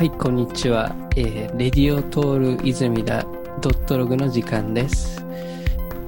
[0.00, 0.96] はい、こんにちは。
[1.14, 3.22] えーレディオトール泉田
[3.60, 5.22] ドットログの時間です。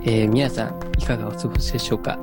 [0.04, 2.18] えー皆さん、いかがお過ごしでしょうか、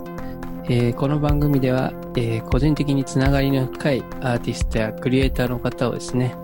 [0.64, 6.36] えーこの番組では、えー個人的につながりの深いアーティストやクリエイターの方をですね、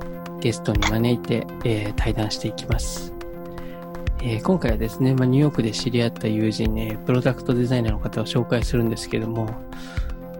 [0.42, 3.12] ゲストに招いて、えー対談していきます。
[4.22, 9.46] えー今回はですね、まあ、ニューヨークで知り合った友人、えープロダクトデザイナーの方を紹介するんですけども、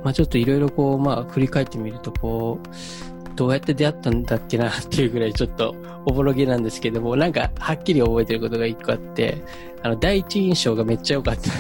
[0.04, 5.76] まあ、ちょっといろいろこう、まあ、振り返ってみると、こう、どうやって出会ったんだっけなっていうぐらいちょっと
[6.06, 9.38] おぼろげなんですけども、なんかはっきり覚えてることが一個あって、
[9.82, 11.54] あの、第一印象がめっちゃ良かったっ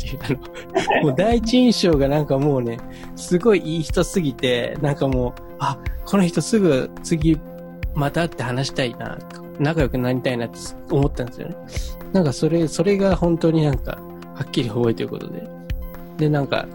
[0.00, 2.78] ていう、あの、もう第一印象がなんかもうね、
[3.16, 7.38] すごいいい人すぎて、なんかもう、あ、この人すぐ次
[7.94, 9.18] また会って話したいな、
[9.58, 10.58] 仲良くなりたいなって
[10.90, 11.56] 思ったんですよね。
[12.12, 13.98] なんかそれ、それが本当になんか、
[14.34, 15.46] はっきり覚えてることで。
[16.18, 16.66] で、なんか、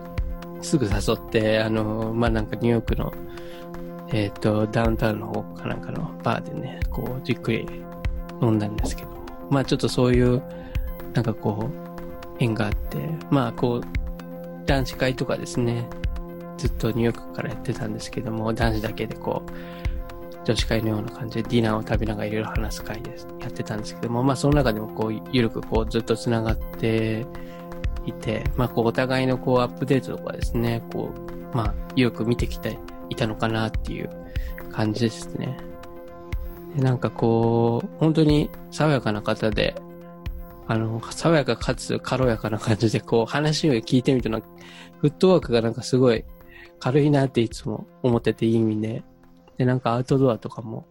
[0.62, 3.12] すぐ誘って、あの、まあ、なんかニューヨークの、
[4.12, 7.68] えっ、と、ダウンタウンの方かなんかのバーでね、こう、じっくり
[8.42, 9.10] 飲んだんですけど、
[9.50, 10.42] まあちょっとそういう、
[11.14, 12.98] なんかこう、縁があって、
[13.30, 15.88] まあこう、男子会とかですね、
[16.58, 19.52] ずっとニューヨークからやってたんですけども、男子だけでこう、
[20.46, 23.28] 女子会のような感じでディナーを食べながらいろいろ話す会です。
[23.42, 27.26] やってたんですけども、まあその中でもこう、ゆるくこう、ずっと繋がって
[28.06, 31.12] いて、まあこう、お互いのこう、アップデートとかですね、こ
[31.54, 32.78] う、まあ、よく見てきて
[33.10, 34.10] いたのかなっていう
[34.72, 35.58] 感じですね。
[36.76, 39.76] でなんかこう、本当に爽やかな方で、
[40.68, 44.48] あの、爽やかかつ軽やかな感じで、こう、話を聞いてみると、
[45.00, 46.26] フットワークがなんかすごい
[46.80, 49.04] 軽いなっていつも思ってていい意味で、
[49.58, 50.86] で、なんかアウトドアとかも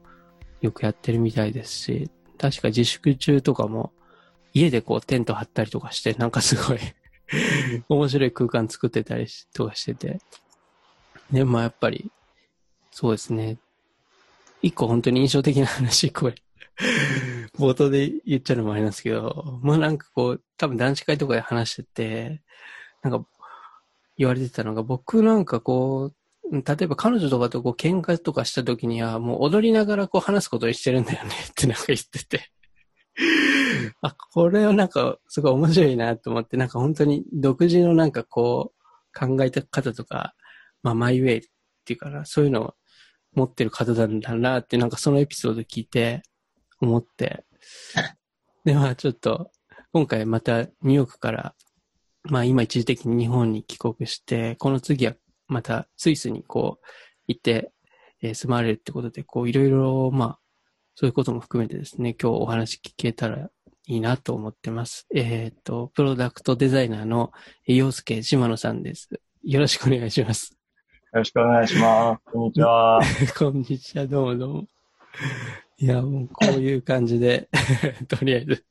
[0.61, 3.93] よくやってるみたいですし、確か自粛中とかも
[4.53, 6.79] 家でこうテント張ったりとかして、なんかすごい
[7.89, 10.19] 面白い空間作ってたりとかしてて。
[11.31, 12.11] で、まあやっぱり、
[12.91, 13.59] そうですね。
[14.63, 16.35] 一個本当に印象的な話、これ。
[17.59, 22.43] 冒頭で言っちゃうのもあれなんですけど、まあなんかこう、多分男子会とかで話してて、
[23.03, 23.27] なんか
[24.19, 26.15] 言われてたのが、僕なんかこう、
[26.53, 32.51] 例えば彼女とかとこう喧嘩とかした時には、もう踊りながらこう話すことにしてるんだよね ってなんか言ってて。
[34.03, 40.35] あ、これはなんかすごい面白いなと思って、なんか本当に独自のなんかこう考え方とか、
[40.87, 41.41] まあマイウェイっ
[41.85, 42.75] ていうかな、そういうのを
[43.35, 46.23] 持ってる方なんだなって、なんかそのエピソード聞いて
[46.81, 47.45] 思って。
[48.65, 49.51] で、まあちょっと
[49.93, 51.57] 今回またニューヨークから、
[52.23, 55.17] まあ今一時的に日本に帰国して、この次は
[55.49, 56.87] またスイスにこう
[57.27, 57.73] 行って、
[58.23, 60.39] えー住まわれるってことで、こういろいろ、まあ
[60.95, 63.51] そういうことも含めてですね、今日お話聞けたら
[63.89, 65.09] いいなと思ってます。
[65.13, 67.33] えっ、と、プロダクトデザイナーの
[67.67, 69.11] えー陽介島野さんです。
[69.43, 70.56] よろしくお願いします。
[71.17, 72.31] よろしくお願いします。
[72.31, 73.01] こんにちは。
[73.39, 74.69] こんにちは、どうもどうも。
[75.79, 77.49] いや、もうこういう感じで、
[78.07, 78.67] とりあえず、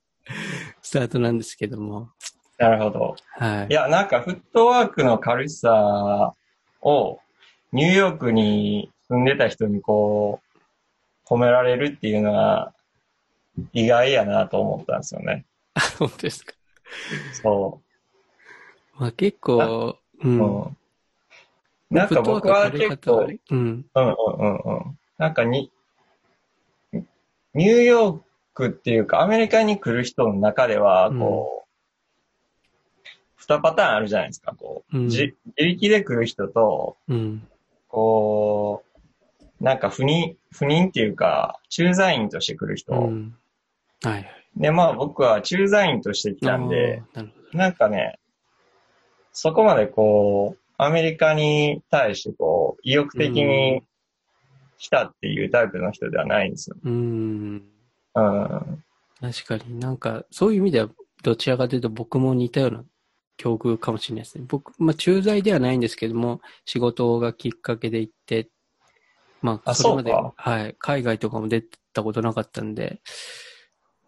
[0.79, 2.11] スタートなんですけども。
[2.59, 3.15] なるほど。
[3.31, 3.73] はいい。
[3.73, 6.35] や、なんかフットワークの軽さ
[6.81, 7.19] を
[7.71, 12.75] ニューヨークに住んでた人にこう、褒められるっていうのは
[13.73, 15.47] 意外やなと思ったんですよね。
[15.73, 16.53] あ本当ですか。
[17.41, 17.81] そ
[18.99, 20.29] まあ結構、うう。
[20.29, 20.65] ん。
[20.65, 20.77] うん。
[21.89, 23.57] なんか僕は結構、うん。
[23.57, 24.99] うんうんうんうん。
[25.17, 25.71] なんかに、
[27.53, 28.21] ニューヨー
[28.53, 31.65] クっていうかアメリカに来る人の中では、こう、
[33.37, 34.55] 二パターンあるじゃないですか。
[34.55, 37.47] こう、うんじ自力で来る人と、うん。
[37.87, 38.83] こ
[39.61, 42.93] う、なんか不妊、不妊っていうか、駐在員として来る人。
[42.93, 43.35] うん。
[44.03, 44.31] はいはい。
[44.57, 48.19] で、まあ僕は駐在員として来たんで、ななんかね、
[49.31, 53.81] そこまでこう、アメリカに対してこう、意欲的に
[54.77, 56.75] 来たっていうタイプの人ではないんですよ。
[56.83, 56.89] ど。
[56.89, 57.63] うん。
[58.15, 58.83] うん。
[59.21, 60.89] 確かになんか、そういう意味では、
[61.23, 62.83] どちらかというと僕も似たような
[63.37, 64.45] 境遇かもしれないですね。
[64.47, 68.49] 僕、まあ、駐在ではないんですけども、仕事がきっかけで行って、
[69.41, 71.63] まあ、あそれまで、はい、海外とかも出
[71.93, 73.01] たことなかったんで、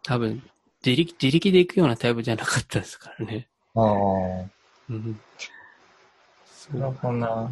[0.03, 0.43] 多分、
[0.85, 3.47] 自力、自力で行くようなタイプじゃなかったですからね。
[3.75, 3.85] ああ。
[4.89, 5.19] うん。
[6.71, 7.51] そなるほどな。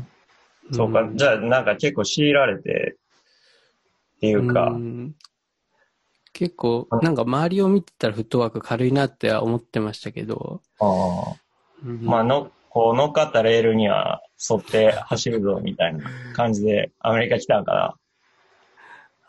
[0.71, 1.01] そうか。
[1.03, 2.97] んじゃあ、なんか結構強いられて、
[4.17, 5.13] っていうか、ん
[6.33, 11.35] 結構、なんか周りを見てたらフットワーク軽いなっては思ってましたけど、ああ。
[11.85, 17.95] うんまあ、の、こう乗っかったレールには沿って走るぞ、みたいな感じでアメリカ来たんかな。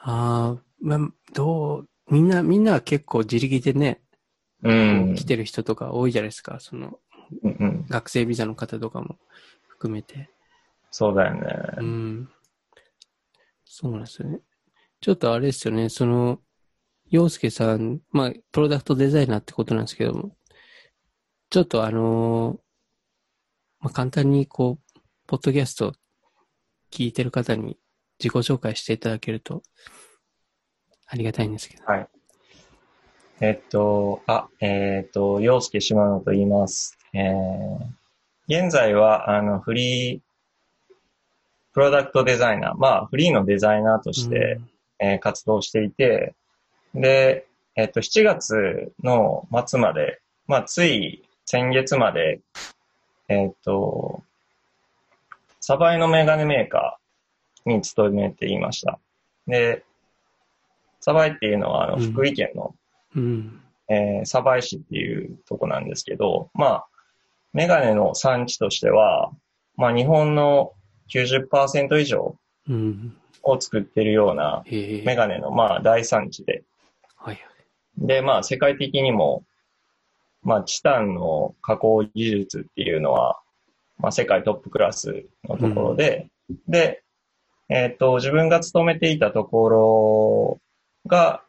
[0.00, 0.98] ああ、まあ、
[1.32, 4.00] どう、みんな、みんなは結構自力でね、
[4.62, 5.14] うん。
[5.14, 6.58] 来てる人とか多いじゃないですか。
[6.58, 6.98] その、
[7.42, 7.86] うんうん。
[7.88, 9.16] 学生ビザの方とかも
[9.76, 10.30] 含めて。
[10.90, 11.40] そうだよね。
[11.78, 12.28] うん。
[13.64, 14.40] そうなんですよね。
[15.00, 16.40] ちょっとあれですよね、その、
[17.10, 20.36] 洋介さん、まあ、プロダクトデザイナーってことなんですけども、
[21.50, 22.58] ちょっとあのー
[23.80, 25.92] まあ、簡単にこう、ポッドキャスト
[26.90, 27.78] 聞いてる方に
[28.18, 29.62] 自己紹介していただけると、
[31.06, 31.84] ありがたいんですけど。
[31.84, 32.08] はい。
[33.40, 36.98] えっと、あ、えっと、洋介島野と言います。
[37.12, 37.78] えー、
[38.48, 40.94] 現在は、あの、フリー、
[41.72, 44.60] プロダクトデザイナー、まあ、フリーのデザイナーとして、
[44.98, 46.34] えー活動していて、
[46.94, 52.40] で、えっと、7月の末まで、まあ、つい先月まで、
[53.28, 54.22] えっと、
[55.60, 58.98] サバイのメガネメーカーに勤めていました。
[59.46, 59.84] で、
[61.00, 62.74] サバイっていうのは、あの、うん福井県の、
[63.16, 63.60] うん。
[63.88, 66.86] えー鯖江市っていうとこなんですけど、まあ、
[67.56, 69.32] メガネの産地としては、
[69.76, 70.74] まあ、日本の
[71.10, 72.36] 90%以上
[72.68, 73.16] うん。
[73.42, 74.62] を作ってるような。
[74.66, 76.64] メガネの、まあ、大産地で、
[77.16, 77.38] はい。
[77.96, 79.42] で、まあ、世界的にも、
[80.42, 83.40] まあ、チタンの加工技術っていうのは、
[83.96, 86.26] まあ、世界トップクラスのところで、
[86.68, 87.04] で、
[87.70, 90.60] えっ、と、自分が勤めていたところ
[91.06, 91.42] が、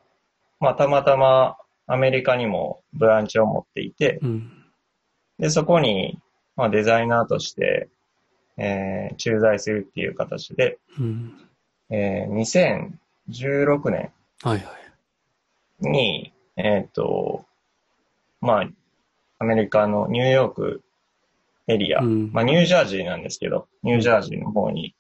[0.62, 4.56] まあ、たまたまアメリカにもブランチを持っていて、うん。
[5.39, 6.19] で、そこに、
[6.56, 7.89] まあ、デザイナーとして、
[8.57, 11.39] えー駐在するっていう形で、うん。
[11.89, 12.89] えー
[13.30, 14.12] 2016年
[14.42, 15.88] はいはい。
[15.88, 17.45] に、えっ、と、
[18.42, 18.69] まあ、
[19.39, 20.81] アメリカのニューヨーク
[21.68, 24.95] エリア、うんまあ、ニュージャージーなんですけど、ニュージャージーの方に、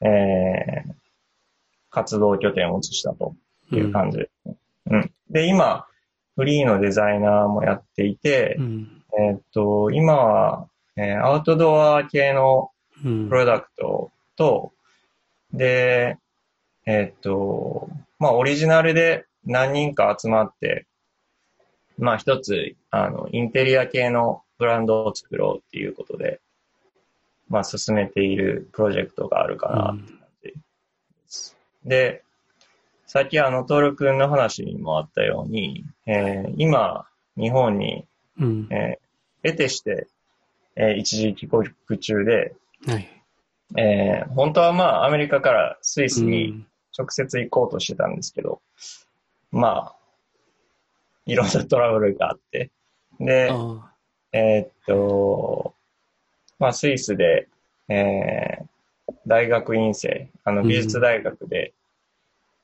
[0.00, 0.98] えー
[1.90, 3.34] 活動拠点を移したと
[3.72, 4.56] いう感じですね、
[4.90, 5.12] うん。
[5.30, 5.86] で、今、
[6.36, 8.97] フリーのデザイナーもやっていてう、ん。
[9.16, 12.70] えっ、と、今は、えーアウトドア系の
[13.04, 13.34] うんプ。
[13.36, 14.72] ロダクトと、
[15.52, 16.18] で、
[16.86, 17.88] えっと、
[18.18, 20.86] まあ、オリジナルで何人か集まって、
[21.98, 26.40] まあ、一つ、あの、インテリア系のブランドを作ろうっていうことで、
[27.48, 30.54] まあ、進めているプロジェクトがあるかなって感じで
[31.26, 31.56] す。
[31.84, 32.22] で、
[33.06, 37.06] さっきあの、トール君の話にもあったように、えー今、
[37.36, 38.06] 日本に、
[38.38, 38.68] うん。
[38.70, 40.06] えー、得てして、
[40.76, 42.54] えー一時帰国中で、
[42.86, 43.08] はい。
[43.76, 48.60] えー本当はまあアメリカからスイスうにん直接行こうとしてたんですけど、
[49.52, 49.96] まあ、
[51.26, 52.70] いろんなトラブルがあって、
[53.20, 53.92] で、あ
[54.32, 55.74] えーっと、
[56.58, 57.48] まあスイスで、
[57.88, 58.66] えー
[59.26, 61.72] 大学院生、あのうん美術大学で、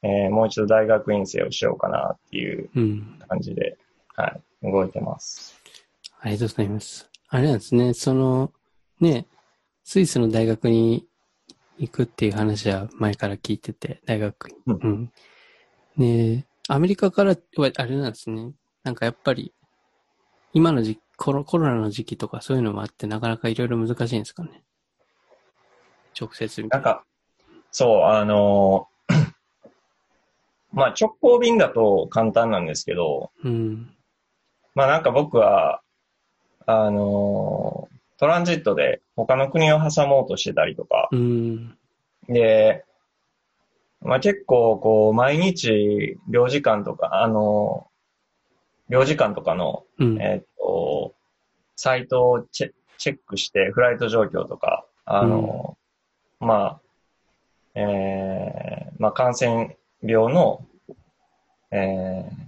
[0.02, 2.68] えーもう一度大学院生をしようかなっていう。
[3.26, 3.76] 感じで、
[4.16, 5.53] はい、動いてます。
[6.24, 7.10] ありがとうございます。
[7.28, 8.50] あれなんですね、その、
[8.98, 9.26] ね、
[9.82, 11.06] スイスの大学に
[11.76, 14.54] 行くっていう話は前から聞いてて、大学に。
[14.66, 15.10] うん
[15.98, 16.32] うん。
[16.32, 18.52] で、アメリカからはあれなんですね。
[18.84, 19.52] なんかやっぱり、
[20.54, 24.62] 今の時期コロ、コロナの時期とかそういうのもあって、なかなかいろいろ難しいんですかね。
[26.18, 26.84] 直接みたな。
[26.84, 27.04] ないんか、
[27.70, 28.88] そう、あの
[30.72, 33.94] まあ直行便だと簡単なんですけど、うん。
[34.74, 35.82] まあなんか僕は、
[36.66, 37.88] あの
[38.18, 41.76] トランジットで他の国を挟もうとしてたりとか、うん。
[42.28, 42.84] で、
[44.00, 47.86] まあ結構こう毎日領事館とか、あの
[48.88, 50.20] 領事館とかの、うん。
[50.20, 51.14] えっと、
[51.76, 55.76] サイトをチェチェックして、フライト状況とか、あの、
[56.40, 56.80] まあ、
[57.74, 60.64] えー、まあ感染病の、
[61.72, 62.43] えー、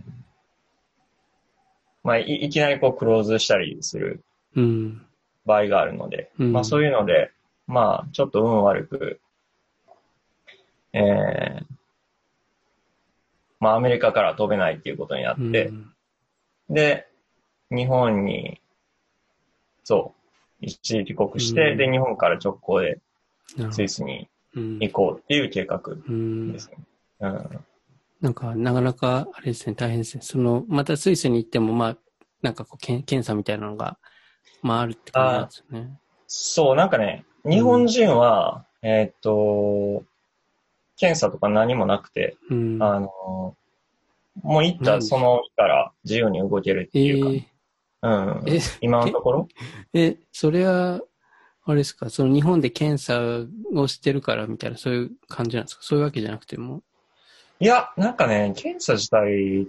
[2.07, 4.23] まあいいきなりこうクローズしたりする
[4.55, 5.03] うん。
[5.45, 7.31] 場合があるので、うんまあそういうので、
[7.67, 9.21] まあちょっと運悪く、
[10.93, 11.65] えー、
[13.61, 15.93] まあアメリカから飛べないっていうことになって、うん
[16.69, 17.07] で、
[17.71, 18.61] 日本に、
[19.85, 20.15] そ
[20.61, 22.99] う、一時帰国して、うんで、日本から直行で
[23.71, 26.77] スイスにうん行こうっていう計画うんですね。
[27.21, 27.65] うん。
[28.21, 30.23] なんか、なかなか、あれですね、大変ですね。
[30.23, 31.99] その、またスイスに行っても、まあ、
[32.43, 33.99] なんかこう、検検査みたいなのが、
[34.63, 35.99] まあ、あるって感じなんですよね。
[36.27, 40.05] そう、なんかね、日本人は、えーっと、
[40.97, 42.83] 検査とか何もなくて、うん。
[42.83, 43.55] あの、
[44.43, 47.43] もう行ったその日から自由に動けるってえいう
[48.01, 48.11] か、う
[48.43, 48.45] ん。
[48.47, 49.49] え今のところ？
[49.93, 51.01] え、それは、
[51.65, 55.83] あれですか、その日本で検査をしてるからみたいな、そういう感じなんですか？
[55.83, 56.83] そういうわけじゃなくても。
[57.59, 59.69] いや、なんかね、検査自体、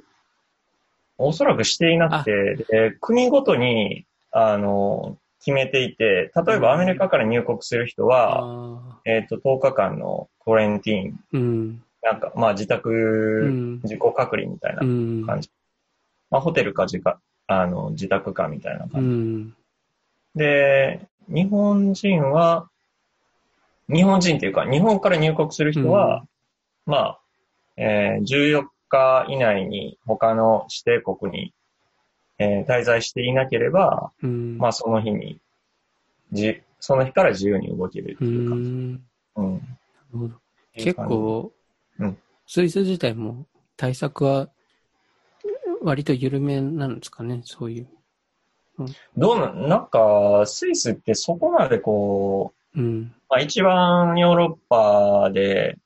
[1.17, 11.83] おそらくしていなくて、で国ごとに、あの、決めていて、例えばアメリカから入国する人は、あえっ、と、10日間のコレンティーンーうん。
[12.01, 13.79] なんか、まあ自宅、うん。
[13.83, 15.25] 自己隔離みたいなうん。
[15.25, 15.49] 感じ。
[16.29, 19.07] まあホテルか自か、あの、自宅かみたいなう感じ。
[19.07, 19.55] ん。
[20.35, 22.69] で、日本人は、
[23.89, 26.25] 日本人っていうか、日本から入国する人は、
[26.85, 27.19] まあ、
[27.77, 31.53] えー14日以内に他の指定国に、
[32.39, 34.57] えー滞在していなければ、うん。
[34.57, 35.39] まあその日に、
[36.31, 38.59] じ、その日から自由に動けるってういうか、ん。
[39.35, 39.53] うん。
[39.53, 40.25] なるほど。
[40.27, 40.29] っ
[40.73, 41.53] ていう結感じ構
[41.99, 44.49] うん、スイス自体も対策は
[45.81, 47.87] 割と緩めなんですかね、そういう。
[49.15, 53.13] どうな、なんか、スイスってそこまでこう、うん。
[53.29, 55.77] まあ一番ヨーロッパで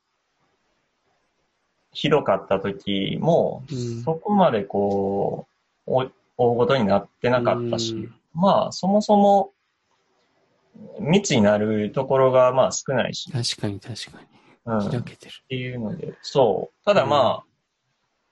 [1.92, 5.46] ひどかった時も、うんそこまでこ
[5.86, 9.52] う、お大ごとになってなかったし、うんまあそもそも
[10.98, 14.18] 密になるところがまあ少ないし、確かに確か
[14.64, 14.86] うん、に。
[14.88, 15.32] っ開けてる。
[15.48, 16.84] ていうので、そう。
[16.84, 17.42] ただま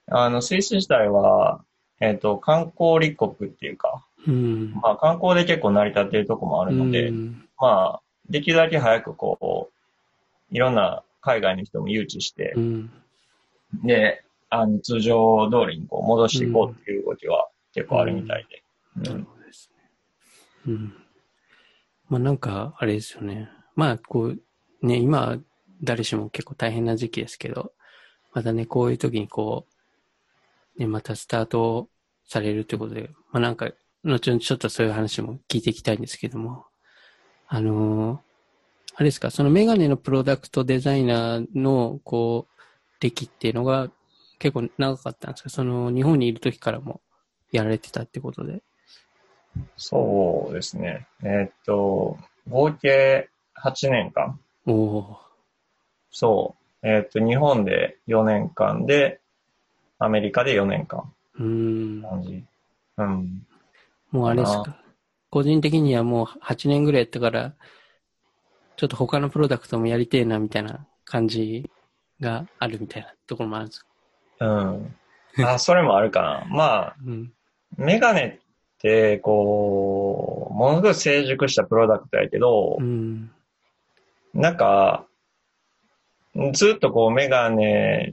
[0.08, 1.62] あ、あの、スイス自体は、
[2.00, 4.72] えっ、と、観光立国っていうか、うん。
[4.82, 12.90] まあ観光で結構成り立っているとこもあるので、うんまあ、できるだけ早くこう、いろんな海外の人も誘致してう、ん。
[13.84, 18.62] で、あの、通常通りにこう戻していこうっていう動きは結構あるみたいで。
[18.96, 19.90] なるほどですね。
[20.66, 20.94] うん。
[22.08, 23.48] まあなんか、あれですよね。
[23.76, 25.38] まあこう、ね、今、
[25.82, 27.72] 誰しも結構大変な時期ですけど、
[28.32, 29.66] またね、こういう時にこ
[30.76, 31.88] う、ね、またスタート
[32.26, 33.70] されるということで、まあなんか、
[34.04, 36.64] 後々ちょっとそういう話も聞いていきたいんですけども、
[37.48, 38.30] あのー
[39.00, 42.49] あれですか、そのメガネのプロダクトデザイナーの、こう、
[43.00, 43.90] 歴っていうのが
[44.38, 45.50] 結構長かったんですか？
[45.50, 47.00] その日本にいる時からも
[47.52, 48.62] やられてたってことで。
[49.76, 51.08] そうですね。
[51.22, 52.16] えーっと、
[52.48, 54.38] 合計8年間。
[54.66, 55.16] おお
[56.10, 56.86] そう。
[56.88, 59.20] えーっと、日本で4年間で、
[59.98, 61.12] アメリカで4年間。
[61.38, 61.42] ー。
[61.42, 62.02] うーん。
[62.02, 62.44] 感じ。
[62.96, 63.46] うん。
[64.12, 64.76] もうあれですか？
[65.30, 67.54] 個人的にはもう8年ぐらいやってから、
[68.76, 71.70] ちょっと他のプロダクトもやりてえなみたいな感じ
[72.20, 73.86] があるみたいなところもあるんですか。
[74.40, 74.94] うん。
[75.44, 76.44] あ、それもあるかな。
[76.50, 77.32] まあ、うん。
[77.76, 83.30] メガネって、こう、ものすごい成熟したプロダクトやけどう、ん。
[84.34, 85.06] なんか、
[86.52, 88.12] ずっとこうメガネ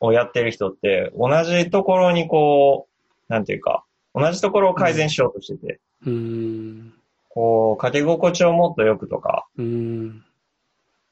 [0.00, 2.88] をやってる人って、同じところにこ
[3.28, 3.84] う、なんていうか、
[4.14, 6.94] 同じところを改善しようとしてて、うーん。
[7.30, 10.24] こう、かけ心地をもっと良くとか、うーん。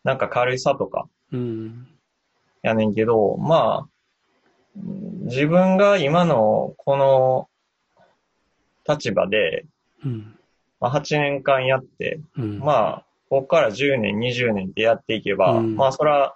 [0.05, 1.89] なんか軽さとか、うん。
[2.63, 3.89] やねんけど、まあ、
[5.25, 7.49] 自分が今のこの
[8.89, 9.67] 立場で、
[10.05, 10.37] うん。
[10.81, 12.59] まあ、8年間やって、うん。
[12.59, 16.35] まあ、ここから10年、20年ってやっていけば、うんまあ、そら、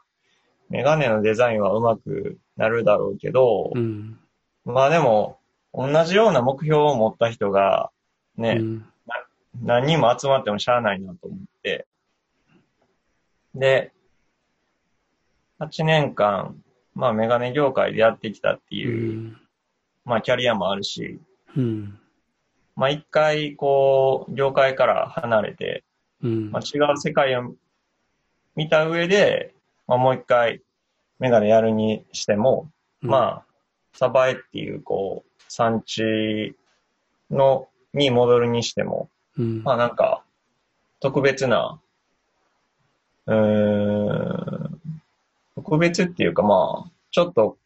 [0.68, 4.18] メガネのデザインは上手くなるだろうけど、うん。
[4.64, 5.38] まあでも、
[5.72, 7.90] 同じような目標を持った人が、
[8.36, 8.86] ね、うん。
[9.62, 11.86] 何人も集まってもしゃあないなと思って、
[13.54, 13.92] で、
[15.60, 16.62] 8年間、
[16.94, 19.40] まあメガネ業界でやってきたってういう、ん。
[20.04, 21.20] まあキャリアもあるし、
[21.56, 21.98] うん。
[22.74, 25.84] まあ一回こう、業界から離れて、
[26.22, 27.54] うんまあ、違う世界を
[28.54, 29.54] 見た上で、
[29.86, 30.62] まあもう一回
[31.18, 32.70] メガネやるにしても、
[33.00, 33.46] まあ、
[33.94, 36.54] サバエっていうこう、産地
[37.30, 39.08] の、に戻るにしても、
[39.38, 39.62] うん。
[39.62, 40.22] まあなんか、
[41.00, 41.80] 特別な、
[43.26, 43.95] うーん、
[45.66, 47.58] 特別っていうかまあ、ちょっと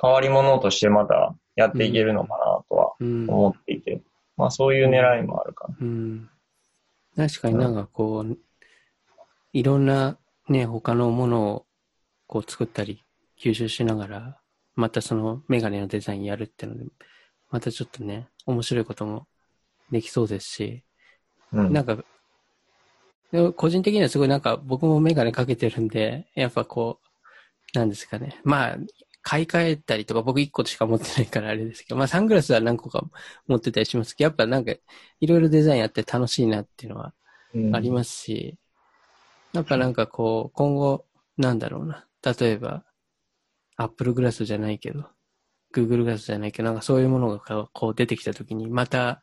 [0.00, 3.28] 変わり者としてまたやっていけるのかなとはうん。
[3.28, 4.00] 思っていて、
[4.36, 5.76] まあそういう狙いもあるかな。
[5.80, 6.30] うん。
[7.16, 8.38] 確かになんかこう、
[9.52, 11.66] いろんなね、他のものを
[12.26, 13.02] こう作ったり、
[13.38, 14.38] 吸収しながら、
[14.74, 16.90] またそのメガネのデザインやるっていうので、
[17.50, 19.26] またちょっとね、面白いことも
[19.90, 20.84] できそうですし、
[21.52, 21.72] うん。
[21.72, 21.98] なんか、
[23.32, 27.00] でも個人的にはすごいなんか僕もメガネかけてるんで、やっぱこ
[27.74, 28.38] う、なんですかね。
[28.44, 28.76] まあ、
[29.22, 33.04] 買い替えたりとか僕1個しか持ってないからあれですけど、まあサングラスは何個か
[33.46, 37.14] 持ってたりしますけど、やっぱなんかいろいろデザインやって楽しいなっていうのは
[37.54, 38.58] うんありますし、
[39.52, 41.06] やっぱなんかこう、今後、
[41.38, 42.06] なんだろうな。
[42.22, 42.84] 例えば、
[43.76, 45.06] アップルグラスじゃないけど、
[45.74, 49.22] Google グラスじゃないけど、なんかそういうものがこうこう出てきたときに、また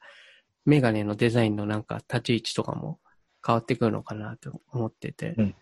[0.65, 2.99] メガネのデザインのなんか立ち位置とかも
[3.49, 5.55] 変わってくるのかなと思ってて、うん。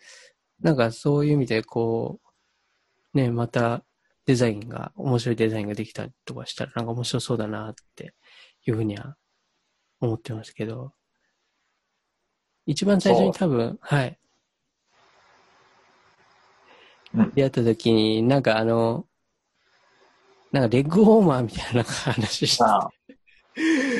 [0.59, 2.19] なんかそういう意味でこ
[3.13, 3.85] う、ね、また
[4.25, 8.13] デザインが、面白いデザインができたりとかしたらなんか面白そうだなって
[8.65, 9.15] いうふうには
[10.01, 10.91] 思ってますけど、
[12.65, 14.19] 一番最初に多分、はい。
[17.13, 17.31] うん。
[17.33, 19.07] 出会った時に、なんかあの、
[20.51, 22.63] なんかレッグウォーマーみたいな話して、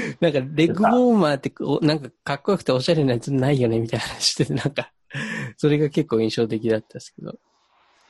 [0.20, 4.92] なんかレッグウォーマーっておなんかかっこよくておしゃれなやつないよねみたいな話してて、なんか、
[5.58, 7.36] それが結構印象的だったんですけど。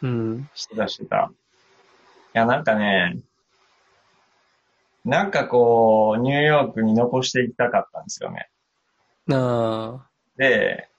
[0.04, 0.50] うん。
[0.54, 1.32] してたしてた。
[1.32, 3.18] いや、なんかね、
[5.06, 8.50] なんかこう、ニューヨークに残していきたかったんですよね。
[9.26, 10.08] なあ。
[10.38, 10.90] で、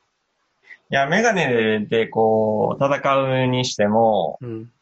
[0.91, 4.73] いや、メガネでこう、戦うにしても、うん。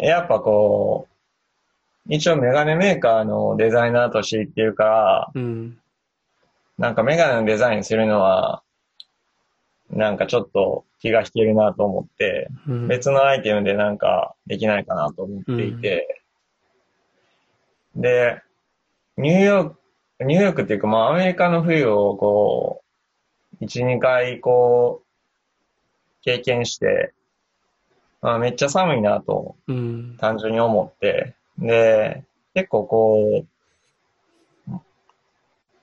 [0.00, 1.07] やっぱこう、
[2.08, 5.78] 一応メガネメーカーのデザイナーとして言ってるから、うん。
[6.78, 8.62] なんかメガネのデザインするのは、
[9.90, 12.88] なんかちょっと気が引けるなと思って、うん。
[12.88, 16.22] 別のアイテムでなんかできないかなと思っていて、
[17.94, 18.40] で、
[19.18, 22.82] ニューヨーク、ニューヨークっていうかまあアメリカの冬をこ
[23.60, 27.12] う、1、2回こう、経験して、
[28.22, 30.16] まあめっちゃ寒いなとうん。
[30.18, 32.24] 単純に思って、で、
[32.54, 33.46] 結構こう、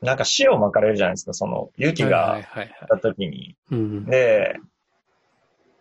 [0.02, 2.70] なんか塩巻かれるじゃないですか、その雪はいがはいはいはい。
[2.82, 3.56] 降った時に。
[3.72, 4.06] うん。
[4.06, 4.60] で、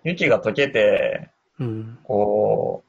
[0.03, 1.99] 雪が溶けて、うん。
[2.05, 2.85] こ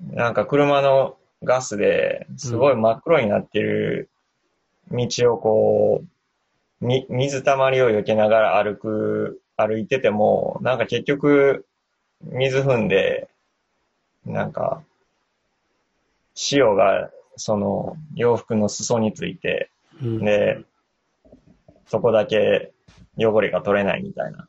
[0.00, 4.10] う、なんか車のガスですごい真っ黒になってる
[4.90, 11.66] 道をこう、み、水たまりを避けながら歩く、歩いてても、なんか結局、
[12.22, 13.28] 水踏んで、
[14.24, 14.82] なんか、
[16.52, 19.70] 塩がその洋服の裾について、
[20.02, 20.24] うん。
[20.24, 20.64] で、
[21.86, 22.72] そこだけ
[23.16, 24.48] 汚れが取れないみたいな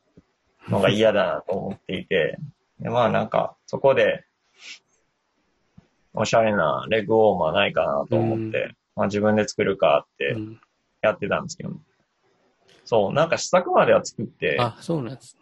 [0.68, 2.38] のが嫌だなと思っていて、
[2.78, 4.24] でまあなんか、そこで、
[6.12, 10.60] おしゃれなレッグウォーマーないかなと思って、まあ自分で作るかってうん
[11.02, 11.70] やってたんですけど、
[12.84, 15.40] そう、なんか試作までは作って、あ、そうなんですね。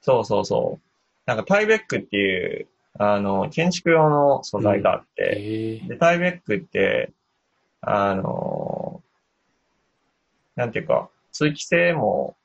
[0.00, 0.88] そうそうそう、
[1.26, 2.68] なんかタイベックっていう、
[2.98, 7.12] あの、建築用の素材があって、ええで、タイベックって、
[7.80, 9.02] あの
[10.56, 12.36] なんていうか、通気性も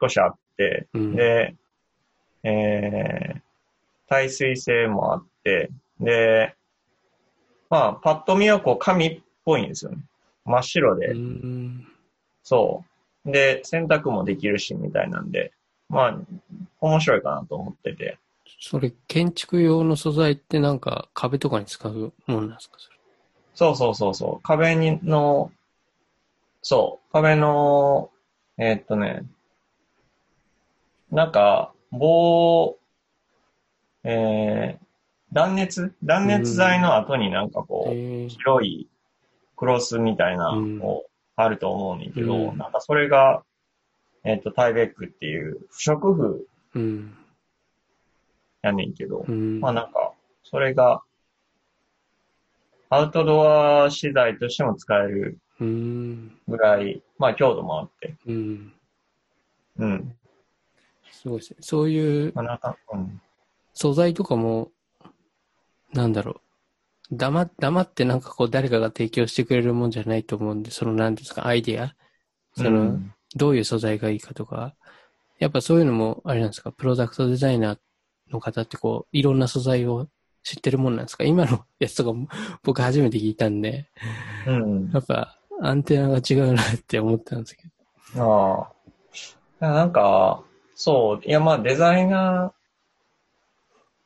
[0.00, 1.16] 少しあって、うん。
[1.16, 1.54] で、
[2.44, 3.40] えー、
[4.08, 6.54] 耐水性もあって、で、
[7.68, 9.98] まあ、パッと見はこう紙っぽいんですよね。
[10.44, 11.88] 真っ白で、うん。
[12.44, 12.84] そ
[13.26, 13.32] う。
[13.32, 15.52] で、洗濯もできるし、みたいなんで、
[15.88, 16.18] まあ、
[16.80, 18.18] 面白いかなと思ってて。
[18.60, 22.76] それ、建築用の素材ってなんか壁とかに使うもんなんですか？
[22.78, 22.96] それ。
[23.54, 24.42] そうそうそうそう。
[24.42, 25.50] 壁にの、
[26.62, 28.10] そう、壁の、
[28.58, 29.22] えーっとね、
[31.10, 32.76] なんか、棒、
[34.04, 34.86] えー、
[35.32, 35.94] 断熱？
[36.02, 38.88] 断熱材の後になんかこう、ええ白い
[39.56, 40.78] クロスみたいなうん。
[40.78, 41.02] の
[41.38, 42.58] あると思うんだけど、うん。
[42.58, 43.44] なんかそれが、
[44.24, 47.14] えーっと、タイベックっていう不織布うん。
[48.62, 49.60] やねんけど、うん。
[49.60, 51.02] まあなんか、それが、
[52.88, 56.38] アウトドア資材としても使えるうん。
[56.46, 58.72] ぐらい、まあ強度もあって、うん。
[59.78, 60.16] うん。
[61.10, 61.56] すごいですね。
[61.60, 63.20] そういうまあなんか、うん。
[63.74, 64.70] 素材とかも、
[65.92, 66.40] なんだろ
[67.10, 67.16] う。
[67.16, 71.94] 黙、黙ってなんかこう誰かが提供してくれるもんじゃないと思うんで、その何ですか、アイディア
[72.56, 74.74] その、うんどういう素材がいいかとか、
[75.38, 77.78] やっぱそういうのも、あれなんですか、プロダクトデザイナー
[78.30, 80.08] の方ってこう、いろんな素材を
[80.42, 81.24] 知ってるもんなんですか？
[81.24, 82.28] 今のやつとかも
[82.62, 83.88] 僕初めて聞いたんで、
[84.46, 84.90] うん。
[84.92, 87.62] やっぱアンテナが違うなって思ったんですけ
[88.14, 88.70] ど。
[89.60, 89.70] ああ。
[89.72, 90.42] なんか、
[90.74, 92.52] そう、いやまあデザイナ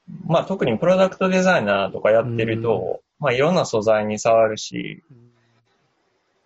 [0.09, 5.03] ー、まあ特にプロダクトデザイナーとかやってると、まあいろんな素材に触るし、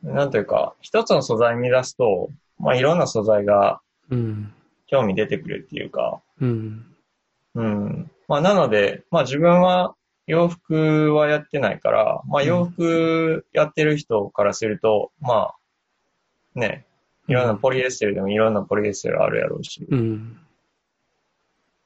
[0.03, 4.53] なんというか、一つの素材見出すと、まあいろんな素材がうん。
[4.87, 6.94] 興味出てくるっていうか、うん。
[7.55, 8.11] うん。
[8.29, 9.95] まあなので、まあ自分は
[10.27, 15.53] 洋服はやってないから、まあ洋服やってる人からすると、ま
[16.57, 16.87] あ、ね、
[17.29, 20.39] いろんなポリエステルでもいろんなポリエステルあるやろうし、っうん。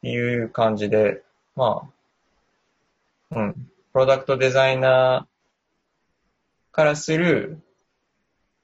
[0.03, 1.23] ていう感じで、
[1.57, 1.89] ま
[3.33, 3.55] あ、うん。
[3.93, 7.61] プロダクトデザイナーからする、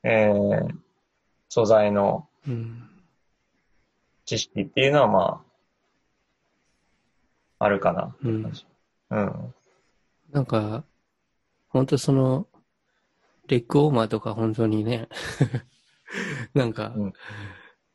[0.03, 0.69] えー、
[1.49, 2.89] 素材のうん。
[4.27, 5.44] 知識っていうのはまあ、
[7.65, 8.53] あるかなうん。
[9.11, 9.55] うん。
[10.33, 10.85] なんか、
[11.69, 12.47] 本当その、
[13.49, 15.09] レッグウォーマーとか本当にね、
[16.53, 17.13] なんかうん、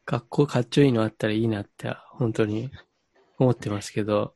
[0.05, 2.71] かっこかっちょいいのあったらいいなって、本当に
[3.37, 4.33] 思ってますけど、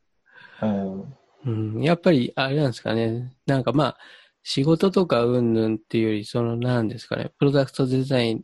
[0.62, 1.18] うん。
[1.46, 3.36] うん、やっぱり、あれなんですかね。
[3.48, 3.98] なんかまあ、
[4.44, 8.42] 仕事とかうんぬんっていうより、その、なんですかね、プロダクトデザインっ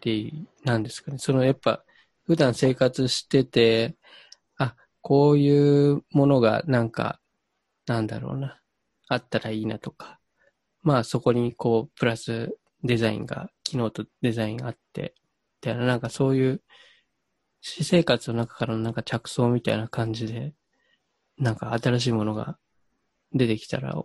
[0.00, 0.32] て、
[0.64, 1.18] なんですかね。
[1.18, 1.84] その、やっぱ、
[2.24, 4.01] 普段生活してて、あ、
[5.02, 7.20] こういうものがなんか、
[7.86, 8.60] なんだろうな、
[9.08, 10.20] あったらいいなとか、
[10.82, 15.14] まあそこにこう、プラスデザインが、機能とデザインがあって、
[15.62, 16.62] みたいな、なんかそういう、
[17.60, 20.54] 私生活の中からのなんか着想みたいな感じで、
[21.38, 22.58] なんか新しいものが
[23.32, 24.00] 出てきたら、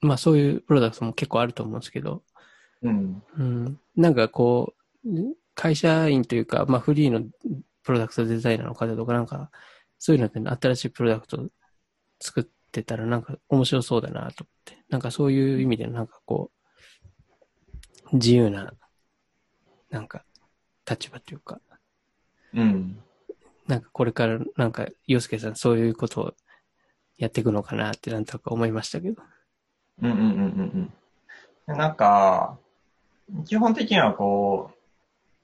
[0.00, 2.22] まあそういうプロダクトも結構あると思うんですけど、
[2.82, 3.22] うん。
[3.38, 5.08] うん、なんかこう、
[5.54, 7.22] 会社員というか、まあフリーの
[7.82, 9.50] プロダクトデザイナーの方とかなんか、
[9.98, 11.48] そういうのって新しいプロダクト
[12.20, 18.72] 作ってたらなんか面白そうだなと思って、なんかそういう意味でなんかこう、自由な、
[19.90, 20.24] なんか、
[20.88, 21.60] 立場というか、
[22.54, 22.98] うん。
[23.66, 26.34] なんかこれからなんか、洋介さんそういうことを
[27.18, 29.22] やっていくのかなってなんとか思いましたけど。
[30.02, 30.92] うんうんうんうん
[31.68, 31.76] うん。
[31.76, 32.58] なんか、
[33.46, 34.76] 基本的にはこう、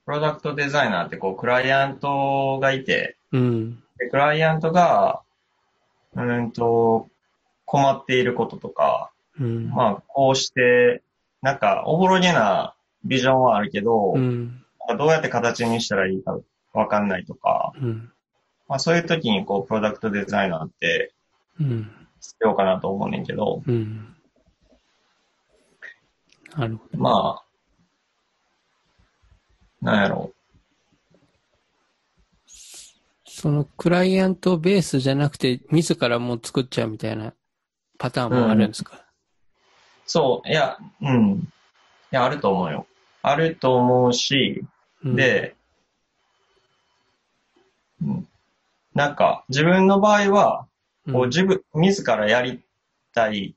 [0.04, 3.82] プロダクトデザイナーってこう、クライアントがいて、うん。
[4.02, 5.22] でクライアントが、
[6.14, 7.08] うんと、
[7.64, 9.10] 困っていることとか、
[9.40, 9.70] うん。
[9.70, 11.02] まあ、こうして、
[11.40, 14.62] なんか、おぼろげなビジョンはあるけど、うん。
[14.98, 16.38] どうやって形にしたらいいか
[16.72, 18.12] わかんないとか、うん。
[18.68, 21.12] まあそういう時にこう、プロダクトデザイナーって
[21.60, 21.90] うん。
[22.20, 24.14] 必要かなと思うねんけど、うん。
[26.56, 26.98] なるほど。
[26.98, 27.44] まあ、
[29.84, 30.31] なんやろ
[33.42, 37.34] そのクライアントベースじゃなくて、自らもう作っちゃうみたいな
[37.98, 39.04] パターンもあるんですか、
[40.06, 41.32] そう、いや、うん。
[41.32, 41.44] い
[42.12, 42.86] や、あると思うよ。
[43.20, 44.62] あると思うし、
[45.02, 45.56] うん、で、
[48.00, 48.28] うん
[48.94, 50.68] なんか、自分の場合は、
[51.08, 52.62] うん、こう自分、自らやり
[53.12, 53.56] たい、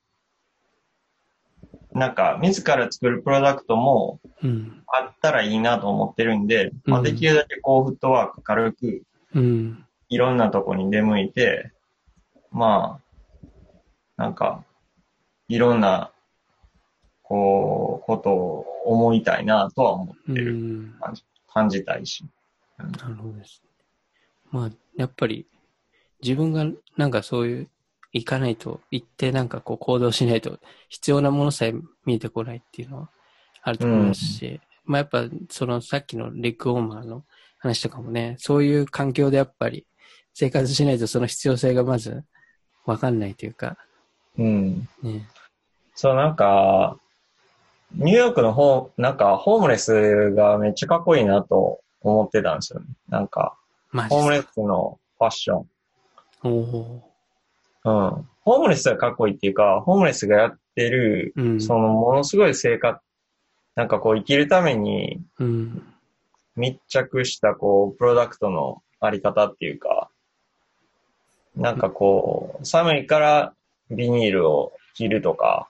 [1.92, 4.82] なんか、自ら作るプロダクトもうん。
[4.88, 9.02] あったらいいなと思ってるんで、まあ、うんできるだけこう、フットワーク軽く、
[9.36, 9.84] うん。
[10.08, 11.72] いろんなとこに出向いて、
[12.50, 13.00] ま
[14.16, 14.64] あ、なんか、
[15.48, 16.10] いろんな、
[17.22, 20.54] こう、ことを思いたいなとは思っうてる。
[20.54, 20.94] ん。
[21.52, 22.24] 感じたいし。
[22.78, 23.62] なるほどです。
[24.50, 25.46] まあ、やっぱり、
[26.22, 26.64] 自分が
[26.96, 27.68] なんかそういう、
[28.12, 31.74] 行かないと、行ってなんかこう行動しないと、必要なものさえ
[32.06, 33.10] 見えてこないっていうのは
[33.62, 37.24] あると思いますし、まあやっぱ、そのさっきのレッグウォーマーの
[37.66, 39.86] 話とかもね、そういう環境でやっぱり
[40.34, 42.24] 生活しないとその必要性がまず
[42.84, 43.76] わかんないというか、
[44.38, 44.88] うん。
[45.02, 45.26] ね。
[45.94, 46.98] そう、なんか、
[47.94, 52.86] ニューヨークのホー、なんか、ホームレスがめっちゃかっこいいなと思ってたんですよね。
[53.08, 53.56] なんか、
[54.10, 55.66] ホームレスのファッション。
[56.44, 57.12] おお
[57.84, 58.28] うん。
[58.42, 61.42] ホームレスがかっこいいっていうか、ホームレスがやってる、ー。
[61.42, 61.60] うん。
[61.60, 63.00] そのものすごい生活、
[63.74, 65.82] なんかこう生きるためにうん。
[66.56, 70.10] 密着したこう、プロダクトのあり方っていうか、
[71.54, 73.54] なんかこう、寒いから
[73.90, 75.68] ビニールを着るとか、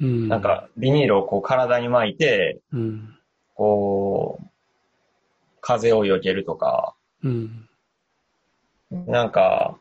[0.00, 0.28] うん。
[0.28, 3.16] なん、かビニールをこう体に巻いて、うん。
[3.54, 4.46] こう、
[5.60, 7.68] 風を避けるとか、うん。
[8.90, 9.76] なんか、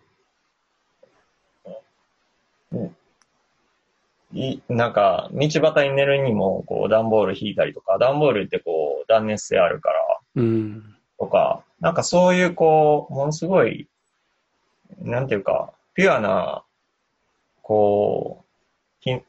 [2.71, 2.95] うん
[4.33, 9.97] い、なんか、道端に寝るにも、こう、段ボール引いたりとか、段ボールってこう、断熱性あるから、
[10.35, 10.95] うん。
[11.17, 13.87] とか、なんかそういうこう、ものすごい、
[15.01, 16.63] なんていうか、ピュアな、
[17.61, 18.49] こう、
[19.01, 19.21] ひ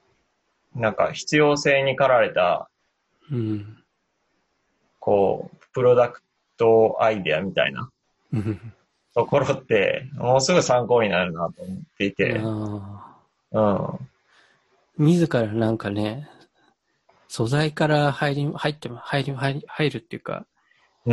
[0.75, 2.71] なんか必要性に駆られた、
[3.31, 3.79] うん。
[4.99, 6.23] こう、プロダク
[6.57, 7.91] トアイデアみたいな
[8.33, 8.73] うん。
[9.15, 13.17] ところって、もうすぐ参考になるなと思っていて、あ
[13.53, 13.77] うん。
[13.87, 13.99] ー
[14.99, 16.29] 自らなんかね、
[17.29, 19.35] 素材から入り、入っても、入り、
[19.67, 20.47] 入るっていうか、うん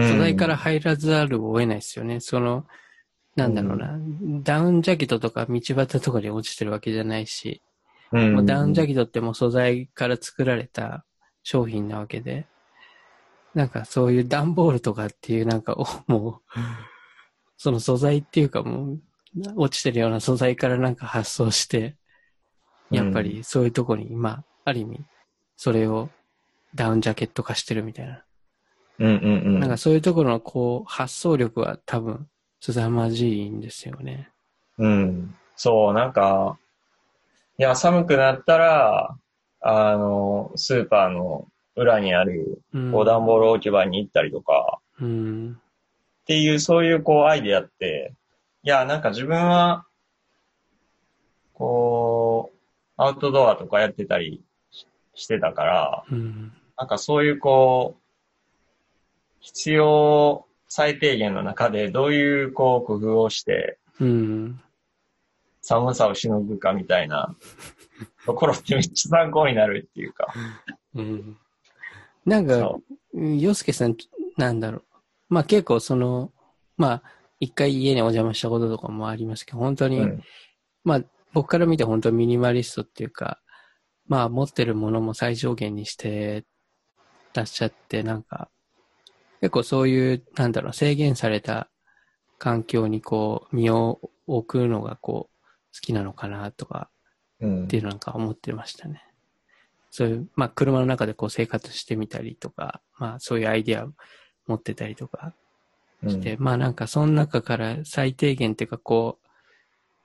[0.03, 2.19] 素材から入らざるを得ないですよね。
[2.19, 2.65] その、
[3.35, 3.99] なんだろうな、
[4.43, 7.61] ダウンジャケットとか道端とかに落ちてるわけじゃないし、
[8.11, 8.33] うん。
[8.35, 11.05] もうダウンジャケットってもう素材から作られた
[11.43, 12.47] 商品なわけで、
[13.53, 16.59] なんかそういう段ボールとかっていうなんか、お もう、
[17.57, 19.01] その素材っていうかもう、
[19.55, 21.95] 落ちてるような素材からなんか発想して、
[22.91, 25.05] やっぱりそういうとこに、まあ、ある意味、
[25.55, 26.09] それを
[26.75, 28.23] ダウンジャケット化してるみたいな。
[28.99, 29.59] うんうんうん。
[29.59, 32.27] なんかそういうところのこう、発想力は多分、
[32.59, 34.29] 凄まじいんですよね。
[34.77, 35.35] うん。
[35.55, 36.57] そう、なんか、
[37.59, 39.15] いや、寒くなったら、
[39.61, 42.91] あの、スーパーの裏にある、うん。
[42.91, 45.57] こう、段ボール置き場に行ったりとか、うん。
[46.21, 48.13] っていう、そういう、こう、アイデアって、
[48.63, 49.85] いや、なんか自分は、
[51.53, 52.57] こう、
[52.97, 56.53] アウトドアとかやってたりししてたから、うん。
[56.77, 58.06] なんかそういう、こう、
[59.39, 64.61] 必要最低限の中で、どういう、こう、工夫をして、うん。
[65.61, 67.35] 寒さをしのぐかみたいな
[68.25, 70.27] ところってめっちゃ参考になるっていうか。
[70.95, 71.37] うん。
[72.25, 72.81] なんかそ、
[73.13, 73.95] 洋介さん、
[74.37, 74.83] なんだろう。
[75.29, 76.31] まあ結構その、
[76.77, 77.03] まあ、
[77.39, 80.23] 一回家にお邪魔したこととかもありますけど、本当に、うん。
[80.83, 81.01] まあ、
[81.33, 83.39] 僕から見て本当ミニマリストっていうか、
[84.07, 86.45] まあ、持ってるものも最小限にして
[87.33, 88.49] らっしゃって、なんか、
[89.41, 91.69] 結構そういう、なんだろう、制限された
[92.37, 95.37] 環境にこう、身を置くのがこう、
[95.73, 96.89] 好きなのかなとか、
[97.39, 99.03] うんっていうのなんか思ってましたね。
[99.91, 103.93] そういう、まあ、車の中でこう生活してみたりとか、まあ、そういうアイディアを
[104.47, 105.33] 持ってたりとか
[106.07, 109.27] して、まあなんかその中から最低限っていうかこう、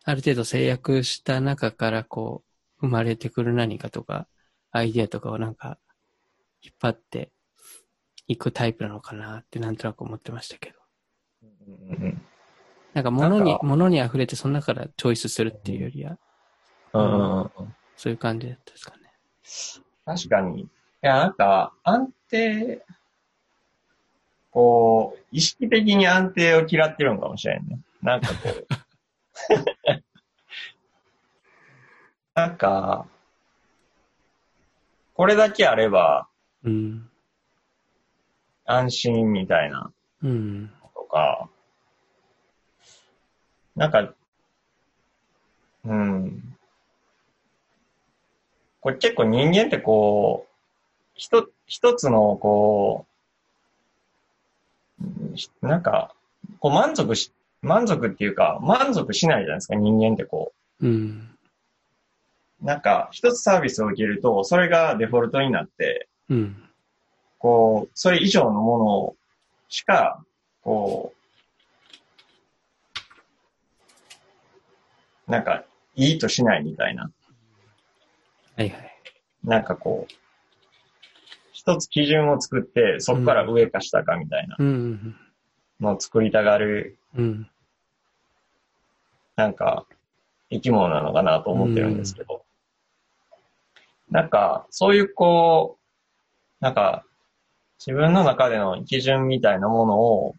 [0.05, 2.43] ある程度制約した中からこ
[2.81, 4.27] う、生まれてくる何かとか、
[4.73, 5.79] アイディアとかをなんか、
[6.63, 7.31] 引っ張って
[8.33, 10.79] いくタイプなのかなってなんとなく思ってましたけど。
[11.43, 12.23] うんうん
[12.95, 16.19] なんか物に物に溢れてその中からチョイスするっていうよりは、
[16.93, 19.03] うんうんうんそういう感じだったですかね。
[20.05, 20.63] 確かに。
[20.63, 20.69] い
[21.03, 22.85] や、なんか、安定、
[24.51, 27.79] こう、意識的に安定を嫌ってるのかもしれんね。
[28.03, 28.67] なんかこう。
[32.35, 33.07] なんか、
[35.15, 36.29] これだけあれば
[36.65, 37.09] うん。
[38.73, 40.71] 安心みたいなうん。
[40.95, 41.49] とか、
[43.77, 44.15] なんか、
[45.85, 46.57] うん。
[48.81, 50.53] これ結構人間ってこう、
[51.15, 53.07] ひと、一つのこ
[55.63, 56.15] う、なんか、
[56.61, 57.33] こう満足し、
[57.63, 61.29] 満足っていうか、満足しないじゃないですか、人間ってこううん。
[62.61, 66.72] なんか、一つサービスを受けると、それがデフォルトになって、うん。
[67.43, 69.17] こう、それ以上のもの
[69.69, 70.25] しか、
[70.63, 71.13] こ
[75.27, 75.65] う、なんか、
[75.97, 77.11] いいとしないみたいな。
[78.57, 78.93] はいはい。
[79.43, 80.15] なんかこう、
[81.53, 85.17] 一つ基準を作って、そこから上か下かみたいなうん。
[85.81, 87.51] のを作りたがる、うん。
[89.35, 89.85] なんか、
[90.49, 92.45] 生き物なのかなと思ってるんですけど。
[94.11, 95.77] なんか、そういうこ
[96.61, 97.05] う、なんか、
[97.85, 100.37] 自分の中での基準みたいなものを、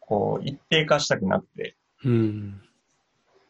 [0.00, 1.76] こう、一定化したくなくて。
[2.02, 2.62] うん。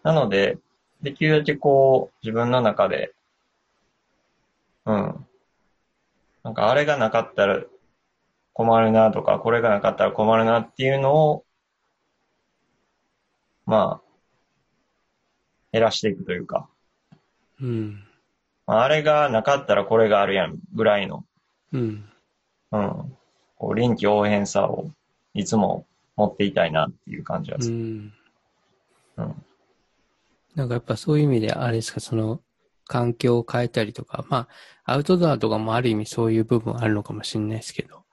[0.02, 0.58] なので、
[1.02, 3.12] できるだけこう、自分の中で、
[4.86, 5.26] うん。
[6.42, 7.62] なんか、あれがなかったら
[8.52, 11.44] 困るなとか、これがなかったら困るなっていうのを、
[13.66, 14.06] まあ、
[15.72, 16.68] 減らしていくというか、
[17.60, 18.02] うん。
[18.66, 21.24] まああれがなかったらこれがあるやんぐらいの、
[21.72, 22.08] うん。
[22.76, 23.16] うん。
[23.56, 24.90] こう、臨機応変さを
[25.34, 25.86] いつも
[26.16, 27.76] 持っていたいなっていう感じがうする。
[27.76, 28.12] ん。
[29.16, 29.44] うん。
[30.54, 32.40] なんかやっぱそういう意味で、あれですか、その、
[32.88, 34.48] 環境を変えたりとか、ま
[34.84, 38.04] あ、アウトドアとかもある意味そういう部分あるのかもしれないですけど、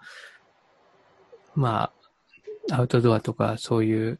[1.56, 1.92] ま
[2.70, 4.20] あ、アウトドアとかそういう、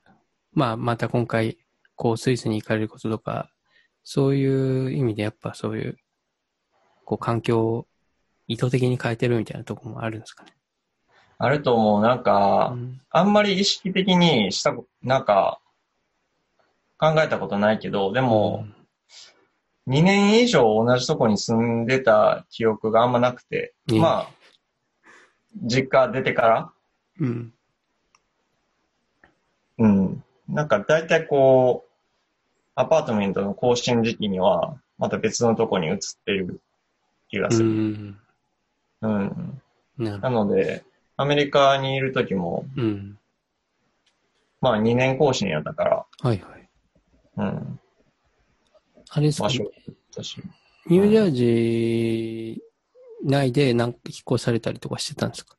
[0.54, 1.58] まあ、また今回、
[1.96, 3.50] こう、スイスに行かれることとか、
[4.04, 5.98] そういう意味でやっぱそういう、
[7.06, 7.88] こう、環境を
[8.54, 10.54] 意図的に変えてるみたいなところもあるんですかね。
[11.38, 12.02] あると思う。
[12.02, 15.60] なんか、うんあんまり意識的にしたこ、なんか、
[16.98, 18.66] 考えたことないけど、でも、
[19.88, 24.30] 2年以上同じとこに住んでた記憶があんまなくて、うんまあ、
[25.62, 26.72] 実家出てから、
[27.20, 27.54] うん。
[29.78, 30.24] うん。
[30.50, 31.92] なんか大体こう、
[32.76, 36.62] アパートメントの更新時期には、また別のとこに移ってる
[37.30, 37.70] 気がうする。
[37.70, 38.20] ん。
[39.04, 39.62] うん。
[39.98, 40.84] なので、
[41.18, 42.82] アメリカにいる時も、ど。
[42.84, 43.20] うん。
[44.62, 46.70] まあ2年更新やったから、はいはい。
[47.38, 47.80] うん。
[49.10, 49.72] あれですか場、所
[50.16, 50.42] だし。
[50.88, 55.56] ニュージャージー内でなんか引っ越されたりとかしてたんですか？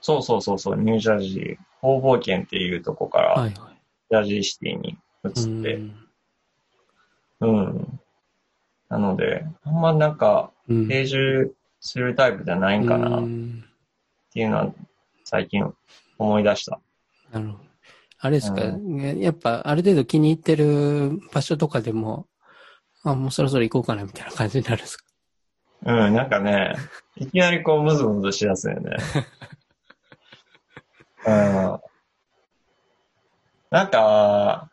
[0.00, 3.80] そうそうそうそう、ニュージャージー、方々県っていうとこから、はいはい。
[4.10, 5.94] ジャージーシティに移って、うん
[7.40, 8.00] うん。
[8.88, 10.88] なので、あんまなんか、うん。
[10.88, 13.64] 定住するタイプじゃないんかなっうん
[14.32, 14.72] ていうのは、
[15.24, 15.72] 最近
[16.18, 16.80] 思い出した。
[17.32, 17.64] なるほど。
[18.18, 22.26] あれですか、うねやっぱある程度気に入ってる場所とかでも、
[23.04, 25.04] あ、もうそろそろ行こうかなみたいな感じになるんですか？
[25.84, 26.74] うん、なんかね、
[27.16, 28.96] いきなりこう、ムズムズしだすよね。
[31.26, 31.80] うん。
[33.70, 34.70] なんか、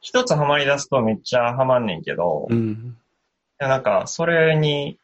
[0.00, 2.98] 一つハマり出すとめっちゃハマんねんけど、うん。
[3.58, 4.98] なんか、それに、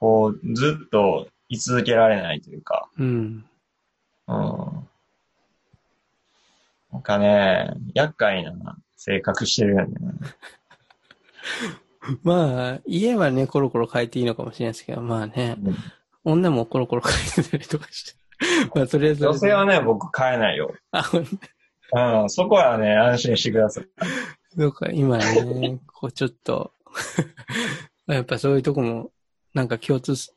[0.00, 3.44] こう、ずっと居続けられないというか、うん。
[4.26, 4.88] うん。
[6.92, 9.94] なんかね、厄介な性格してるよね。
[12.24, 15.56] まあ、家はね、コロコロ変えていいのかもしれないですけど、まあね、
[16.24, 18.20] 女もコロコロ変えてたりとかして。
[18.74, 19.24] まあ、とりあえず。
[19.24, 20.74] 女性はね、僕変えないよ。
[20.92, 21.26] あ、ほん
[21.92, 23.88] うん、そこはね、安心してください。
[24.56, 26.72] そうか、今ね、こうちょっと、
[28.06, 29.10] やっぱそういうとこも、
[29.54, 30.32] なんか共通し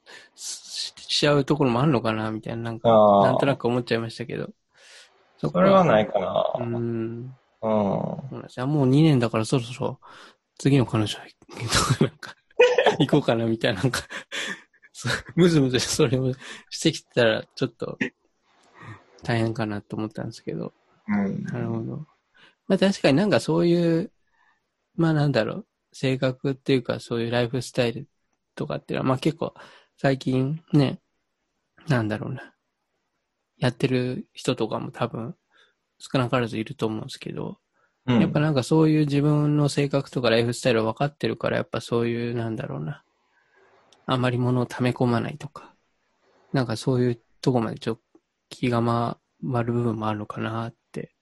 [0.95, 2.89] ちゃうところもあるのかな、みたいな、なんか、
[3.23, 4.49] なんとなく思っちゃいましたけど。
[5.37, 5.87] そそれはい。
[5.87, 6.51] ないかな。
[6.59, 7.35] うん。
[7.61, 7.69] うん。
[7.69, 8.35] もう
[8.87, 9.99] 2年だからそろそろ、
[10.57, 11.15] 次の彼女
[11.97, 12.35] となんか、
[12.99, 14.01] 行こうかな、みたいな、なんか、
[15.35, 16.33] むずむずそれを
[16.69, 17.97] してきたら、ちょっと、
[19.23, 20.73] 大変かなと思ったんですけど。
[21.07, 21.43] うん。
[21.43, 22.07] なるほど。
[22.67, 24.11] まあ確かになんかそういう、
[24.95, 28.07] まあなんだろう、性格っていうかそういうライフスタイル
[28.55, 29.53] とかっていうのは、まあ結構
[29.97, 30.99] 最近ね、
[31.87, 32.53] なんだろうな、
[33.57, 35.35] やってる人とかも多分
[35.99, 37.57] 少なからずいると思うんですけど、
[38.05, 38.19] うん。
[38.19, 43.03] やっぱなんかそういう自分の性格とかライフスタイルを分かってるから、やっぱそういうなんだろうな、
[44.05, 45.73] あまり物を溜め込まないとか、
[46.51, 48.01] なんかそういうとこまでちょっと
[48.49, 51.13] 気が回る部分もあるのかなって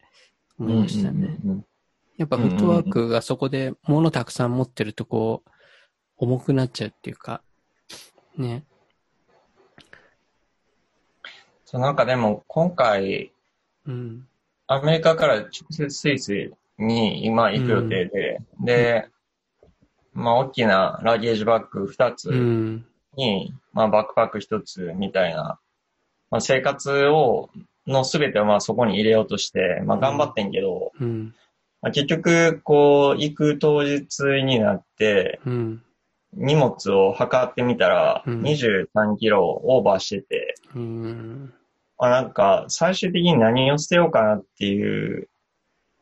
[0.58, 1.38] 思いましたね。
[2.17, 5.51] やっぱフットワークがそこで物たくさん持ってるとこう、
[6.21, 7.41] 重くなっちゃうっていうか、
[8.38, 8.63] ね。
[11.65, 13.31] そう、なんかでも今回、
[13.88, 14.27] うん。
[14.67, 19.07] アメリカから直接スイスに今行く予定で、で、
[20.13, 22.86] まあ大きなラゲージバッグ2つうん。
[23.17, 25.60] に、まあバックパック1つみたいな、
[26.29, 27.49] まあ生活を、
[27.88, 31.34] のすべてをまあそこに入れようとして、まあ頑張ってんけど、うん。
[31.81, 35.84] まあ、結局、こう、行く当日になって、うん。
[36.34, 41.54] 荷物を測ってみたら、うん23キロオーバーしてて、うん。
[41.98, 45.30] まあ、なんか、最終的に何を捨てようかなっていう、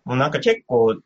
[0.06, 0.98] もうなんか結構、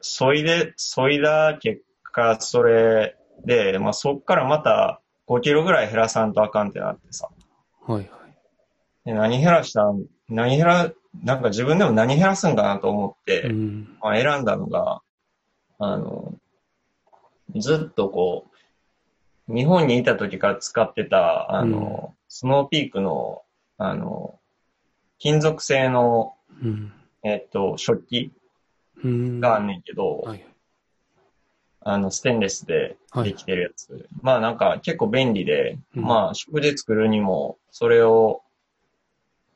[0.00, 7.28] そいで、そいだ結果、それで、まあそっからまた5キロぐらい減らさんとあかんってなってさ。
[7.86, 8.08] はいはい。
[9.04, 10.04] で何減らしたん？
[10.28, 10.92] 何減ら、
[11.24, 13.96] なんか自分でも何減らすんかなと思って、うん。
[14.00, 15.00] まあ、選んだのが、
[15.78, 16.34] あの、
[17.56, 18.46] ずっとこ
[19.48, 23.42] う、日本にいた時から使ってた、あの、スノーピークの、
[23.78, 24.38] あの、
[25.18, 26.92] 金属製の、うん。
[27.22, 28.32] えっと、食器
[29.02, 29.40] うん。
[29.40, 30.46] があんねんけど、はい。
[31.82, 34.08] あの、ステンレスではいできてるやつ。
[34.20, 38.42] まあなんか結構便利で、うんまあ食事作るにも、それを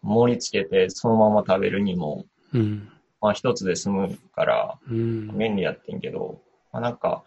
[0.03, 2.89] 盛り付けてそのまま食べるにも、うん。
[3.21, 5.39] まあ一つで済むから、うん。
[5.39, 6.41] 便利やってんけど、
[6.73, 7.23] まあ、なんか、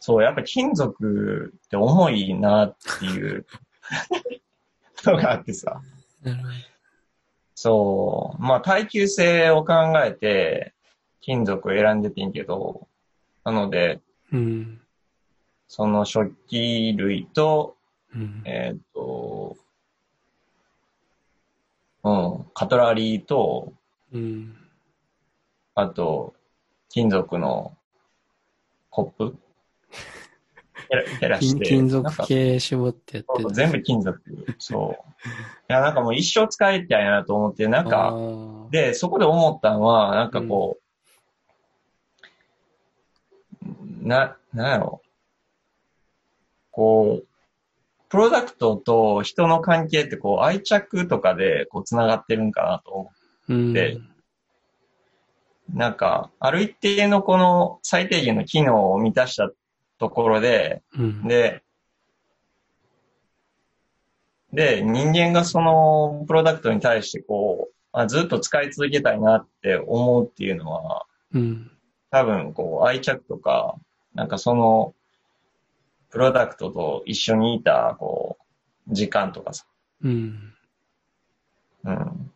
[0.00, 3.46] そう、やっぱ金属って重いなっていう
[5.04, 5.80] のがあってさ。
[7.54, 10.74] そう、まあ耐久性を考えて
[11.20, 12.88] 金属を選んでてんけど、
[13.44, 14.00] なので、
[14.32, 14.80] うん。
[15.68, 17.76] その食器類と、
[18.14, 18.42] うん。
[18.44, 19.56] えっ、と、
[22.04, 23.72] うん、カトラリーと、
[24.12, 24.56] うん。
[25.74, 26.34] あと、
[26.88, 27.76] 金属の
[28.90, 29.36] コップ
[31.20, 31.64] 減らして。
[31.64, 34.20] 金属系絞ってやってそう全部金属。
[34.58, 35.28] そう。
[35.28, 40.86] いや、なんかもう一生使いたいなと思って、なんあか、ーで、そこで思ったのは、なんかこう、
[44.06, 45.02] な、なんやろ。
[46.70, 47.26] こう、
[48.08, 53.10] プロダクトと人の関係ってこう愛着とかでこう繋がってるんかなと思
[53.48, 53.72] うん。
[53.72, 54.02] でう。
[55.74, 59.50] なんか、ある一定のこの最低限の機能を満たした
[59.98, 61.28] ところで、うん。
[61.28, 61.62] で、
[64.52, 71.70] で、人間がそのプロダクトに対してこう、あずっと使い続けたいなって思うっていうのは、うん。
[72.10, 73.76] 多分こう愛着とか、
[74.14, 74.94] なんかその、
[76.10, 78.38] プロダクトと一緒にいた、こ
[78.88, 79.66] う、時間とかさ、
[80.02, 80.54] うん。
[81.84, 82.32] うん。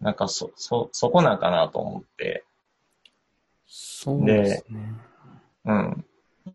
[0.00, 2.44] なんかそ、そ、そこなんかなと思って、
[3.66, 4.94] そうですね。
[5.64, 6.04] うん。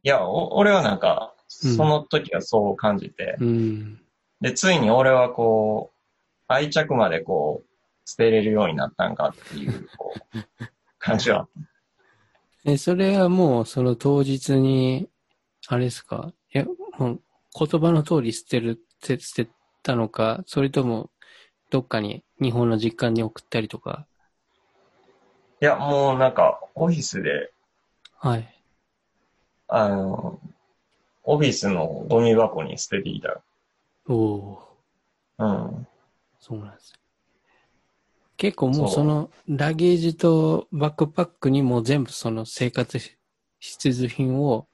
[0.02, 1.30] いや、お俺はなんか、
[1.64, 4.02] うんその時はそう感じて、うん。
[4.42, 5.98] で、ついに俺はこう、
[6.48, 10.38] 愛着までこう、捨てれるようになったんかっていう、こう、
[10.98, 11.48] 感じは。
[12.66, 15.10] え、それはもうその当日に、
[15.68, 16.34] あれですか？
[16.54, 16.66] いや、
[16.98, 17.22] もう
[17.58, 19.52] 言葉の通り捨てる、捨て捨て
[19.84, 21.12] たのか、それとも
[21.70, 24.08] どっかに日本の実家に送ったりとか？
[25.62, 27.54] いや、もうなんか、オフィスで、
[28.18, 28.53] はい。
[29.76, 30.40] あの、
[31.24, 33.42] オフィスのゴミ箱に捨てていた。
[34.08, 34.78] おお
[35.40, 35.88] うん。
[36.40, 36.94] そうなんです。
[38.38, 43.00] 結構もうそのラゲージとバックパックにもう全部その生活
[43.60, 44.68] 必需品を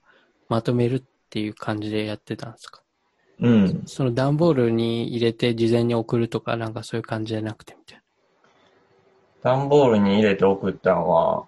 [0.50, 2.82] まとめるっていう感じでやってたんですか？
[3.38, 3.82] うん。
[3.86, 8.02] その段ボールに入れて事前に送るとかなんかそういう感じじゃなくてみたい
[9.42, 11.46] 段ボールに入れて送ったのは、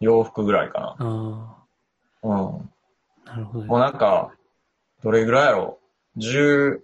[0.00, 0.96] 洋服ぐらいかな。
[0.98, 1.57] あな。
[2.22, 2.32] うん。
[2.34, 2.60] あ、
[3.26, 3.68] なるほどね。
[3.68, 4.32] もうなんか、
[5.02, 5.78] どれぐらいやろ？
[6.16, 6.82] 十、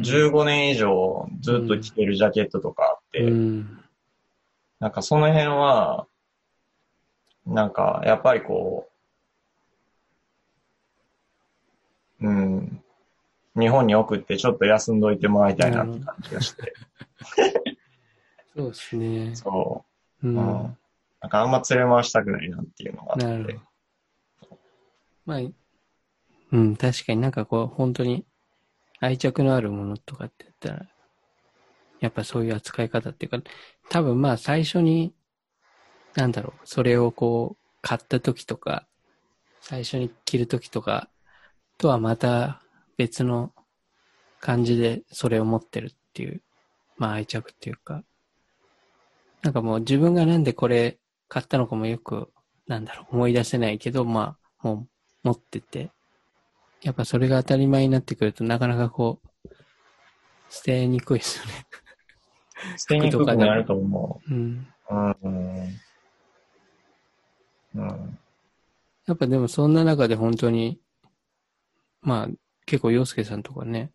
[0.00, 3.80] 15年以上ずっと着てるジャケットとかあって、うん。
[4.80, 6.06] なんかその辺は、
[7.46, 8.88] なんかやっぱりこ
[12.20, 12.82] う、うん、
[13.56, 16.74] 日本に送ってちょっと休んどいてもらいたいなって感じがして、
[18.56, 19.34] そうですね。
[19.34, 19.84] そ
[20.22, 20.36] うう、ん。
[20.36, 20.78] うん。
[21.20, 23.44] なんかあんま連れ回したくないなっていうのがあってなる。
[23.44, 23.58] ほど。
[25.26, 25.40] まあ、
[26.52, 27.20] うん、確かに。
[27.20, 28.24] なんかこう、本当に
[29.00, 30.88] 愛着のあるものとかって言ったら、
[32.00, 33.38] やっぱそういう扱い方っていうか、
[33.90, 35.12] 多分まあ最初に、
[36.14, 38.86] なんだろう、それをこう、買った時とか、
[39.60, 41.10] 最初に着る時とか、
[41.78, 42.62] とはまた
[42.96, 43.52] 別の
[44.40, 46.42] 感じでそれを持ってるっていう、
[46.96, 48.04] まあ愛着っていうか、
[49.42, 50.98] なんかもう自分がなんでこれ
[51.28, 52.32] 買ったのかもよく、
[52.66, 54.88] なんだろう、思い出せないけど、まあ、もう
[55.26, 55.90] 持ってて、
[56.82, 59.48] やっぱそれが当たり前になってくるとなかなかこう、
[60.48, 61.66] 捨てにくいですよね。
[62.78, 64.66] 捨てにくくなると思うん。
[64.88, 64.94] う。
[65.24, 65.80] うん。
[67.74, 68.18] うん。
[69.06, 70.80] やっぱでもそんな中で本当に、
[72.02, 72.28] まあ
[72.66, 73.90] 結構洋介さんとかね、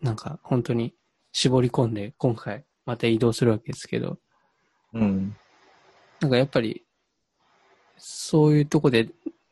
[0.00, 0.96] なんか本当に
[1.32, 4.18] 絞り込んで今回また移動するわけですけど、
[4.94, 5.36] うん。
[6.20, 6.84] なんかやっぱり、
[7.96, 9.08] そういうとこで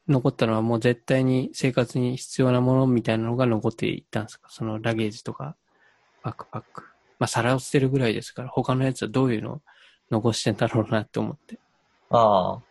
[0.09, 4.49] 残ったのはもう絶対に生活に必要なものみたいなのが残っていったんですか？
[4.51, 5.57] そのラゲージとか、
[6.23, 6.85] バックパック。
[7.19, 9.63] まあ皿を捨てるぐらいですから、他のやつはどういうのを
[10.11, 11.59] 残してんだろうなって思って。
[12.11, 12.63] ああ。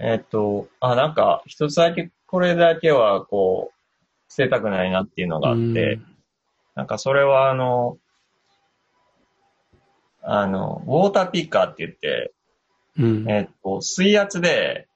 [0.00, 6.00] えっと、あ、なんか、一つだけ、これだけは、こう、捨てたくないなっていうのがあって、
[6.74, 7.98] なんかそれはあの、
[10.22, 12.32] あの、ウォーターピッカーって言って、
[12.96, 13.30] うん、うん。
[13.30, 14.87] えっと、水圧で、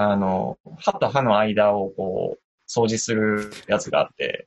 [0.00, 2.40] あの、歯と歯の間をこう、
[2.70, 4.46] 掃除するやつがあって、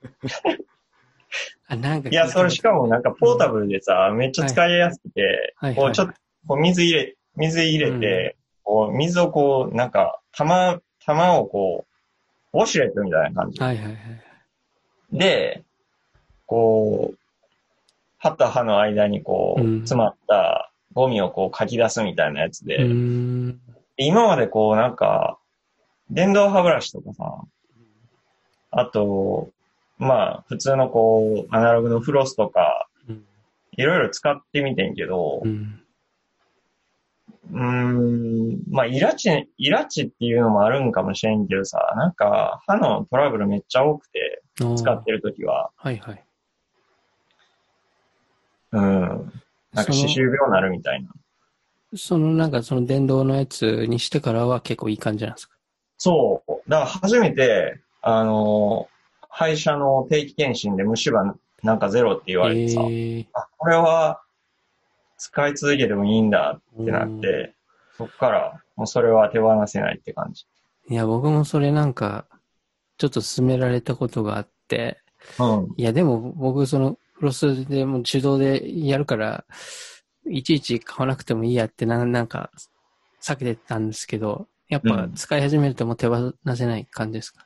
[1.67, 5.75] あ、なんかいや、それしかもなんかポータブルでさ、めっちゃ使いやすくて、はい。
[5.75, 6.13] こう、ちょっと、
[6.47, 11.85] こう水入れ、水入れて、こう、水をこう、なんか、玉、玉をこ
[12.53, 13.59] う、ウォシュレットみたいな感じ。
[13.59, 13.97] はいはいはい。
[15.11, 15.63] で、
[16.45, 17.17] こう、
[18.19, 19.79] 歯と歯の間にこう、うん。
[19.79, 23.61] 詰まったゴミをこうかき出すみたいなやつで、うーん。
[23.97, 25.37] 今までこうなんか、
[26.11, 27.41] 電動歯ブラシとかさ、
[28.71, 29.49] あと、
[29.97, 33.25] まあ、普通のこう、アナログのフロスとか、うん
[33.77, 35.81] いろいろ使ってみてんけどう、ん。
[37.53, 44.43] うーん、まあ、イラチ、イラチっていうのもあるんかもしれんけどさ、なんか、歯のトラブルめっちゃ多くて、
[44.75, 46.23] 使ってるときは、はいはい。
[48.73, 51.09] うん、なんか歯周病になるみたいな。
[51.95, 55.55] そのなんかその電動のやつにしてからは結構いい感じなんですか？
[56.03, 56.51] そう。
[56.67, 58.89] だから初めて、あの、
[59.29, 64.19] 歯医者の定期検診で虫歯なんかゼロって言われてさ、えーあ、これは
[65.19, 67.53] 使い続けてもいいんだってなって、
[67.99, 70.47] そっからもうそれは手放せないって感じ。
[70.89, 72.25] いや、僕もそれなんか、
[72.97, 74.97] ちょっと勧められたことがあって、
[75.37, 75.73] うん。
[75.77, 79.45] いや、でも僕そのフロスでもう手動でやるから、
[80.27, 82.49] いちいち買わなくてもいいやってななんか
[83.21, 87.45] 避けてたんですけど、やっぱ使い始めるともう手放せない感じですか、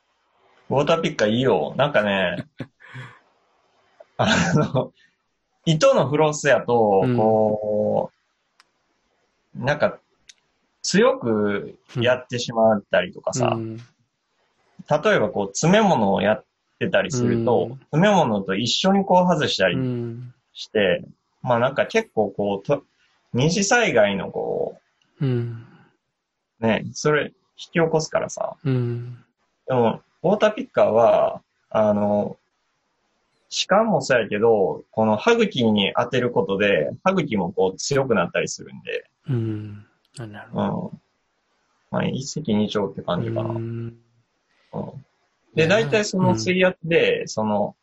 [0.70, 1.74] ウォーターピッカーいいよ。
[1.76, 2.46] なんかね、
[4.16, 4.92] あの、
[5.64, 8.12] 糸のフロスやと、うんこ
[9.56, 9.98] う、なんか、
[10.82, 13.80] 強くやってしまったりとかさ、うん
[14.88, 16.44] 例えばこう、詰め物をやっ
[16.78, 20.32] てたりすると、うん詰め物と一緒にこう外したうりん。
[20.52, 21.02] して、
[21.42, 22.84] まあなんか結構こう、と
[23.32, 24.78] 二次災害のこ
[25.20, 25.66] うん。
[25.72, 25.75] う、
[26.60, 28.56] ね、それ引き起こすからさ。
[28.64, 29.18] うん。
[29.66, 32.36] でも、ウォーターピッカーは、あの、
[33.48, 39.86] 歯間もそうやけど、この歯茎に当てることで、歯茎もこう強くなったりするんで、うん。
[40.18, 40.72] あなるほうど。
[40.72, 41.00] ん。
[41.90, 43.50] まあ一石二鳥って感じかな。
[43.50, 45.06] うんうん
[45.54, 47.76] で、大体その水圧で、その、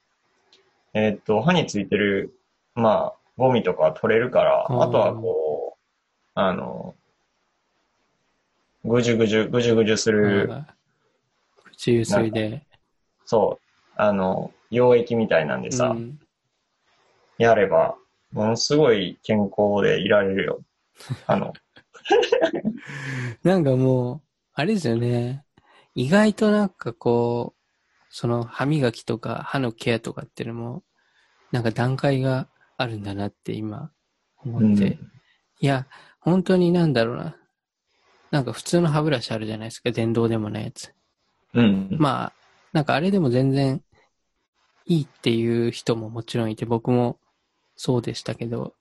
[0.93, 2.37] えーっと、歯についてる、
[2.75, 5.79] まあ、ゴミとかは取れるから、うんあとはこう、
[6.35, 6.93] あの、
[8.83, 10.75] ぐじゅぐじゅ、ぐじゅぐじゅする、なんか
[11.63, 12.65] 口ゆすいで。
[13.25, 16.19] そう、あの、溶液みたいなんでさ、うん
[17.39, 17.95] やれば
[18.31, 20.61] ものすごい健康でいられるよ。
[21.25, 21.53] あの、
[23.43, 24.21] なんかもう、
[24.53, 25.43] あれですよね。
[25.95, 30.83] 意外となんかこう、その歯磨きとか歯のケアとかっていうのも、
[31.51, 33.91] なんか段階があるんだなって今
[34.37, 34.85] 思って。
[34.85, 35.13] うん
[35.59, 35.87] いや、
[36.19, 37.37] 本当になんだろうな。
[38.33, 39.91] なんか普通の歯ブラシあるじゃないですか。
[39.91, 40.91] 電動でもないやつ。
[41.53, 41.87] うん。
[41.99, 42.33] まあ、
[42.73, 43.83] なんかあれでも全然
[44.87, 47.19] いいっていう人ももちろんいて、僕も
[47.75, 48.73] そうでしたけど、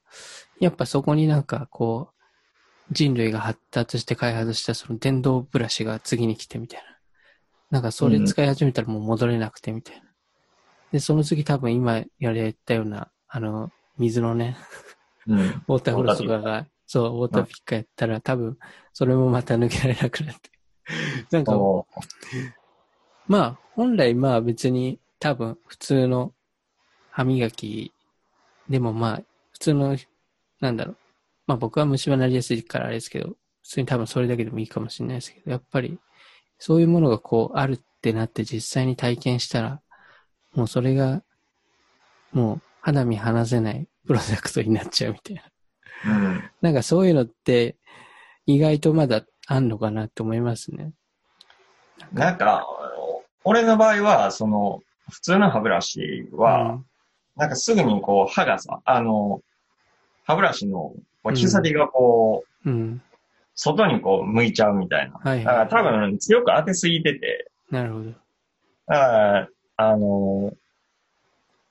[0.59, 6.87] やっぱそこになんかこう、人類が発達して開発したその電動ブラシが次に来てみたいな。
[7.71, 10.05] なんかそれ使い始めたらもう戻れなくてみたいな。
[10.93, 14.57] で、その次多分今やれたような、あの、水のね、
[15.27, 15.39] うん。
[15.69, 18.59] ウォーターフロスとかが、そう、ウォーターピッカーやったら多分
[18.93, 20.51] それもまた抜けられなくなって。
[21.33, 21.87] なんかそ
[23.27, 26.35] まあ、本来まあ別に多分普通の
[27.11, 27.95] 歯磨き
[28.69, 29.23] でもまあ、
[29.53, 29.97] 普通の、
[30.61, 30.97] なんだろう。
[31.47, 35.99] まあ僕は虫歯になりやすいからあれですけど、普通に多分それだけでもいいかもしれないですけど、やっぱり
[36.59, 39.81] そういうものがこうあるってなって実際に体験したら、
[40.55, 41.23] もうそれが、
[42.33, 45.43] もう肌身離せないプロダクトになっちゃうみたいな。
[46.07, 46.09] う。
[46.09, 46.43] うん。
[46.61, 47.77] なんかそういうのって
[48.47, 50.93] 意外とまだあんのかなって思いますね。
[52.13, 52.67] なんか、
[53.45, 56.81] 俺の場合は、その、普通の歯ブラシは、
[57.37, 59.41] なんかすぐにこう歯がさ、あの、
[60.25, 60.93] 歯ブラシの
[61.23, 62.69] こう毛先がこう。
[63.55, 65.19] 外にこう向いちゃうみたいな。
[65.23, 65.69] はい、だからはい。
[65.69, 68.05] 多分強く当てすぎてて、なるほど。
[68.07, 70.53] だから、あの、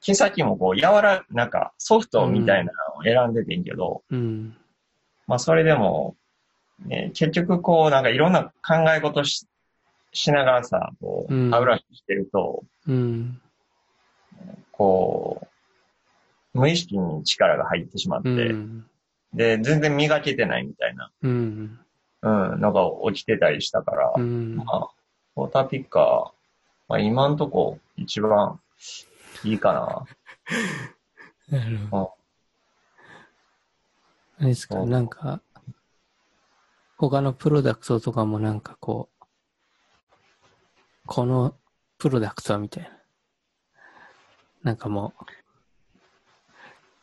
[0.02, 2.72] 毛先もこう柔ら、なんかソフトみたいな
[3.04, 4.56] 選んでてんけど、うん。
[5.28, 6.16] まあそれでも、
[6.86, 9.46] ね、結局こうなんかいろんな考え事し
[10.14, 13.42] しながらさ、こう、うん歯ブラシしてると、うん。
[14.72, 15.48] こ
[16.54, 18.86] う、無意識に力が入ってしまって、うん。
[19.34, 21.80] で、全然磨けてないみたいな、うん。
[22.24, 24.58] うん、のが起きてたりしたから、うん。
[24.58, 24.90] まあ、
[25.38, 26.32] ウォーターピッカー、
[26.90, 28.60] まあ今んとこ一番
[29.46, 30.06] いいかな。
[31.58, 32.21] なるほど。
[34.42, 35.40] あれですか、なんか、
[36.98, 39.26] 他のプロダクトとかもなんかこう、
[41.06, 41.54] この
[42.00, 42.90] プロダクトはみたいな。
[44.64, 45.26] なんかもう、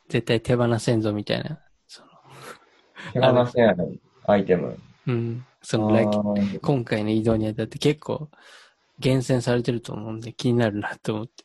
[0.09, 1.61] 絶対手放せんぞみたいな。
[1.86, 2.09] その
[3.12, 4.76] 手放せないアイテム。
[5.07, 5.47] うん。
[5.62, 8.28] その今回の移動にあたって結構
[8.99, 11.45] 厳選されてると思うんで気になるなと思って。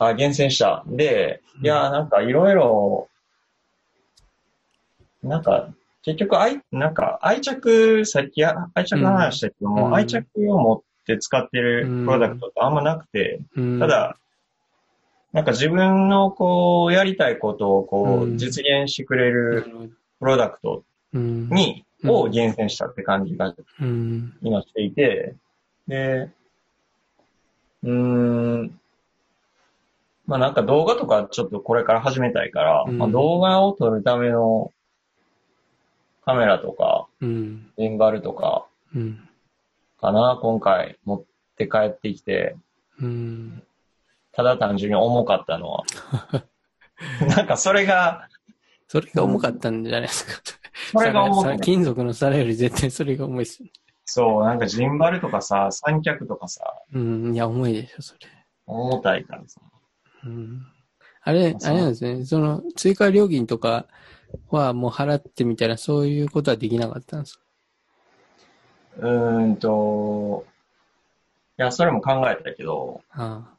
[0.00, 0.82] あ、厳選した。
[0.88, 3.08] で、いや、なんかいろいろ、
[5.22, 5.68] なんか、
[6.02, 9.94] 結局、愛、なんか、愛着、さっきあ愛着の話したけども、うん。
[9.94, 14.16] 愛着を持って使ってるプロダクトってあんまなくて、うん、ただ、
[15.32, 22.10] なんか自分のこう、やりたいことをこう実現してくれなるプロダクトうん、に、うん。
[22.10, 25.36] を厳選したって感じがうん、今していて、
[25.86, 26.30] で、
[27.84, 28.80] うーん、
[30.26, 32.98] まあなんか動画とかちょっとこれから始めたいから、うん。
[32.98, 34.72] まあ動画を撮るための
[36.24, 39.28] カメラとか、うん、ジンバルとかうん、
[40.00, 41.24] かな、今回持っ
[41.56, 42.56] て帰ってきて、
[43.00, 43.62] うん。
[44.32, 45.84] ただ単純に重かったのは。
[47.36, 48.28] なんかそれが、
[48.88, 50.42] それが重かったんじゃないですか。
[50.92, 53.72] それが重皿くて、金属の皿より絶対それが重いですよね。
[54.04, 56.62] そう、なんかジンバルとかさ、三脚とかさ、
[56.92, 58.20] うん、いや、重いでしょ、それ。
[58.66, 59.60] 重たいからさ。
[60.24, 60.66] うん。
[61.22, 62.24] あれ、あれなんですね。
[62.26, 63.86] その、追加料金とか
[64.50, 67.42] はもう払ってみたいな、そういうことはできなかったんですか？
[68.98, 70.44] うーんと、
[71.58, 73.54] いや、それも考えたけど、あ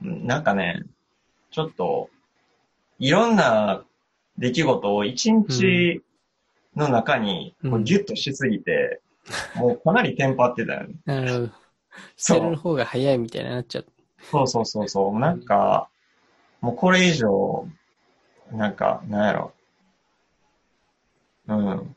[0.00, 0.82] なんかね、
[1.50, 2.10] ちょっと、
[2.98, 3.82] いろんな
[4.38, 6.02] 出来事を一日
[6.76, 9.00] の中にこううんギュッとしすぎて、
[9.54, 10.94] もうかなりテンパってたよね。
[11.06, 11.46] あ、 なるほど。
[12.16, 13.90] そう捨てる方が早いみたいになっちゃった。
[14.30, 15.18] そうそうそうそう。
[15.18, 15.88] なんか、
[16.60, 17.68] もうこれ以上、
[18.52, 19.52] なんか、なんやろ。
[21.48, 21.96] うん。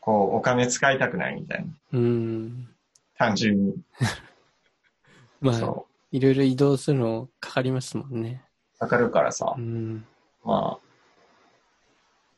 [0.00, 1.66] こう、お金使いたくないみたいな。
[1.92, 2.68] うん。
[3.16, 3.74] 単純に。
[5.40, 8.44] まあ、そいろいろ移動するのかかりますもんね。
[8.80, 8.84] う。
[8.84, 9.60] わかるからさう。
[9.60, 10.04] ん。
[10.44, 10.90] まあ、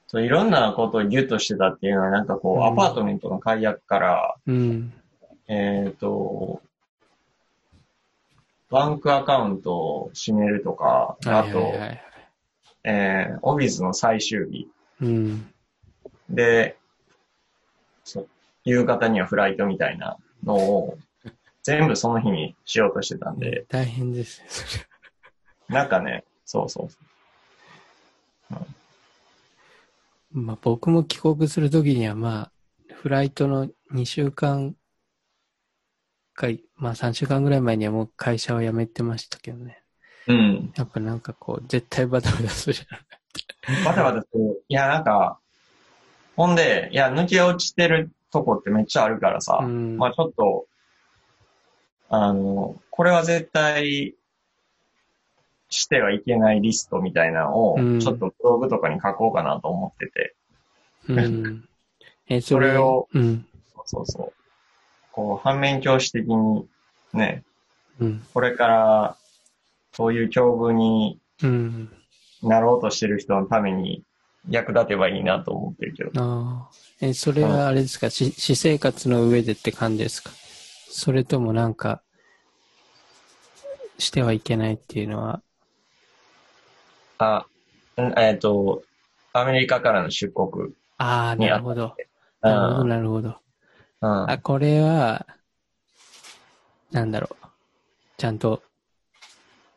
[0.09, 4.93] そういろんなことをギュッとしてたっていうのは、なんかこう、うんアパートメントの解約から、うん。
[5.49, 6.61] えっ、と、
[8.73, 12.03] バンクアカウントを閉めるとか、あと、はいはいはい。
[12.85, 14.66] えーオフィスの最終日
[15.03, 15.53] うん。
[16.31, 16.77] で、
[18.64, 20.99] 夕方にはフライトみたいなのを、
[21.62, 24.87] 全部その日にしようとしてたんで、大変ですね、それ。
[25.68, 26.97] なんかね、そうそうそ
[28.57, 28.66] う。
[30.33, 32.51] まあ僕も帰国するときにはま
[32.91, 34.75] あ、フライトの2週間
[36.35, 36.49] か、
[36.83, 39.80] まあ3週間ぐらい前にはもう会社は辞めてましたけどね。
[40.26, 40.72] うん。
[40.76, 43.85] やっぱなんかこう、絶対バタバタするじゃん。
[43.85, 44.64] バタバタする。
[44.66, 45.39] いや、なんか、
[46.35, 50.66] ほんで、いや、抜け落ちてるとこってめっちゃあるからさ、うんまあちょっと、
[52.09, 54.16] あの、これは絶対
[55.68, 60.35] してはいけないリストみたいなのを、うんちょっとブログとかに書こうかなと思ってて、
[61.09, 61.68] うん。
[62.26, 63.47] え、それそれをうん。
[63.87, 64.41] そうそう。
[65.12, 66.66] こう、反面教師的に、
[67.12, 67.44] ね、
[68.00, 68.26] うん。
[68.32, 69.16] これから、
[69.92, 71.92] そういう境遇にうん。
[72.42, 74.02] なろうとしてる人のために
[74.48, 76.10] 役立てばいいなと思ってるけど。
[76.20, 76.74] ああ。
[77.00, 80.30] え、それはあれですか、し私生活の上でって感じですか？
[80.90, 82.02] それともなんか、
[83.98, 85.42] してはいけないっていうのは、
[87.18, 87.46] あ、
[88.00, 88.82] んえっ、と、
[89.32, 90.74] アメリカからの出国。
[90.98, 91.94] ああ、なるほど。
[92.42, 92.88] うなるほど、ん。
[92.88, 93.36] なるほど。
[94.03, 95.26] うんあ、これは、
[96.90, 97.46] なんだろう。
[98.16, 98.62] ちゃんと、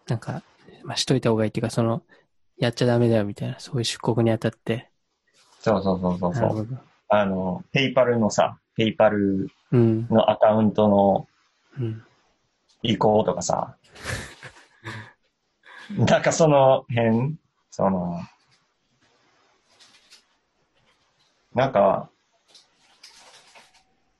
[0.07, 0.43] なんか、
[0.83, 2.01] まあ、しといた方がいいっていうか、その、
[2.57, 4.89] やっちゃダメだよみたいな、そういう出国にあたって。
[5.59, 6.79] そうそうそうそうそう。
[7.09, 10.07] あの、ペイパルのさ、ペイパルうん。
[10.09, 11.27] のアカウントの
[11.79, 12.03] うん。
[12.81, 13.77] 移行とかさ、
[15.89, 17.37] なんかその辺、
[17.71, 18.19] その、
[21.53, 22.09] なんか、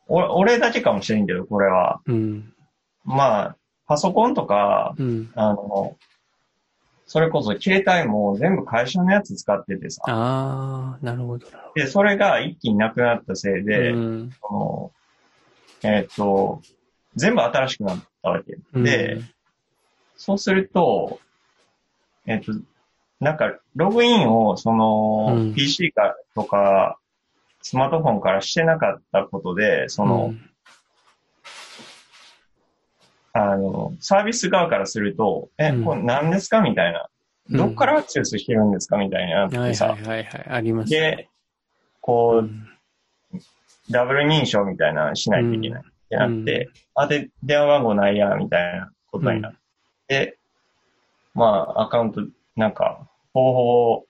[0.08, 2.02] お俺だけかもしれんけど、これは。
[2.06, 2.54] うん。
[3.04, 3.56] まあ、
[3.88, 5.32] パソコンとか、うん。
[5.36, 5.98] あの、
[7.08, 10.02] それこそ携帯も全部会社のやつ使っててさ。
[10.08, 13.68] ああ、なるほど、で、それが一気になくなったせいど。
[13.68, 14.32] で、うん。
[14.42, 14.92] その
[15.84, 16.62] えっ、と、
[17.16, 18.58] 全部新しくなったわけ。
[18.80, 19.22] で、
[20.18, 21.20] そうすると、
[22.26, 22.54] えっ、と、
[23.20, 26.98] なんか、ログインを、その、うん PC かとか、
[27.66, 30.50] スマートフォンからしてなかったことで、その、うん。
[33.34, 35.84] あの、サービス側からすると、え、うん。
[35.84, 37.10] これ何ですかみたいな。
[37.50, 37.58] うん。
[37.58, 39.88] どっからアクセスしてるんですかみたいになっはいてさ。
[39.88, 40.92] はいはいはい、あります。
[40.92, 41.30] でね。、
[42.02, 42.68] こう、うん。
[43.90, 45.82] ダブル認証みたいなのしないといけない。
[45.82, 49.54] ってなって、あ、で、電話番号ないや、みたいなことになっ
[50.08, 50.38] て、
[51.34, 52.22] まあ、アカウント、
[52.56, 54.06] なんか、方法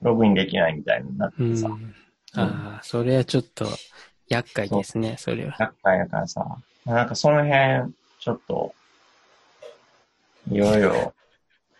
[0.00, 1.50] ログインできないみたいになっうん。
[1.50, 1.68] てさ、
[2.40, 3.66] ああ、それはちょっと
[4.28, 5.56] 厄介ですね、それは。
[5.58, 6.44] 厄介だからさ、
[6.84, 8.74] なんかその辺、ちょっと、
[10.50, 11.14] いろいろ、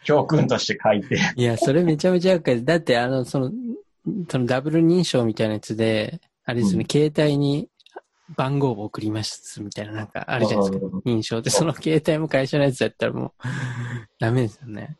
[0.04, 2.64] 教訓として書いて、いや、それめちゃめちゃ厄介です。
[2.64, 3.50] だって、あの、その、
[4.30, 7.68] そのダブル認証みたいなやつで、あれですよね、うん携帯に
[8.36, 10.96] 番号を送りますみたいな、なんかあるじゃないですか。
[11.04, 13.32] 認証で、その携帯も会社のやつだったらもう、
[14.18, 14.96] ダメですよね。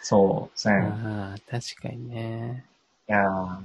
[0.00, 2.64] そう、そうやああ、確かにね。
[3.06, 3.58] やー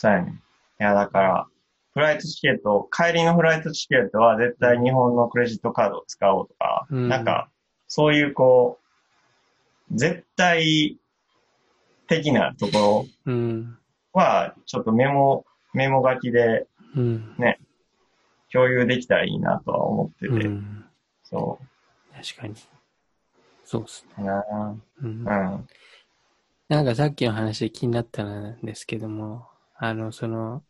[0.00, 0.34] そうやねん。
[0.34, 0.38] い
[0.78, 1.46] や、だから、
[1.92, 7.50] フライトチケット、帰りのフライトチケットは絶対日本のクレジットカードを使おうとか、うんなんか、
[7.86, 8.78] そういうこ
[9.90, 10.96] う、絶対
[12.06, 13.76] 的なとこうん。
[14.14, 15.44] ろは、ちょっとメモ、
[15.74, 17.36] メモ書きでうん。
[18.50, 20.86] 共有できたらいいなとは思ってて、うん。
[21.24, 21.58] そ
[22.14, 22.54] 確かに。
[23.64, 24.24] そうっすね。
[25.02, 25.24] うん。
[25.24, 29.49] なんかさっきの話で気になったんですけども、
[29.82, 30.62] あの、その、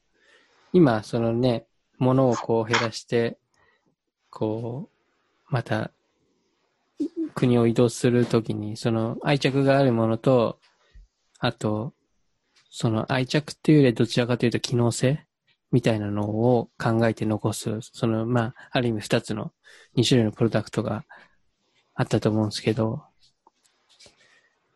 [0.73, 1.67] 今、そのね、
[1.99, 3.39] 物をこう減らして、
[4.31, 4.89] こ
[5.51, 5.91] う、また、
[7.35, 10.61] 国を移動するときに、その愛着があるものと、
[11.41, 11.93] あと、
[12.71, 15.27] その愛着っていうよりどちらかというと機能性
[15.73, 19.51] みたいなのを考えて残す、その、まあ、ある意味二つの、
[19.97, 21.05] 二種類のプロダクトが
[21.97, 23.03] あったと思うんですけど、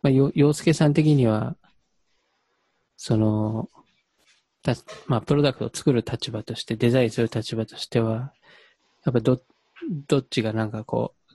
[0.03, 1.55] まあ、よ、洋介さん的には、
[2.97, 3.71] その、
[4.65, 4.75] た
[5.07, 8.33] まあ、プロダクトを作る立場として、デザインする立場としては、
[9.05, 9.41] やっぱど、
[10.09, 11.35] どっちがなんかこう、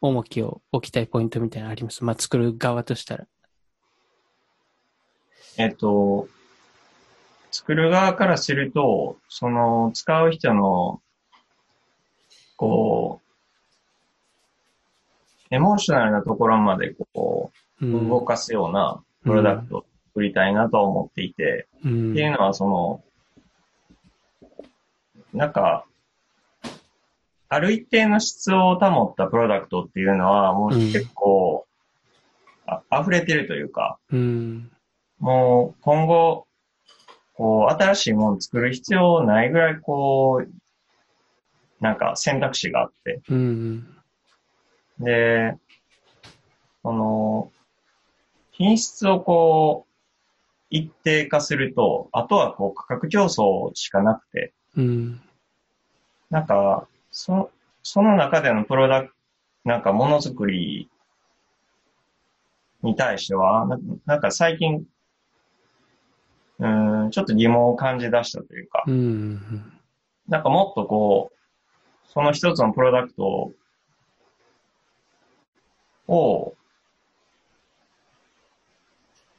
[0.00, 2.02] 重きを置きたいポイントみたいなのあります？
[2.04, 3.26] まあ、作る側としたら。
[5.58, 6.28] えっと、
[7.50, 11.02] 作る側からすると、その、使う人の、
[12.56, 13.20] こ
[15.50, 23.04] う、エモーショナルなところまでこう、うん動かすようなプロダクトを作りたいなとは思っていて、うんっていうのはその、
[25.32, 25.84] なんか、
[27.50, 31.66] ある一定の質を保ったプロダクトっていうのは、もう結構、
[32.66, 34.70] あ溢れてるというか、うん。
[35.18, 36.46] もう今後、
[37.34, 40.52] こう、新しいものを作る必要ないぐらい、こう、
[41.80, 43.22] なんか選択肢があって。
[43.28, 43.96] うん。
[44.98, 45.54] で、
[46.82, 47.52] その、
[48.50, 49.87] 品質をこう、
[50.70, 55.20] 一定化すると、あとはこう価格競争しかなくて、うん。
[56.30, 57.50] なんか、そ
[57.82, 59.14] その中でのプロダクト、
[59.64, 60.88] なんかものづくり
[62.82, 64.84] に対しては、ななんか最近、
[66.58, 69.72] うーん、ちょっと疑問を感じ出したというか、うん。
[70.28, 71.38] なんかもっとこう、
[72.12, 73.52] その一つのプロダクト
[76.08, 76.54] を、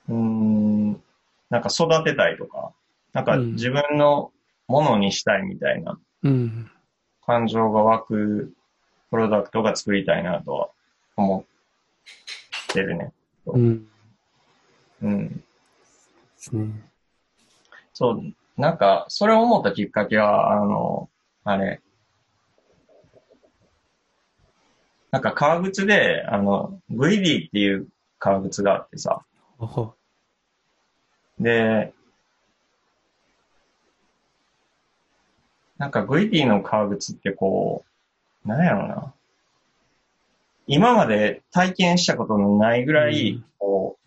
[0.07, 0.58] うーん、
[1.49, 2.71] なんか育てたいとか、
[3.13, 4.31] なんかうん自分の
[4.67, 6.71] ものにしたいみたいなうん。
[7.25, 8.53] 感情が湧く
[9.09, 10.69] プロダクトが作りたいなとは
[11.15, 11.45] 思
[12.69, 13.11] ってるね。
[13.45, 13.87] うん。
[15.01, 15.43] うん。
[17.93, 18.21] そう、
[18.57, 21.09] なんか、それを思ったきっかけは、あの、
[21.43, 21.81] あれ、
[25.11, 27.87] なんか革靴で、あの、グリディっていう
[28.19, 29.23] 革靴があってさ。
[31.39, 31.93] で、
[35.77, 37.85] なんかグリディの革靴ってこ
[38.45, 39.13] う、なんやろな。
[40.67, 44.05] 今まで体験したことのないぐらい、うんこう、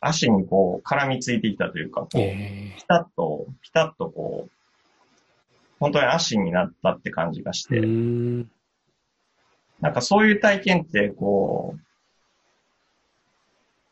[0.00, 4.50] 足にこう絡みついてきたというか、こう、えピタッと、ピタッとこう、
[5.80, 8.50] 本当に足になったって感じがしえて、うん。
[9.80, 11.80] なんかそういう体験って、こう、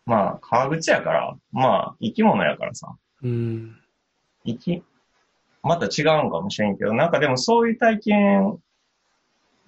[0.08, 3.76] まあ、革靴やから、まあ、生き物やからさ、うん。
[4.46, 4.82] 生き、
[5.62, 8.58] また違うのかもしれんけど、なんかでもそういう体験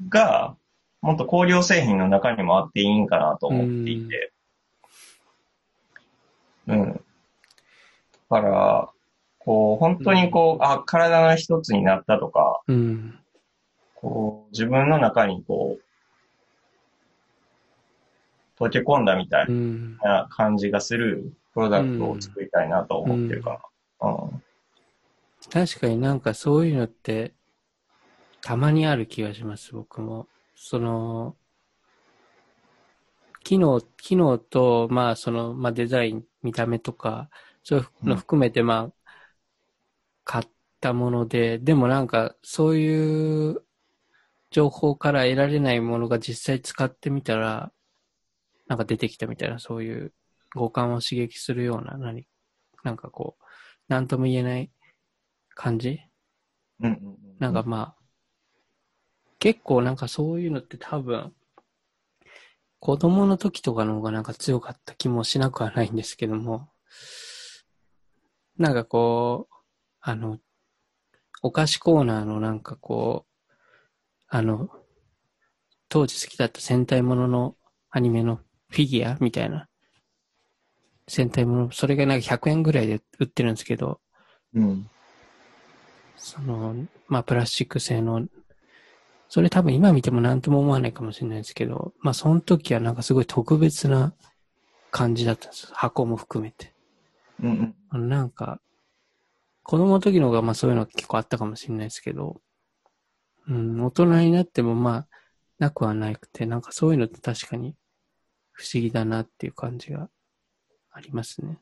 [0.09, 0.57] が、
[1.03, 4.33] もっと工業製品の中にもあっていいんかなと思っていて。
[6.69, 6.93] うん。
[6.95, 7.01] だ
[8.31, 8.89] から、
[9.41, 13.19] こう、本当にこう、あ、体の一つになったとか、うん。
[13.95, 15.83] こう、自分の中にこう、
[18.61, 19.99] 溶け込んだみたいうん。
[20.03, 23.61] な感じがするプロダクトを作りたいなと思ってるか
[24.01, 24.09] な。
[24.09, 24.43] うん。
[25.51, 27.35] 確かになんかそういうのって、
[28.43, 30.27] たまにある気がします、僕も。
[30.55, 31.37] その、
[33.43, 37.31] 機能、機能と、まあその、まあデザイン、見た目とか、
[37.63, 38.93] そういうの含めて、まあ、
[40.25, 40.45] 買っ
[40.81, 43.63] たもので、でもなんかそういう
[44.51, 47.73] 情報から得られないものが実際使ってみたら、
[48.71, 50.15] なんか出てきたみたいな、そういう
[50.55, 52.25] 五感を刺激するような、何、
[52.85, 53.45] なんかこう、
[53.89, 54.71] なんとも言えない
[55.57, 56.01] 感じ？
[56.81, 57.17] うんうんうん。
[57.41, 58.03] なんかまあ、
[59.41, 61.35] 結構なんかそういうのって多分、
[62.79, 66.71] 子供の時とかの方がなんか強かった気もしなくはないんですけども、
[68.57, 69.55] なんかこう、
[70.01, 70.39] あの、
[71.43, 73.47] お菓子コーナーのなんかこう、
[74.29, 74.69] あの、
[75.89, 77.57] 当時好きだった戦隊ものの
[77.91, 78.39] アニメの
[78.71, 79.69] フィギュアみたいな、
[81.09, 84.01] 戦隊もの、それがなんか100円ぐらいで売ってるんですけど、
[84.55, 84.89] うん。
[86.17, 86.75] その、
[87.09, 88.27] まあ、プラスチック製の、
[89.29, 94.15] それ多分今見ても何とも思わないかもしれないですけど、まあ、その時はなんかすごい特別な
[94.91, 95.69] 感じだったんです。
[95.73, 96.73] 箱も含めて。
[97.43, 98.09] うんうん。
[98.09, 98.61] なんか、
[99.63, 102.41] 子供の時の方がまあそういうの結構あったかもしれないですけど、
[103.49, 105.09] うん、大人になってもまあ、
[105.59, 107.75] なくはなくて、なんかそういうのって確かに
[108.61, 110.11] 不思議だなっていう感じが
[110.93, 111.59] ありますね。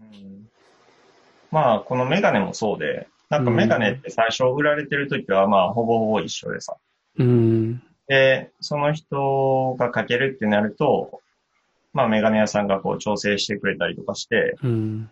[0.00, 0.48] うん。
[1.50, 6.78] まあ、このメガネもそうで、なんかメガネって最初売られてる時はまあ、ほぼほぼ一緒でさ。
[7.18, 11.20] うん、で、その人がかけるってなると、
[11.92, 15.10] まあ、メガネ屋さんがこう調整してくれたりとかして、うん、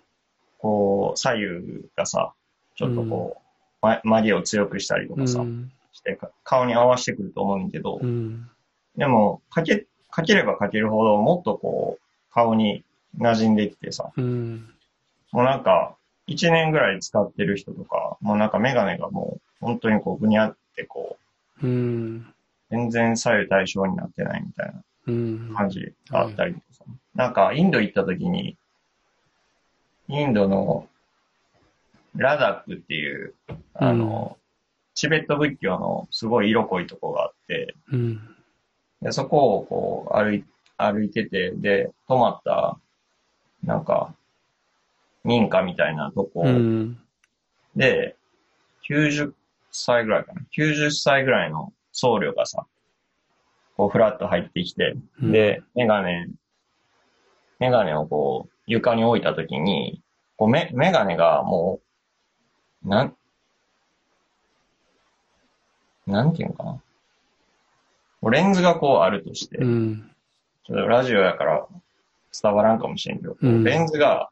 [0.59, 2.33] こう、左右がさ、
[2.77, 8.49] ちょっとこう、ま、曲げを強くしたりとうかさ、ん、して、か顔に合わせてくると思うんだけどう、ん、
[8.97, 12.85] でも、かけ、かければかけるほど、もっとこう、顔に
[13.19, 14.69] 馴染んできてさ、うん、
[15.33, 15.97] もうなんか、
[16.27, 21.17] 一年ぐらい使ってる人とか、もうなんかメガネがもう、本当にこう、ぐにゃってこ
[21.63, 22.27] う、うん、
[22.71, 26.85] 全然左右対称になってないみたいなうん、感じがあったりとかさ。
[27.15, 28.57] なんか、インド行った時に、
[30.09, 30.89] インドの
[32.17, 33.35] ラダックっていう、
[33.75, 34.37] あの、
[34.95, 38.36] チベット仏教のすごい色濃いとこがあって、うん、
[39.03, 40.45] でそこをこう歩い、
[40.77, 42.79] 歩いてて、で、泊まった、
[43.63, 44.15] なんか、
[45.25, 46.99] 民家みたいなとこうん、
[47.75, 48.17] で、
[48.89, 49.33] 90
[49.73, 50.43] 歳ぐらいかな。
[50.57, 52.67] 90歳ぐらいの僧侶がさ、
[53.77, 56.29] こうフラッと入ってきて、うんで、メガネ、
[57.59, 60.03] メガネをこう床に置いたときに、
[60.37, 61.81] こうメメガネがも
[62.85, 63.17] う、なん、
[66.07, 66.83] なんていうのかな。
[68.31, 70.11] レンズがこうあるとして、うん。
[70.69, 71.67] ラジオやから
[72.43, 73.65] 伝わらんかもしれんけど、うん。
[73.65, 74.31] レンズが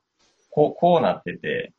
[0.51, 1.73] こう、こうなってて、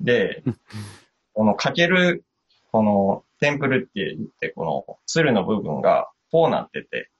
[0.00, 0.42] で、
[1.34, 2.24] このかける、
[2.70, 7.10] このテンプルって言って、この鶴の部分がこうなってて、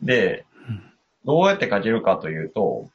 [0.00, 0.82] でうん、
[1.24, 2.88] どうやってかけるかというと、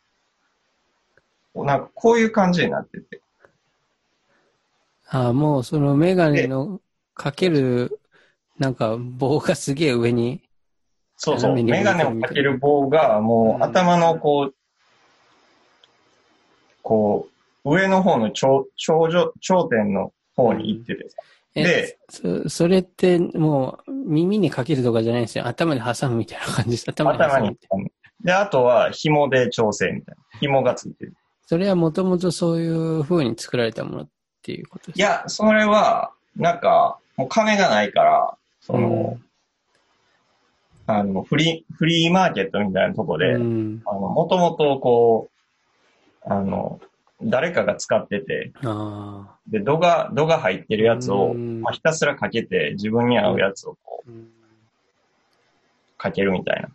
[1.55, 3.21] なんかこういう感じになってて、
[5.07, 6.81] ああ、もうそのメガネの
[7.13, 7.99] かける、
[8.59, 10.41] なんか棒がすげえ上に、
[11.17, 14.55] そうそう、メガネをかける棒がもうんう頭のこう、
[16.81, 17.27] こ
[17.65, 21.17] う、上の方の頂、頂上、頂点の方に行っててさ。
[21.55, 25.47] えで、そそれってもう耳にかけるとかじゃないんですよ。
[25.47, 26.89] 頭に挟むみたいな感じです。
[26.89, 27.89] 頭に挟むみたいな。。
[28.21, 30.39] で、あとは紐で調整みたいな。
[30.39, 31.13] 紐がついてる。
[31.47, 34.09] それはもともとそういう風に作られたものっ
[34.41, 39.19] ていうことですいや、それは、なんか、もう金がないから、その、
[40.87, 43.81] あの、フリー、フリーマーケットみたいなとこで、うん。
[43.85, 45.29] あの、もともとこ
[46.25, 46.79] う、あの、
[47.23, 48.51] 誰かが使ってて。
[49.47, 54.29] で、度が、度が入ってるやつを、うんまあ、ひたすらかけて、自分に合うやつをこう、うん
[55.97, 56.69] かけるみたいな。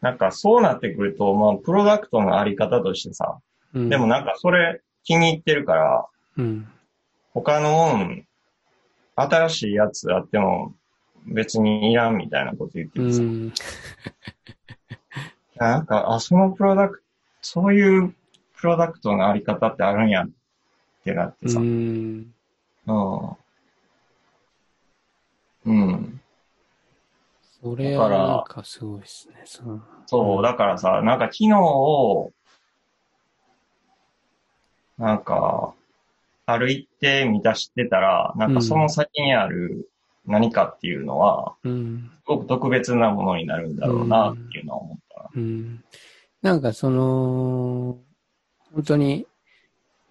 [0.00, 3.38] なんか、そうなってくると、まあ、プロダクトのあり方としてさ、
[3.74, 6.06] うんでも、なんか、それ気に入ってるから、
[6.38, 6.68] うん。
[7.34, 8.24] 他のもん、
[9.16, 10.74] 新しいやつあっても、
[11.26, 13.52] 別にいらんみたいなこと言ってうてさ、ん。
[15.56, 17.04] なんか、あ、そのプロダクト、
[17.40, 18.14] そういう
[18.56, 20.28] プロダクトのあり方ってあるんやっ
[21.02, 22.32] てなってさ、うん。
[22.86, 23.36] うん。
[25.64, 26.20] うん。
[27.62, 29.42] それはなんかすごいですね。
[29.46, 29.82] そう。
[30.06, 32.32] そう、だからさ、なんか機能を、
[34.98, 35.74] なんか、
[36.46, 39.90] ある一定満たしてたら、なんかその先にある
[40.26, 42.10] 何かっていうのは、うん。
[42.14, 45.30] すごく特別なものになるんだろうなっていうのは思ったな。
[45.34, 45.84] うん。
[46.42, 47.98] なんかその、
[48.72, 49.26] 本当に、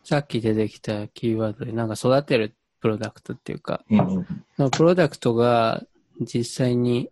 [0.04, 4.28] さっき出てきたキーワードで、なんか育てるプロダクトっていうか、うん
[4.58, 5.84] のプロダクトが
[6.22, 7.10] 実際に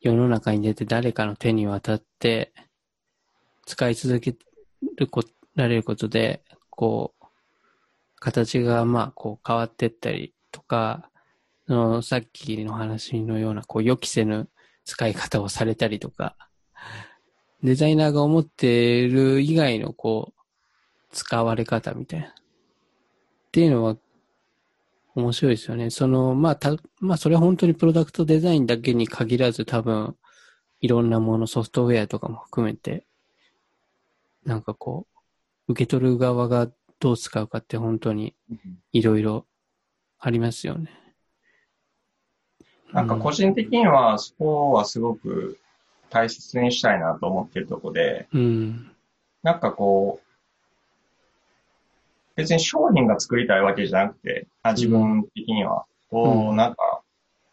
[0.00, 2.52] 世の中に出て誰かの手に渡って
[3.64, 4.34] 使い続け
[4.96, 5.22] るこ
[5.54, 7.21] られることで、こう、
[8.22, 11.10] 形がまあこう変わってったりとか、
[11.66, 14.48] そのさっきの話のようなこう予期せぬ
[14.84, 16.36] 使い方をされたりとか、
[17.64, 20.40] デザイナーが思っている以外のこう、
[21.10, 22.28] 使われ方みたいな。
[22.28, 22.30] っ
[23.50, 23.96] ていうのは
[25.14, 25.90] 面白いですよね。
[25.90, 30.16] その、まあ、た、まあ、それは本当にプロダクトデザインだけに限らず多分、
[30.80, 33.04] いろんなもの、ソフトウェアとかも含めて、
[34.44, 35.06] なんかこ
[35.68, 36.68] う、受け取る側が
[37.02, 38.32] どう使うかって本当に
[38.92, 39.44] いろいろ
[40.20, 40.88] ありますよね。
[42.92, 45.58] なんか個人的には、そこはすごく
[46.10, 48.92] 大切にしたいなと思ってるとこで、うん。
[49.42, 50.26] なんかこう、
[52.36, 57.02] 別に商品が作りたいわけじゃなくて、あ自分的には、こう、うんなんか、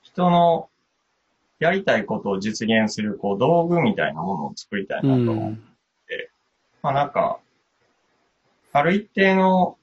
[0.03, 0.69] 人の
[1.57, 5.35] やりたいことを実現する、こう、道具みたいなものを作りたいうなと思う。
[5.53, 5.63] ん。
[6.83, 7.39] まあなんか、
[8.71, 9.77] ある一定の、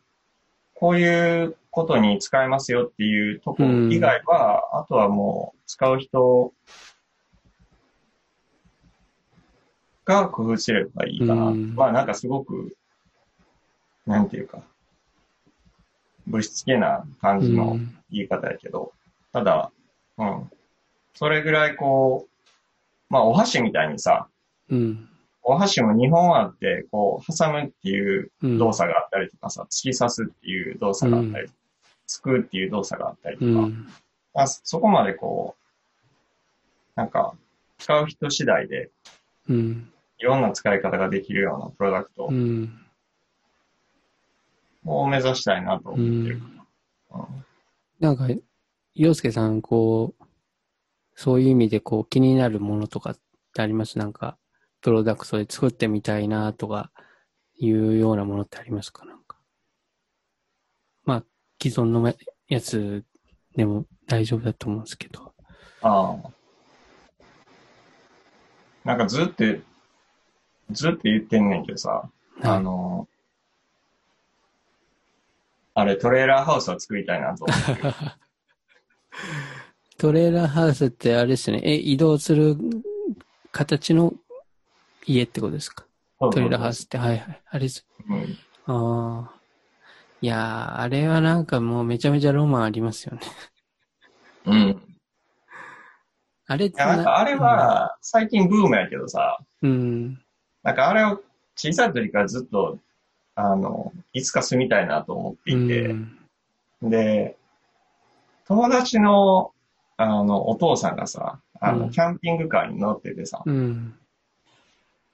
[0.75, 6.53] こういうことに使えますよっていうところ以外は、あとはもう、使う人
[10.05, 11.49] が工夫すればいいかな。
[11.49, 12.77] うんまあなんかすごく、
[14.07, 14.63] なんていうか、
[16.27, 18.93] ぶしつけな感じのうん言い方やけど、
[19.33, 19.73] ただ、
[20.17, 20.51] うん。
[21.15, 22.47] それぐらいこう、
[23.11, 24.29] まあお箸みたいにさ、
[24.71, 25.09] うん。
[25.49, 28.59] お箸も2本あって、こう、挟むっていううん。
[28.59, 31.49] 動作があったりとかさ、突き刺すっていう動作があったり、
[32.07, 33.87] すくうっていう動作があったりとか、うん。
[34.35, 37.35] まあ、そこまでこう、なんか、
[37.79, 38.91] 使う人次第で、
[39.49, 39.93] うん。
[40.19, 42.81] いろんな使い方ができるようなプロダクトうん。
[44.85, 46.39] を目指したいなとう思ってる。
[46.39, 46.41] ん。
[46.41, 47.45] うん
[47.99, 48.27] なんか、
[48.95, 50.25] 洋介さん、こう、
[51.15, 53.19] そういう意味で、こう、気になるものとかっ
[53.55, 53.97] てあります？
[53.99, 54.37] なんか、
[54.87, 56.93] プロダクトで作ってみたいなとか、
[57.59, 59.05] いうようなものってありますか？
[59.05, 59.37] なんか。
[61.05, 61.25] まあ、
[61.61, 62.15] 既存の
[62.47, 63.05] やつ
[63.57, 65.35] でも大丈夫だと思うんですけど。
[65.83, 66.17] ああ。
[68.85, 69.43] なんかずっと、
[70.71, 72.09] ずっと言ってんねんけどさ、
[72.45, 72.63] あはい。
[72.63, 73.09] の、
[75.75, 77.93] あれ、トレーラーハウスは作りたいなと思ってる。
[79.99, 81.61] トレーラーハウスってあれですね。
[81.65, 82.57] え、移動する
[83.51, 84.15] 形の
[85.07, 85.87] 家ってことですか？
[86.19, 87.43] トレーラーハウスって、はいはい。
[87.49, 87.87] あれです。
[88.09, 89.37] うんああ。
[90.21, 93.21] いやー、あれはなんかもうめちゃめちゃロマンありますよね。
[94.47, 94.83] うん。
[96.49, 100.21] あれってなんかあれは、最近ブームやけどさ、うん。
[100.63, 101.23] なんかあれを
[101.55, 102.79] 小さい時からずっと、
[103.35, 106.19] あの、いつか住みたいなと思っていて、うん。
[106.83, 107.37] で、
[108.47, 109.53] 友達の、
[109.97, 113.95] あの、お父さんがさ、あの、うんキャンピングカーに乗っててさ、うん。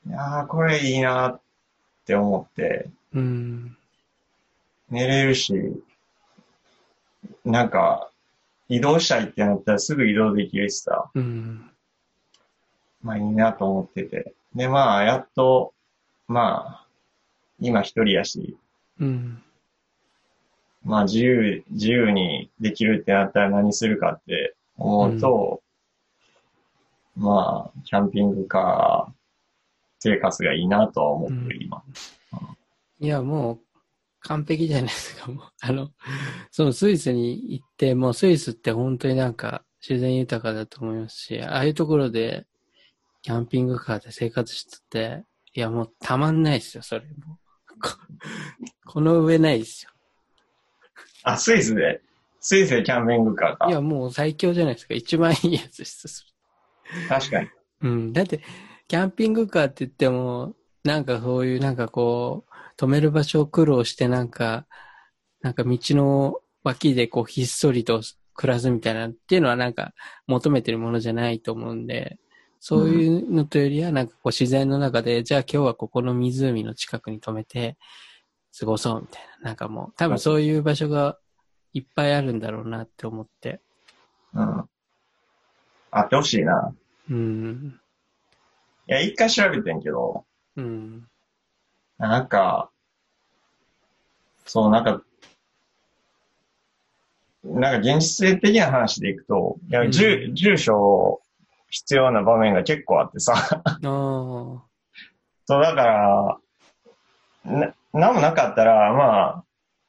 [0.06, 1.40] いやー、これいいなっ
[2.04, 3.76] て思って、うん。
[4.90, 5.54] 寝れるし、
[7.44, 8.10] なんか、
[8.68, 11.70] 移動したいってなったらすぐ移動できるしさ、うん。
[13.02, 14.34] まあいいなと思ってて。
[14.54, 15.72] で、まあ、やっと、
[16.26, 16.86] まあ、
[17.60, 18.56] 今一人やし、
[18.98, 19.42] うん。
[20.84, 25.62] まあ自由、自由にできるってなったら何するかって思うと、
[27.16, 29.21] まあ、キャンピングカー
[30.04, 31.80] 生活がいいなとは思ってる、今。
[32.98, 33.58] いや、もう、
[34.18, 35.30] 完璧じゃないですか。
[35.30, 35.90] もう、あの、
[36.50, 42.46] そのスイスに行って、もうスイスって本当になんか自然豊かだと思いますし、ああいうところで、
[43.22, 45.24] キャンピングカーで生活してて、
[45.54, 47.06] いや、もうたまんないですよ、それ。
[47.24, 47.38] も
[48.84, 49.92] この上ないですよ。
[51.22, 52.02] あ、スイスで、
[52.40, 53.68] スイスでキャンピングカーか？
[53.68, 54.94] いや、もう最強じゃないですか。
[54.94, 56.26] 一番いいやつです。
[57.08, 57.48] 確かに。
[57.82, 58.12] うん。
[58.12, 58.40] だって、
[58.92, 60.52] キャンピングカーって言っても、
[60.84, 64.66] なんかそういう、なんかこう、止める場所を苦労して、なんか、
[65.40, 68.02] なんか道の脇でこう、ひっそりと
[68.34, 69.94] 暮らすみたいなっていうのはなんか
[70.26, 72.18] 求めてるものじゃないと思うんで、
[72.60, 77.78] そういうのとよりは、なんかこう自然の中で、じゃあ今日はここの湖の近くに止めて
[78.60, 79.46] 過ごそうみたいな。
[79.46, 81.16] なんかもう、多分そういう場所が
[81.72, 83.62] いっぱいあるんだろうなって思って。
[84.34, 84.68] うん。
[85.92, 86.74] あってほしいな。
[87.10, 87.80] うん。
[88.88, 90.24] いや、一回調べてんけど、
[90.56, 91.06] うん。
[91.98, 92.70] なんか、
[94.44, 95.02] そう、なんか、
[97.44, 101.20] なんか現実的な話でいくと、いや、うん住、住所
[101.70, 103.82] 必要な場面が結構あってさ、ああ。
[105.46, 106.38] そう、だから、
[107.44, 109.44] な、なんもなかったら、まあ、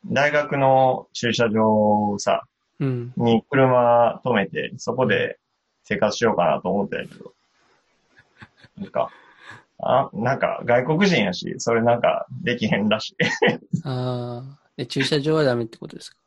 [0.06, 2.44] 大学の駐車場さ、
[2.80, 3.14] うん。
[3.18, 5.40] に車止めて、そこで
[5.84, 7.34] 生活しようかなと思ったんやけど、
[8.78, 9.12] なんか、
[9.80, 13.16] あ、なんか外国人やし、それなんかできへんらしい。
[13.86, 14.60] ああ。
[14.78, 16.18] で、駐車場はダメってことですか？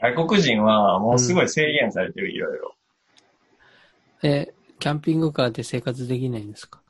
[0.00, 2.74] 外国人はもうすごい制限されてる、いろいろ。
[4.22, 6.80] え、キャンピングカーで生活できないんですか？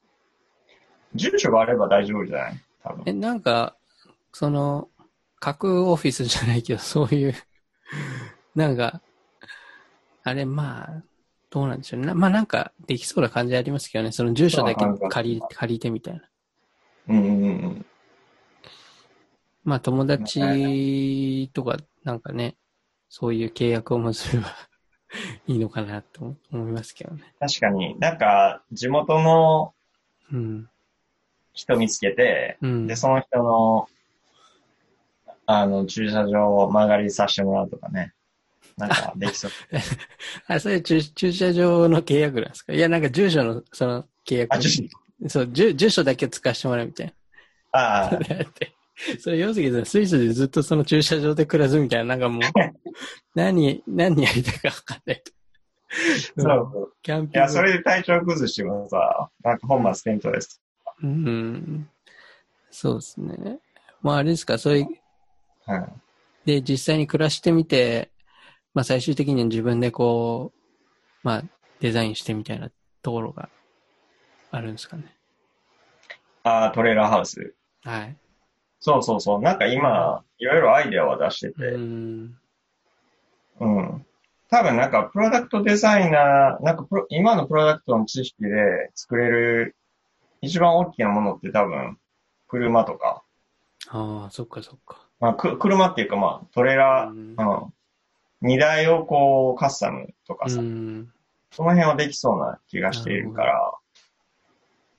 [1.14, 2.60] 住所があれば大丈夫じゃない？
[2.84, 3.02] 多分。
[3.06, 3.76] え、なんか、
[4.32, 4.88] その、
[5.40, 7.34] 核オフィスじゃないけど、そういう、
[8.54, 9.00] なんか、
[10.22, 11.02] あれ、まあ、
[11.50, 12.06] どうなんでしょうね。
[12.06, 14.12] なまあなんか、できそうな感じありますけどね。
[14.12, 16.22] その住所だけ借り、借りてみたいな。
[17.08, 17.86] うんうんうん。
[19.64, 22.56] まあ友達とか、なんかね、
[23.08, 24.54] そういう契約を結べば
[25.48, 27.34] いいのかなと思いますけどね。
[27.40, 29.74] 確かに、なんか地元の
[30.32, 30.68] うん。
[31.52, 32.86] 人見つけて、うん。
[32.86, 33.88] で、その人の、
[35.46, 38.14] あの、駐車場を曲がりさせてもらうとかね。
[38.80, 39.50] なんかできそう。
[40.48, 42.72] あ、それ駐駐車場の契約なんですか？
[42.72, 44.54] いや、なんか住所の、その契約。
[44.54, 44.82] あ、住所
[45.28, 47.14] そう、住住所だけ使わせてもらうみたい
[47.72, 48.18] ああな。
[48.24, 48.72] だって、
[49.20, 52.42] それ、要するにスイスでずっとその駐車場で暮らすみたいな、なんかもう、
[53.34, 55.22] 何、何やりたいか分かんない。
[56.38, 56.92] そう。
[57.02, 60.60] キャンピングいや、それで体調崩してもさ、なんか本末転倒です。
[61.02, 61.88] うん。
[62.70, 63.58] そうですね。
[64.02, 64.86] まあ、あれですか、そういう、
[65.68, 65.86] うん。
[66.44, 68.09] で、実際に暮らしてみて、
[68.74, 70.58] まあ、最終的には自分でこう、
[71.22, 71.42] まあ、
[71.80, 72.70] デザインしてみたいな
[73.02, 73.48] ところが
[74.50, 75.16] あるんですかね。
[76.44, 77.54] ああ、トレーラーハウス。
[77.82, 78.16] はい。
[78.78, 79.40] そうそうそう。
[79.42, 82.36] なんか今、いろいろアイデアは出してうて、ん。
[83.60, 84.06] うん。
[84.50, 89.76] 多分なんか、プロダクトデザイナー、なんかプロ、今のプロダクトの知識で作れる
[90.42, 91.98] 一番大きなものって多分、
[92.48, 93.22] 車とか、
[93.88, 95.06] ああ、そっかそっか。
[95.20, 97.74] まあ、く車っていうかまあ、トレーラー、うんうん。
[98.40, 101.12] 荷台をこう、カスタムとかうさ、ん。
[101.50, 103.72] その辺はできそうな気がしているから、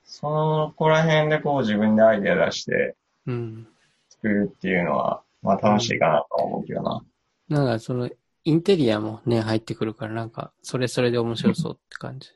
[0.04, 2.94] そのこら辺でこう自分でアイデア出して
[3.26, 3.66] うん。
[4.10, 7.02] 作るっていうのは、まあ楽しいかなとは思うけどな。
[7.48, 8.10] なんかその、
[8.44, 12.28] インテリアもね、入ってくるから、なんか、それそれで面白そうって感じ。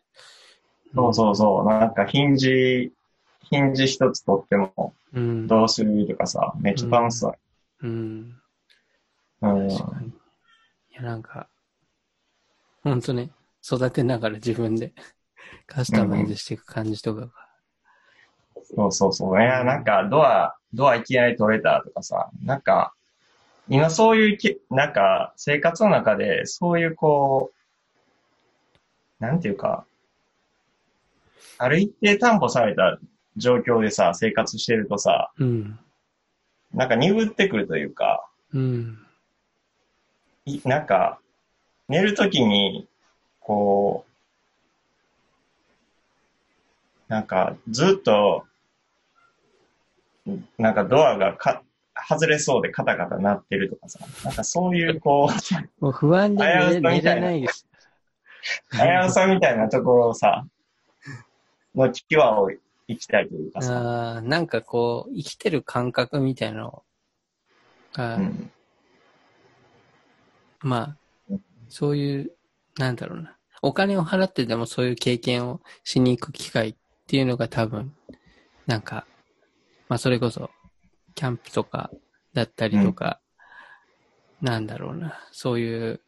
[0.94, 1.66] そうそうそう。
[1.66, 2.92] なんかヒンジ、
[3.42, 5.46] ヒンジ一つ取ってもうん。
[5.46, 7.34] どうするとかさ、めっちゃ楽しそう。
[7.82, 8.36] うん。
[9.42, 9.68] うん。
[9.68, 10.08] 確かに。
[10.08, 10.12] い
[10.96, 11.48] や、なんか、
[12.82, 13.30] ほんとね、
[13.64, 14.92] 育てながら自分で
[15.66, 17.32] カスタマイズしていく感じとかが。
[18.64, 19.40] そうそうそう。
[19.40, 22.94] いや、なんかドア、ドアいきなり取れたとかさ、なんか、
[23.68, 27.52] 今そういうき、なんか生活の中でそういうこ
[29.18, 29.86] なんていうか、
[31.58, 32.98] ある一定担保された
[33.36, 35.78] 状況でさ、生活してるとさ、うん。
[36.74, 39.05] なんか鈍ってくるというか、うん。
[40.46, 41.18] いなんか、
[41.88, 42.88] 寝るときに、
[43.40, 44.04] こ
[47.08, 48.44] う、なんか、ずっと、
[50.58, 51.62] なんかドアがか
[52.08, 55.30] 外れそうでカタカタ鳴ってるとかさ、なんかそういうこ
[55.80, 57.14] う、もう不安で寝寝さみたいな。
[57.14, 57.66] れないです。
[58.72, 60.46] 危うさみたいなところをさ、
[61.74, 62.50] の際を
[62.88, 66.82] 行きたいというかさ、ああ、なんかこう、生きてる感覚みたいなの
[67.92, 68.50] が、うん、
[70.66, 70.96] ま
[71.30, 71.36] あ、
[71.68, 72.32] そういう、
[72.76, 73.36] なんだろうな。
[73.62, 76.74] お金を払ってでもそういう経験をしに行く機会っ
[77.06, 77.94] ていうのが多分、
[78.66, 79.06] なんか、
[79.88, 80.50] まあそれこそ、
[81.14, 81.90] キャンプとか
[82.34, 83.20] だったりとか、
[84.42, 85.20] なんだろうな。
[85.30, 86.00] そういう、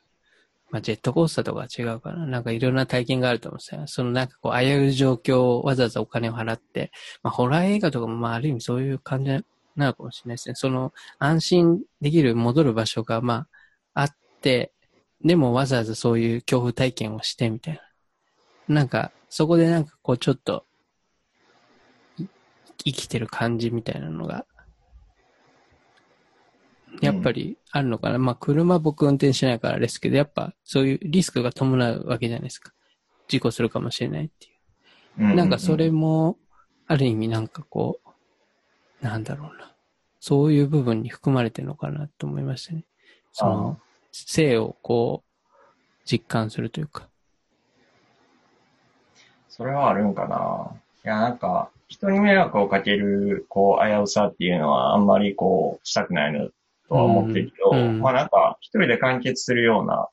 [0.71, 2.27] まあジェットコースターとかは違うかな。
[2.27, 3.87] なんかいろんな体験があると思うんですよ。
[3.87, 6.91] そのなんかこう、危うい状況をわざわざお金を払って、
[7.23, 9.31] まあホラー映画とかもまあある意味そういう感じ
[9.77, 10.57] なのかもしれないですね。
[10.57, 13.49] その安心できる戻る場所がまあ
[13.95, 14.11] あっ、
[14.43, 18.75] でもわざわざそういう恐怖体験をしてみたいな。
[18.75, 20.65] なんか、そこでなんかこうちょっと、
[22.19, 22.27] い
[22.85, 24.47] 生きてる感じみたいなのが、
[27.01, 28.19] やっぱりあるのかな。
[28.19, 32.73] まあ車僕運転しないからですけど、やっぱそういうリスクが伴うわけじゃないですか。
[33.29, 34.49] 事故するかもしれないってい
[35.19, 35.33] う。
[35.33, 36.39] うなんかそれも、
[36.87, 38.01] ある意味なんかこ
[39.03, 39.75] う、なんだろうな。
[40.21, 42.85] そういう部分に含まれてるのかなと思いましたね。
[43.33, 43.81] その、
[44.13, 45.49] 生をこう、
[46.05, 47.09] 実感するというか。
[49.49, 50.71] それはあるんかな。
[51.05, 56.49] いや、なんか、人に迷惑をかける、こう、危うさっていうのはあんまりこう、したくないの
[56.89, 60.09] とは思ってるけど、うんうんまあなんか、一人で完結するような、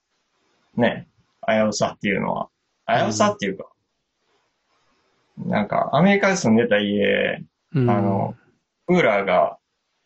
[0.76, 1.08] ね、
[1.48, 2.50] 危うさっていうのは、
[2.88, 3.66] 危うさっていうか、
[5.38, 7.44] なんか、アメリカで住んでた家、
[7.74, 8.36] うん、あの、
[8.88, 9.58] クーラーが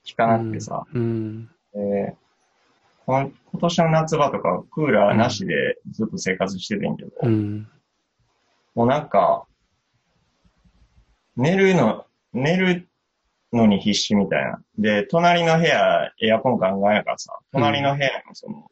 [0.08, 2.18] 効かなくてさ、うん、でこの
[3.10, 7.68] 今年の夏場とかクーラーなしでずっと生活しててんけど、うん、
[8.76, 9.46] もうなんか、
[11.36, 12.88] 寝るの、寝る
[13.52, 14.62] のに必死みたいな。
[14.78, 18.68] で、隣の部屋、エアコンガンガンやからさ、隣の部屋のその、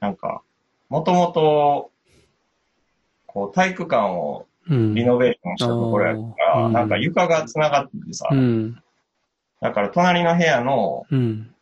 [0.00, 0.42] なんか、
[0.88, 1.90] もともと、
[3.26, 4.94] こう、体育館をうん。
[4.94, 6.72] リノベーションしたところやから、うん。
[6.72, 8.82] なんか床が繋がっててさ、うん、
[9.60, 11.54] だから隣の部屋の、うん、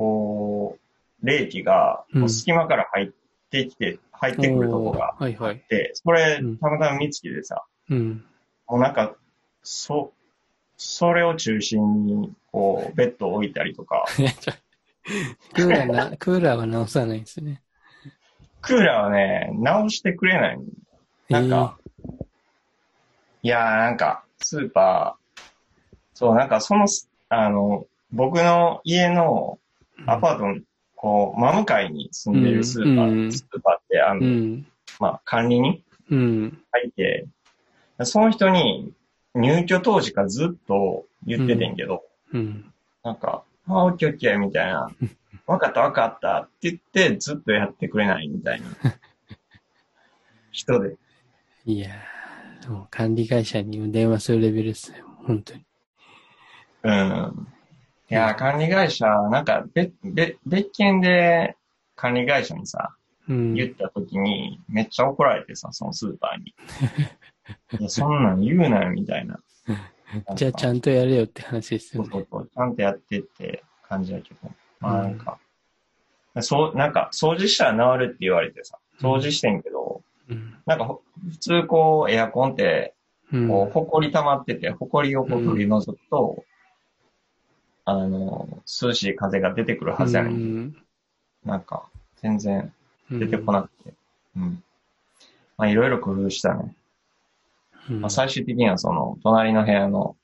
[0.00, 0.78] こ
[1.22, 3.10] う、冷気が、隙間から入っ
[3.50, 5.62] てきて、入ってくるとこがおーはいはい。
[5.68, 8.24] で、それうん、たまたま見つけてさ、うん。
[8.66, 9.14] もうなんか、
[9.62, 10.14] そ、
[10.78, 14.06] それを中心に、こう、ベッドを置いたりとか、
[15.52, 17.62] クーラーな、 クーラーは直さないんですね。
[18.62, 20.58] クーラーはね、直してくれない。
[21.28, 21.78] なんか、
[23.42, 25.40] いやーなんか、スーパー、
[26.14, 26.86] そう、なんかその、
[27.28, 29.59] あの、僕の家のえー、
[30.06, 30.56] アパートの、
[30.96, 34.66] こう、真向かいに住んでるスーパー、うんスーパーって、あの、うん、
[34.98, 37.26] まあ、管理人うん、がいて、
[38.04, 38.92] その人に
[39.34, 42.02] 入居当時からずっと言っててんけど、
[42.32, 42.72] うん。
[43.04, 44.90] なんか、ああ、オッケーオッケーみたいな、
[45.46, 48.66] わかったわかったって言ってずっとやってくれないみたいな
[50.50, 50.96] 人で。
[51.64, 55.02] いやー、もう管理会社に電話するレベルですね。
[55.26, 55.64] 本当に。
[56.82, 57.46] うん。
[58.10, 61.56] いやー、管理会社、なんか別、別、別件で
[61.94, 62.96] 管理会社にさ、
[63.28, 63.54] うん。
[63.54, 66.54] 言った時にめっちゃ怒られてさ、そのスーパーに。
[67.78, 69.38] いや、そんなん言うなよみたいな。
[70.34, 72.08] じゃあちゃんとやれよって話ですよね。
[72.10, 74.50] そうそうそう、ちゃんとやってって感じだけど。
[74.80, 75.38] まあなんか、
[76.40, 80.56] そう、なんか、掃除したら治るって言われてさ、掃除してんけど、うん。
[80.66, 82.94] なんかほ、普通こう、エアコンって、
[83.32, 83.48] うん。
[83.48, 86.44] こう、埃溜まってて、埃をこう取り除くと、
[87.90, 90.76] あの、涼しい風が出てくるはずやねんけど、うん
[91.44, 91.88] なんか、
[92.22, 92.72] 全然
[93.10, 93.94] うん出てこなくて。
[94.36, 94.62] うん。
[95.56, 96.76] まあ、いろいろ工夫したね。
[97.88, 100.16] うんまあ、最終的にはその、隣の部屋の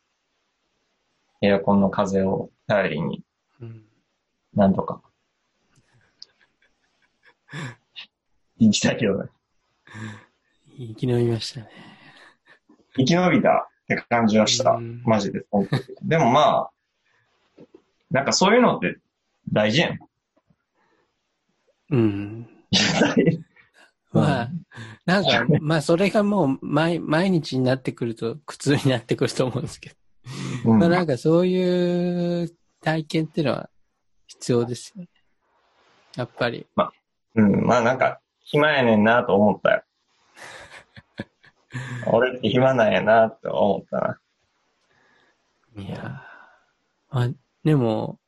[1.40, 3.24] エアコンの風を頼りに、
[3.60, 3.82] うん
[4.54, 5.02] なんとか。
[8.60, 9.30] 生きたけどね。
[10.78, 11.70] 生き延びましたね。
[12.96, 15.02] 生き延びたって感じはしたうん。
[15.04, 15.44] マジで。
[16.02, 16.70] でもまあ、
[18.10, 18.98] なんかそういうのって
[19.52, 19.98] 大事やん。
[21.90, 22.48] うん。
[24.12, 24.50] まあ、
[25.04, 29.96] なんか、まあ、それがもう毎、毎日になってくると苦痛になってくると思うんですけど。
[30.64, 32.50] うんまあ、なんかそういう
[32.80, 33.70] 体験っていうのは
[34.26, 35.08] 必要ですよね。
[36.16, 36.66] やっぱり。
[37.34, 39.82] うん、まあなんか、暇やねんなと思ったよ。
[42.06, 44.20] 俺って暇なんやなって思ったな。
[45.76, 47.28] いやーあ、
[47.66, 48.20] でも、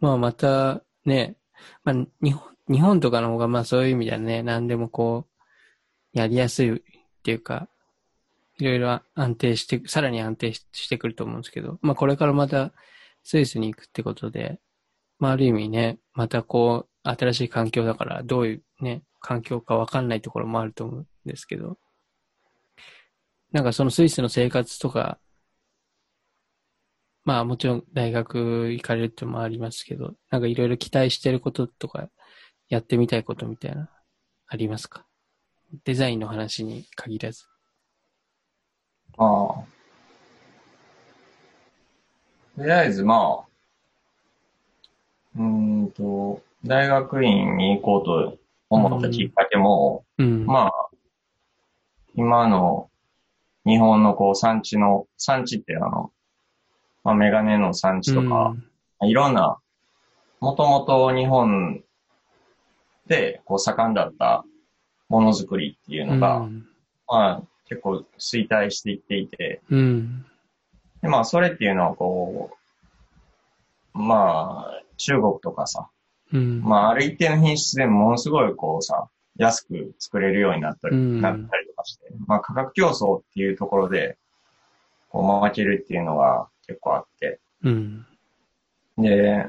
[0.00, 1.36] まあまたね、
[1.84, 5.28] まあ日本、日本とかの方がまあそういう意味ではね、何でもこ
[6.14, 6.80] う、やりやすいっ
[7.22, 7.68] ていうか、
[8.58, 12.72] いろいろ安定して、さらに安定してくると思うんですけど、まあこれからまた
[13.22, 14.58] スイスに行くってことで、
[15.20, 21.78] まあある意味ね、またこう、新しい環境だから、どういうね、環境かわかんないところもあると思うんですけど、
[23.52, 25.20] なんかそのスイスの生活とか、
[27.24, 32.08] まあもちろん大学行かれるってのもありますけど、なんかいろいろ期待してることとか、
[32.68, 33.88] やってみたいことみたいな、
[34.46, 35.06] ありますか？
[35.84, 37.44] デザインの話に限らず。
[39.16, 39.64] ああ。
[42.56, 43.46] とりあえずまあ、
[45.36, 48.38] うーんと、大学院に行こうと
[48.70, 50.46] 思ったきっかけも、うん。
[50.46, 50.72] まあ、
[52.14, 52.90] 今の
[53.66, 56.12] 日本のこう産地の、産地ってあの、
[57.04, 58.56] まあメガネの産地とか、
[59.02, 59.58] いろんな、
[60.40, 61.82] もともと日本
[63.06, 64.44] でこう盛んだった
[65.08, 66.66] ものづくりっていううん、のが、うん。
[67.06, 70.24] まあ結構衰退していっていて、うん。
[71.02, 72.50] でまあそれっていうのはこ
[73.94, 75.88] う、まあ中国とかさ、
[76.32, 76.62] うん。
[76.62, 84.16] まあある一定の品質でものすごいこうさ、安く作れるようになったり、うんなったりとかして、まあ価格競争っていうところで、
[85.10, 88.06] こう負けるっていうのが結構あって、うん。
[88.98, 89.46] で、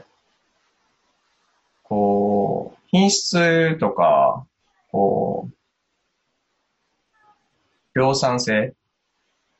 [1.84, 4.46] こう、品質とか、
[4.92, 5.56] こう、
[7.98, 8.74] 量産性っ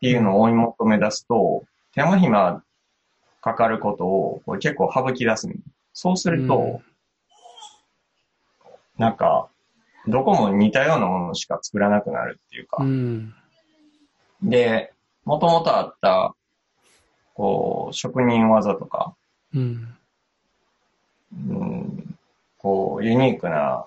[0.02, 1.64] ていうのを追い求め出すと、
[1.94, 2.64] 手間暇
[3.42, 5.54] かかることをこれ結構省き出すの
[5.94, 6.96] そうすると、うん
[8.98, 9.50] なんか、
[10.08, 13.34] どこも似たようなものしか作らなくなるっていうか、うん。
[14.42, 14.94] で、
[15.26, 16.36] もともとあった、
[17.36, 19.14] こう、職人技とか、
[19.54, 19.96] うん。
[21.48, 22.16] うん、
[22.58, 23.86] こう、ユニークな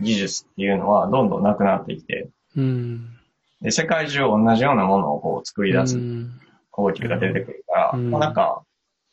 [0.00, 3.16] 技術っていうのはどんどんなくなってきて、うん。
[3.60, 6.40] で、世界中同じようなものをこう作り出すうん。
[6.70, 8.62] 工機が出てくるから、うんまあなんか、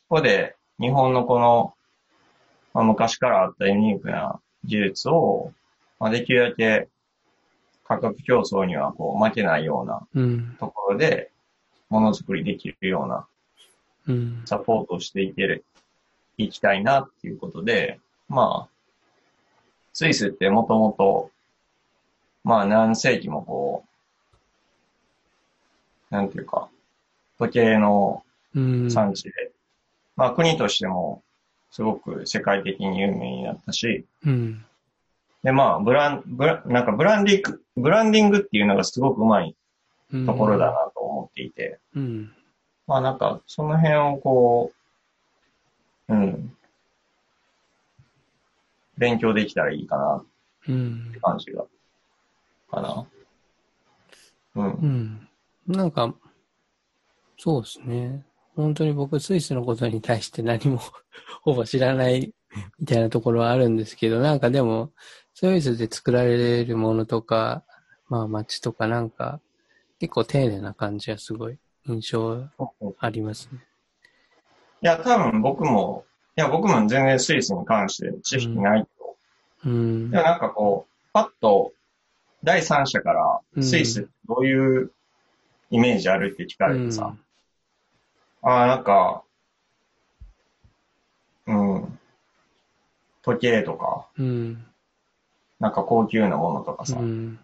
[0.10, 1.74] ここで日本のこの、
[2.74, 5.52] まあ、昔からあったユニークな技術を、
[6.00, 6.88] まあ、できるだけ
[7.86, 10.56] 価格競争にはこう負けないようなうん。
[10.60, 11.32] ところで、
[11.90, 13.26] ものづくりできるようなうん。
[14.46, 15.64] サポートをしていける、
[16.38, 18.70] いきたいなっていうことで、まあ、
[19.94, 21.32] スイスってもともと、
[22.44, 23.84] まあ何世紀もこ
[26.12, 26.70] う、なんていうか、
[27.40, 28.24] 時計の
[28.56, 28.92] うん。
[28.92, 29.52] 産地で、
[30.16, 31.24] まあ国としても
[31.72, 34.66] すごく世界的に有名になったし、うん。
[35.44, 39.56] でまあブラン、ブラなんかブランディング、ブランディングっていうのがすごくうまい
[40.14, 40.26] うん。
[40.26, 42.34] ところだなと思っていて、うん。
[42.88, 44.72] まあなんか、その辺をこ
[46.08, 46.58] う、うん、
[48.98, 50.26] 勉強できたらいいかなっ
[51.14, 51.20] て。
[51.20, 51.66] 感じが、
[52.72, 53.06] かな。
[54.56, 54.72] うん。
[54.72, 55.28] うん。
[55.68, 56.14] なんか、
[57.38, 58.26] そうですね。
[58.56, 60.80] 本当に僕、スイスのことに対して何も
[61.44, 62.34] ほぼ知らない
[62.80, 64.92] みたいなところはあるんですけど、なんかでも、
[65.34, 67.64] スイスで作られるものとか、
[68.08, 69.40] まあ街とかなんか、
[70.00, 72.50] 結構丁寧な感じはすごい印象
[73.00, 73.60] ありますね。
[74.82, 76.06] いや、多分僕も、
[76.38, 79.16] いや、僕も全然スイスに関して知識ないけど、
[79.66, 80.18] うんで。
[80.18, 81.74] もなんかこう、パッと
[82.44, 84.92] 第三者からスイスってどういう
[85.72, 87.16] イメージあるって聞かれてさ、
[88.42, 89.24] ああ、なんか、
[91.48, 92.00] うん、
[93.24, 94.66] 時計とか、うん。
[95.60, 97.40] なんか高級なものとかさ、うん。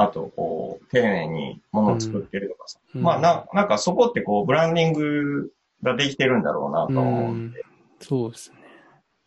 [0.00, 2.78] あと、こう、丁寧にものを作ってるとかさ。
[2.94, 5.52] うんまあな、なんかそこってこう、ブランディング
[5.82, 7.58] ができてるんだろうなとう思うんで。
[7.58, 7.62] ん。
[8.00, 8.56] そうですね。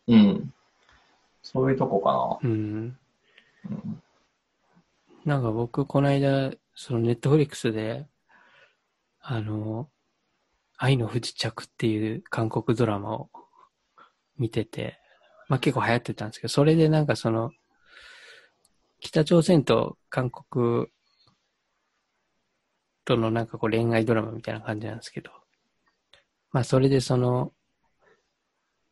[0.08, 0.54] うん。
[1.42, 2.88] そういうとこかうん。
[2.88, 2.94] な。
[3.70, 4.02] うん。
[5.26, 8.06] なんか僕、この間、そのネットフリックスで、
[9.20, 9.90] あの、
[10.78, 13.30] 愛の不時着っていう韓国ドラマを
[14.38, 14.98] 見てて、
[15.48, 17.52] まあ結構流行ってたんですけど、それでなんかその、
[19.02, 20.86] 北朝鮮と韓国
[23.04, 25.30] とのなんかこう恋愛ドラマみたいな感じなんですけど、
[26.52, 27.52] まあそれでその、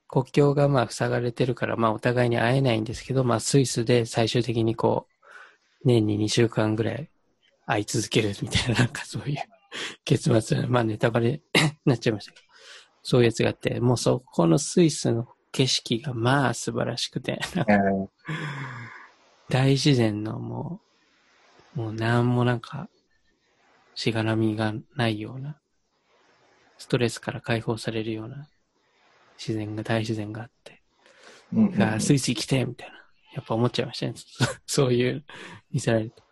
[0.08, 7.08] 国境がまあ塞がれてるから、まあお互いに会えないんですけど、まあスイスで最終的にこう、年に2週間ぐらい
[7.66, 9.36] 会い続けるみたいな、なんかそういう
[10.04, 11.40] 結末、まあネタバレ
[11.84, 12.44] なっちゃいましたけど、
[13.04, 17.38] そういうやつがあって、もうそこのスイスの景色がまあ素晴らしくて、
[19.50, 20.80] 大自然のも
[21.76, 22.88] う、もうなんもなんか、
[23.94, 25.58] しがらみがないような、
[26.78, 28.48] ストレスから解放されるような
[29.38, 30.82] 自然が、大自然があって、
[31.52, 32.94] うんうんあスイスイ来てみたいな。
[33.34, 34.14] やっぱ思っちゃいましたね。
[34.66, 35.24] そういう、
[35.70, 36.22] 見せられると。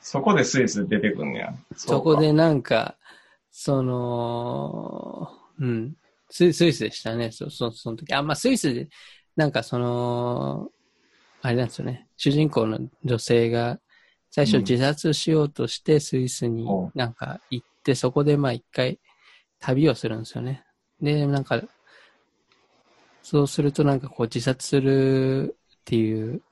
[0.00, 1.54] そこでスイス出てくんねや。
[1.76, 2.96] そこでなんか、
[3.50, 5.96] その、うん、
[6.30, 8.12] スイスイスでしたね、そそその時。
[8.14, 8.88] あ、まあ、スイスで、
[9.36, 10.70] なんかその、
[11.42, 13.80] あれなんですよね、主人公の女性が、
[14.30, 18.98] 最初うん自殺しようとしてスイスにおなんか行って、そこでまあ一回
[19.60, 20.64] 旅をするんですよね。
[21.00, 21.60] で、なんか、
[23.22, 26.42] そうするとなんかこう自殺するっていう、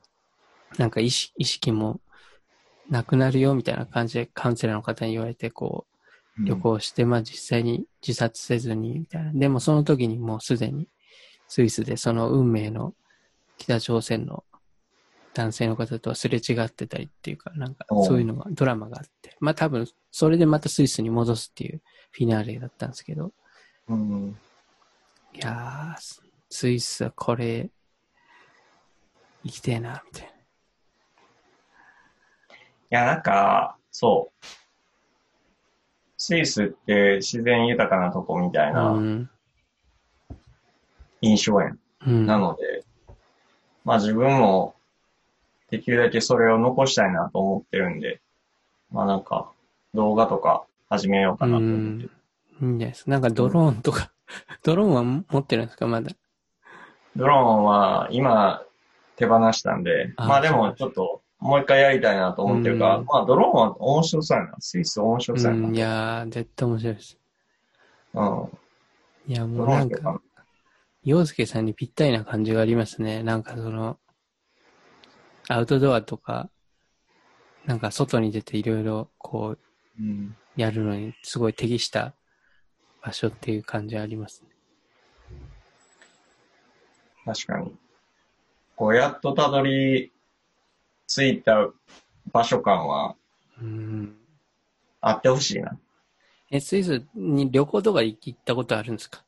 [0.77, 2.01] なんか意識意識も
[2.89, 5.85] なくなるよみたいな感じでカウンセラーの方に言われて、こ
[6.37, 9.31] う、旅行して、まあ実際に自殺せずに、みたいな。
[9.33, 10.89] でもその時にもうすでに
[11.47, 12.93] スイスでその運命の
[13.57, 14.43] 北朝鮮の
[15.33, 19.35] 男性の方とはすれ違ってたりっていうか、なんかそういうのが、ドラマがあって。
[19.39, 21.81] まあ多分、それでまたスイスに戻すっていう
[22.11, 23.31] フィナーレだったんですけど、
[23.87, 24.37] うん。
[25.33, 27.69] いやー、ススイスはこれ、
[29.43, 30.29] 生きてえな、みたいい
[32.89, 34.45] や、なんか、そう。
[36.17, 38.95] スイスって自然豊かなとこみたいな。
[41.21, 41.79] 印象やん。
[42.05, 42.25] うん。
[42.25, 42.83] なので、
[43.85, 44.75] まあ自分も
[45.71, 48.21] できるだけそれを残したいなと思ってるんで、
[48.91, 49.51] まあなんか
[49.93, 52.05] 動画とか始めようかなと思って。
[52.05, 52.09] い
[52.61, 53.11] いんですか。
[53.11, 54.11] なんかドローンとか、
[54.63, 56.11] ドローンは持ってるんですか、まだ。
[57.15, 58.61] ドローンは今
[59.15, 64.55] 手放したんで、あまあでもちょっともう一回やりたいなと思ってるから、うんまあドローンは面白そうやな。
[64.59, 65.67] スイス面白そうやな。
[65.67, 67.17] うん、いやー、絶対面白いです。
[68.13, 68.49] うん。
[69.27, 70.21] いや、もドうなんか、。
[71.03, 73.23] 洋介さんにぴったりな感じがありますね。
[73.23, 73.97] なんかその、
[75.51, 76.49] アウトドアとか、
[77.65, 80.35] なんか外に出ていろいろこう、うん。
[80.55, 82.13] やるのにすごい適した
[83.01, 84.49] 場所っていう感じありますね。
[87.25, 87.75] 確かに。
[88.75, 90.11] こうやっとたどり
[91.07, 91.69] 着いた
[92.31, 93.15] 場所感は
[93.61, 94.17] うん。
[95.01, 95.77] あってほしいな。
[96.49, 99.23] え、スイスに旅行とか行ったことあるんですか？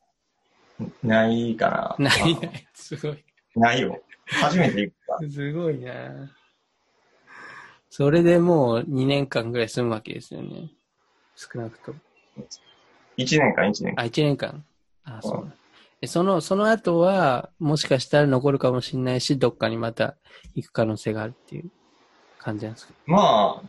[1.04, 2.10] ないかな。
[2.10, 2.68] ないまない。
[2.74, 3.24] すごい。
[3.58, 4.02] あないよ。
[4.28, 5.30] 初めて行った。
[5.30, 6.32] すごいな
[7.90, 10.70] それでもう2年間ぐらい住むわけですよね。
[11.36, 12.00] 少なくとも。
[13.18, 14.04] 一年間、一年間。
[14.04, 14.66] あ、1年間。
[15.04, 15.54] あ、そうなん
[16.02, 20.18] えその、その後は、もしかしたら残るかもしれないし、どっかにまた
[20.56, 21.70] 行く可能性があるっていう
[22.40, 22.94] 感じなんですか？
[23.06, 23.64] まあ、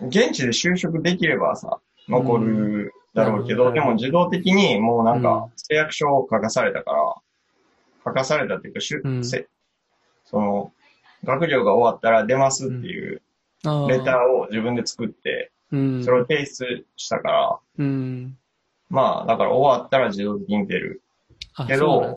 [0.00, 7.14] 現地で就職できればさ、残るだろうけど、うんでも自動的にもうなんか誓約書を書かされたから、
[8.04, 9.48] 書かされたっていうか、しゅうんせ
[10.24, 10.72] その、
[11.24, 13.22] 学業が終わったら出ますっていう
[13.64, 16.04] あレターを自分で作って、うん。
[16.04, 18.36] それを提出したから、うん。
[18.90, 21.02] まあ、だから終わったら自動的に出る。
[21.54, 22.14] あ、けどね。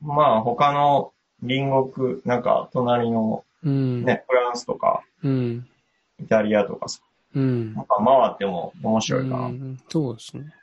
[0.00, 4.04] まあ、他の隣国、なんか隣のうん。
[4.04, 5.68] ね、フランスとか、うん。
[6.20, 7.00] イタリアとかさ、
[7.34, 7.84] うんなん。
[7.86, 9.46] か回っても面白いかな。
[9.46, 10.54] うんそうですね。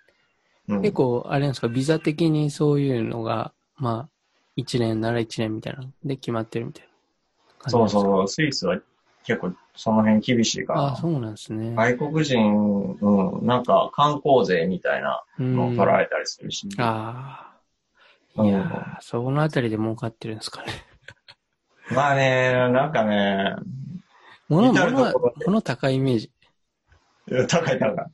[0.69, 4.14] うん結構、あれなんですか、ビザ的にそういうのが、まあ、
[4.57, 6.87] 1年なら1年みたいなので決まってるみたい
[7.63, 7.83] なそ。
[7.83, 8.79] うそう、スイスは
[9.23, 10.95] 結構その辺厳しいかあ、ら。
[10.95, 11.73] そうなんですね。
[11.75, 16.67] 外国人、うん、なんか観光税みたいなうんのを取られたりするし。
[16.77, 17.51] ああ。
[17.51, 17.55] うん
[18.37, 20.67] いやー、そのあたりで儲かってるんですかね。
[21.93, 23.55] まあね、なんかね、
[24.49, 25.13] 物、物
[25.45, 26.31] 物高いイメージ。
[27.47, 28.05] 高い高い。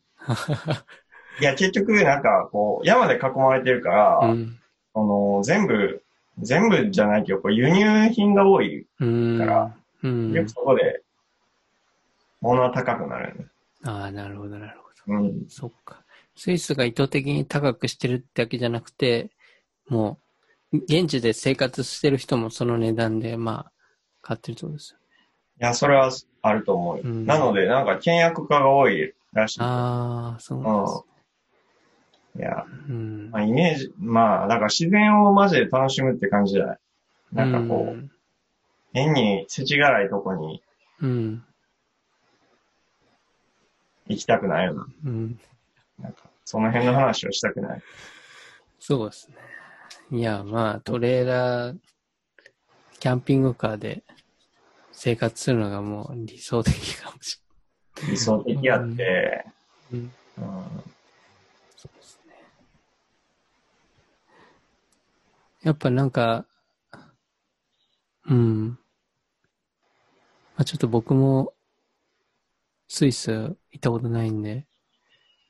[1.42, 4.60] いや、結局なんかこう、山で囲まれてるから、うん。
[4.94, 6.01] その全部、
[6.40, 8.86] 全部じゃないけど、こう輸入品が多い。
[9.00, 9.38] うん。
[9.38, 10.32] からうん。
[10.34, 11.04] よくそこで、
[12.42, 13.46] 物は高くなる、ね。
[13.84, 15.20] ああ、なるほど、なるほど。
[15.20, 15.46] うん。
[15.48, 16.04] そっか。
[16.36, 19.32] スイスが意図的に高くしてるってわけじゃなくて、
[19.90, 20.20] も
[20.74, 23.72] う、現地で生活してる人もその値段で、まあ、
[24.22, 25.00] 買ってるってことですよ。
[25.60, 26.10] いや、それは
[26.42, 27.04] あると思うよ。
[27.06, 29.60] うんなので、なんか、倹約家が多いらしい。
[29.62, 31.11] ああ、そうなんです。
[32.38, 33.30] いや、うん。
[33.32, 36.78] まあ、イメージ、まあ、だから自然をマジで楽しむって感じじゃない？
[37.34, 38.10] なんかこう、
[38.94, 40.62] 変に世知辛いとこに
[41.02, 41.10] うん。
[41.10, 41.44] うん。
[44.08, 44.88] 行きたくないよな。
[45.06, 45.40] うん。
[46.00, 47.82] なんか、その辺の話をしたくない。
[48.80, 49.38] そうですね。
[50.12, 51.78] いや、まあ、トレーラー、
[53.00, 54.04] キャンピングカーで
[54.92, 57.40] 生活するのがもう理想的かもし
[58.08, 59.54] 理想的やって、れない。
[59.94, 60.00] うん。
[60.00, 60.12] うん、
[61.78, 62.36] そうですね。
[65.64, 66.46] やっぱなんか、
[68.28, 68.70] うん。
[68.70, 68.78] ま
[70.58, 71.54] あ、ちょっと僕も、
[72.88, 74.68] スイス行ったことないんで、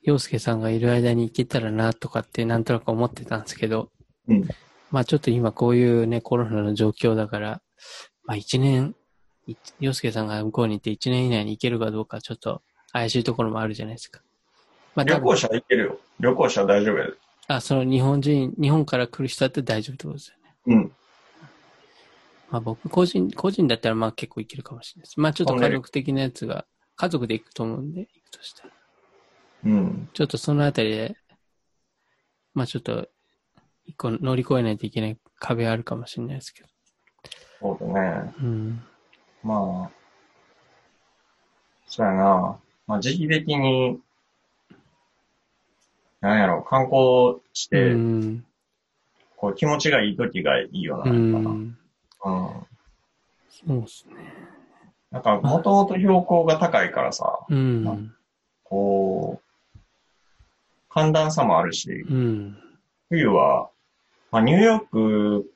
[0.02, 3.90] 洋介さんがいる間に行けたらなとかってなんとなく思ってたんですけど、
[4.28, 4.48] うん。
[4.90, 7.62] まあちょっと今こういうね、コロナの状況だから、
[8.24, 8.94] まあ一年、
[9.46, 12.62] い洋介さんが向こうに行って一年以内に行けるかどうかちょっと
[12.92, 14.20] 怪しいところもあるじゃないですか。
[14.94, 15.98] まあ旅行者行けるよ。
[16.20, 17.12] 旅行者大丈夫やで。
[17.56, 20.54] あ、その日本人、日本から来る人だって大丈夫ってことですよね。
[20.66, 20.92] うん。
[22.50, 25.20] まあ僕個人、個人だったらまあ結構いけるかもしれないです。
[25.20, 26.66] まあちょっと家族的なやつが、
[26.96, 28.74] 家族で行くと思うんで、行くとしたら。
[29.64, 30.08] うん。
[30.12, 31.16] ちょっとそのあたりで、
[32.54, 33.08] まあちょっと、
[33.84, 36.68] 一個乗り越えないといけない壁あるかもしれないですけど。
[37.60, 38.34] そうだね。
[38.40, 38.82] うん。
[39.42, 39.90] まあ、
[41.86, 42.58] そうやな。
[42.86, 44.00] まあ時期的に、
[46.22, 48.44] なんやろ、観光しうて、ん。
[49.36, 51.10] こう気持ちがいい時がいいよな。
[51.10, 51.76] うん。
[52.24, 54.14] そうですね。
[55.10, 58.14] なんか、もともと標高が高いからさ、うん。
[58.62, 59.42] こ
[59.74, 59.78] う、
[60.88, 62.56] 寒暖差もあるし、うん。
[63.08, 63.68] 冬は、
[64.30, 64.80] まあニューヨー
[65.42, 65.50] ク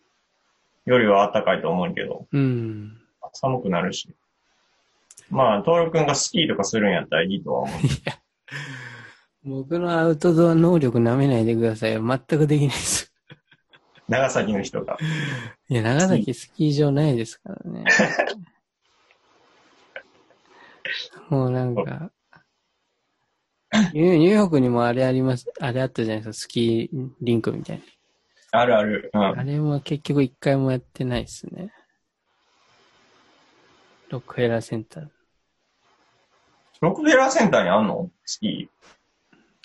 [0.84, 2.98] よりは暖かいと思うけど、うん。
[3.34, 4.08] 寒くなるし。
[5.30, 7.78] まあ、トール君がスキーとかするんやったらいいとは思う。
[9.46, 12.02] 僕のアウトドア能力舐めないでくださいよ。
[12.04, 13.12] 全くできないです。
[14.08, 14.98] 長崎の人が。
[15.68, 17.84] いや、長崎スキー場ないですからね。
[21.30, 22.10] もうなんか、
[23.94, 27.82] ニューヨークにもあれあります、あれあったじゃないですか、スキーリンクみたい
[28.50, 29.10] あるある。
[29.12, 29.20] うん。
[29.20, 29.28] な。
[29.38, 31.72] あれも結局一回もやってないですね。
[34.08, 35.08] ロックフェラーセンター。
[36.80, 38.10] ロックフェラーセンターにあんの？
[38.24, 38.68] スキ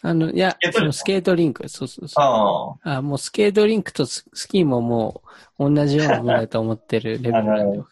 [0.03, 2.23] あの、いやスケー、トリンクそのスケートリンク、そうそうーそう。
[2.23, 2.97] ああ。
[2.97, 5.21] あもうスケートリンクとススキーもも
[5.59, 7.83] う同じようなものだと思ってるレベルなんで。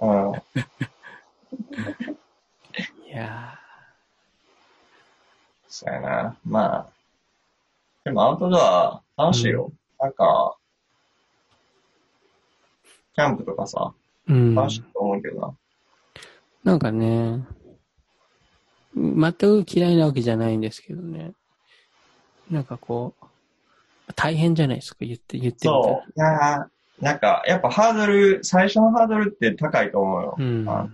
[0.00, 0.32] うん。
[3.06, 3.58] いや
[5.68, 6.36] そうやな。
[6.44, 6.86] まあ。
[8.04, 9.72] でもアウトドア楽しいよ。
[9.98, 10.56] なんか、
[13.14, 14.54] キャンプとかさ、ーうん。
[14.54, 15.54] 楽しいと思うけどな。
[16.64, 17.44] なんかね、
[18.94, 21.32] 全く嫌いなわけじゃないんですけどね。
[22.50, 23.26] なんかこう、
[24.14, 26.10] 大変じゃないですか、言って、言ってみたらそう。
[26.10, 30.36] いやーなんか、やっぱハードル、最初のハードルって高いと思うよ。
[30.38, 30.68] うん。
[30.68, 30.88] あ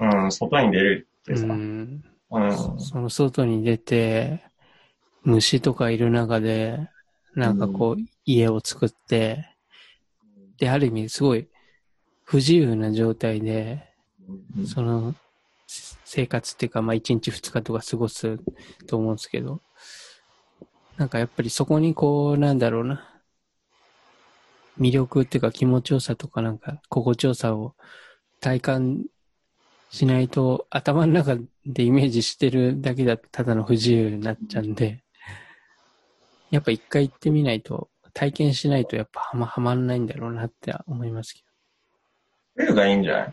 [0.00, 1.46] うん、外に出るってうさ。
[1.46, 2.04] ん。
[2.30, 2.80] うん。
[2.80, 4.44] その外に出て、
[5.22, 6.90] 虫とかいる中で、
[7.34, 9.48] なんかこう、家を作って、
[10.58, 11.48] で、ある意味すごい
[12.24, 13.88] 不自由な状態で、
[14.56, 15.14] うんその、
[15.66, 18.38] せ生活っていうか、まあ、1日2日とか過ごす
[18.86, 19.60] と思うんですけど、
[20.96, 23.10] なんかやっぱりそこにこう、なんだろうな、
[24.78, 27.74] 魅力っていうか気持ちよさとかなんか心地よさを
[28.40, 29.04] 体感
[29.90, 35.02] しないと、頭の中でイメージしてるだけだとただの不自由になっちゃうんで、
[36.50, 41.46] やっぱ一回行ってみないと、体験しないとやっぱはま、はまんないんだろうなって思いますけど。
[42.66, 43.32] 冬がいいんじゃない？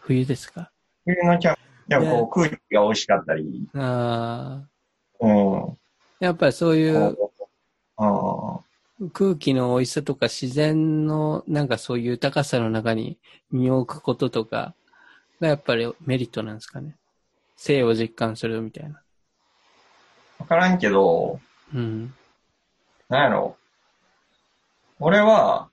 [0.00, 0.70] 冬ですか？
[1.04, 4.62] 冬のキャンプ、でもねこう空気が美味しかったり、あ
[5.20, 5.28] あ、う
[5.72, 5.78] ん。
[6.22, 7.18] やっぱりそういう
[9.12, 13.18] 空気の美味しさとか自然のなんかそういう豊かさの中に
[13.50, 14.72] 身を置くこととか
[15.40, 16.94] がやっぱりメリットなんですかね。
[17.56, 19.02] 生を実感するみたいな。
[20.38, 21.40] わからんけど、
[21.74, 22.14] うん。
[23.08, 23.56] なんやろ。
[25.00, 25.70] 俺は、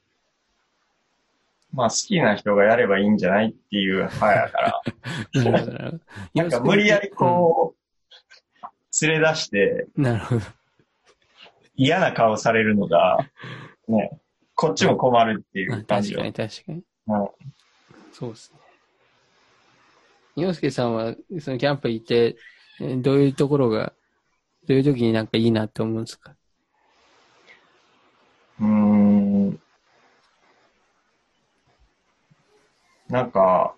[1.71, 4.81] まあ好きな人がやればいいんじゃないっていう派やから、
[6.33, 7.78] なんか無理やりこう、
[9.01, 10.41] 連れ出してうんなるほど。
[11.75, 13.17] 嫌な顔されるのが、
[13.87, 14.19] ね、
[14.55, 16.43] こっちも困るっていあう感じよ確か。
[16.43, 16.83] に確かに。
[17.07, 17.29] うん
[18.11, 18.59] そうですね。
[20.35, 22.35] 洋介さんはそのキャンプ行って、
[22.81, 23.93] えーどういうところが、
[24.67, 26.35] どういう時になんかいいなって思うんですか？
[28.59, 29.59] うーん。
[33.09, 33.75] なんか、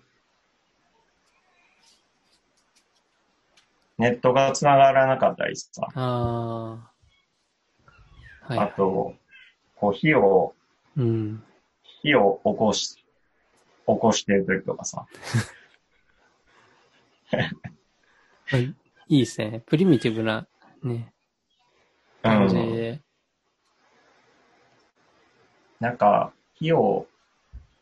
[4.02, 6.90] ネットが繋がらなかったりさ、あ
[8.48, 8.52] あ。
[8.52, 8.58] はい。
[8.58, 9.14] あと、
[9.76, 10.56] こう火を、
[10.96, 11.40] うん。
[12.02, 13.04] 火を起こし、起
[13.86, 15.06] こしてる時とかさ、
[17.30, 18.74] はい
[19.06, 19.62] いいですね。
[19.66, 20.48] プリミティブな、
[20.82, 21.12] ね、
[22.22, 22.72] う感じん。
[22.74, 23.00] で。
[25.78, 27.06] なんか、火を、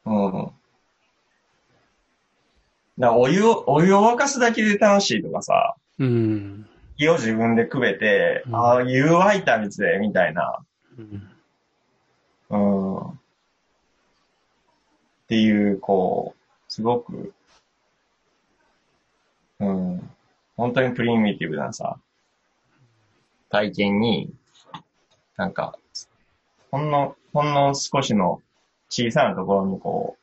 [0.05, 0.51] うん。
[2.98, 6.66] なお湯を、お湯を沸かすだけで楽しいとかさ、うん。
[6.97, 10.59] 火を自分でくべて、うんああ、湯沸いた水で、みたいな、
[10.98, 11.31] うん
[12.51, 13.09] うん。
[13.10, 13.14] っ
[15.28, 17.32] ていう、こう、すごく、
[19.60, 20.10] うん。
[20.56, 21.97] 本当にプリミティブなさ、
[23.51, 24.32] 体験に、
[25.36, 25.78] なんか、
[26.70, 28.40] ほんの、ほんの少しの
[28.89, 30.16] 小さなところにこ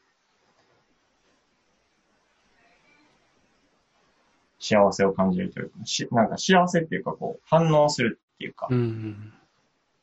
[4.59, 9.33] 幸せを感じるというか、しなんか幸せっていうかこう、反応するっていうかう、ん。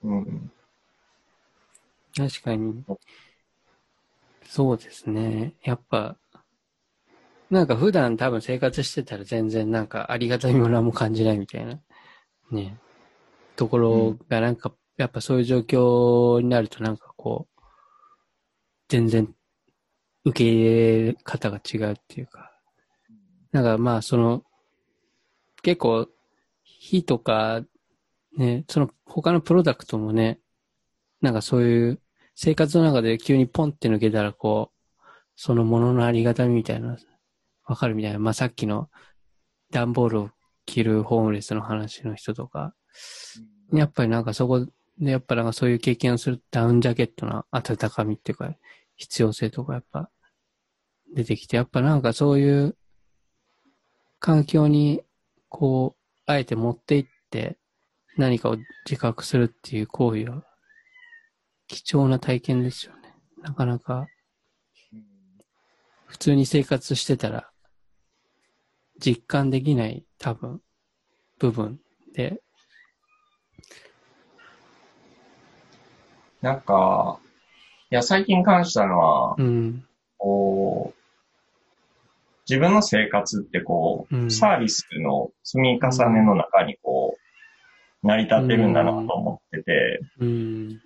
[0.02, 0.50] うん。
[2.16, 2.84] 確かに。
[4.46, 5.54] そうですね。
[5.64, 6.16] やっぱ、
[7.50, 11.80] なんか普段多分生活してたら全然なんかありがたみも何も感じないみたいな、
[12.50, 12.78] ね、
[13.56, 17.62] ところがなんか、やっぱそういう状況になるとなんかこう、
[18.88, 19.34] 全然
[20.24, 22.53] 受け入れ方が違うっていうか、
[23.54, 24.42] なんかまあその、
[25.62, 26.08] 結構、
[26.64, 27.62] 火とか、
[28.36, 30.40] ね、その他のプロダクトもね、
[31.20, 32.00] なんかそういう
[32.34, 35.02] 生活の中で急にポンって抜けたらこう、
[35.36, 36.96] そのもののありがたみみたいな、
[37.64, 38.18] わかるみたいな。
[38.18, 38.90] まあ、さっきの
[39.70, 40.30] 段ボールを
[40.66, 42.74] 着るホームレスの話の人とか、
[43.72, 44.66] やっぱりなんかそこ
[44.98, 48.52] で、やっぱなんかそういう経験をするダウンジャケットの温かみっていうか、
[48.96, 50.10] 必要性とかやっぱ
[51.14, 52.76] 出てきて、やっぱなんかそういう
[54.24, 55.02] 環境に
[55.50, 57.58] こう、あえて持っていって
[58.16, 58.56] 何かを
[58.88, 60.44] 自覚するっていう行為は
[61.66, 63.14] 貴重な体験ですよね。
[63.42, 64.06] なかなか
[66.06, 67.50] 普通に生活してたら
[68.98, 70.62] 実感できない多分
[71.38, 71.78] 部分
[72.14, 72.40] で、
[76.40, 77.18] なんか、
[77.90, 79.84] いや、最近感じたのは、うん、
[80.16, 81.03] こう、
[82.48, 84.30] 自分の生活ってこう、うん。
[84.30, 87.16] サービスの積み重ねの中にこ
[88.02, 90.82] う、成り立ってるんだなと思ってて、うん、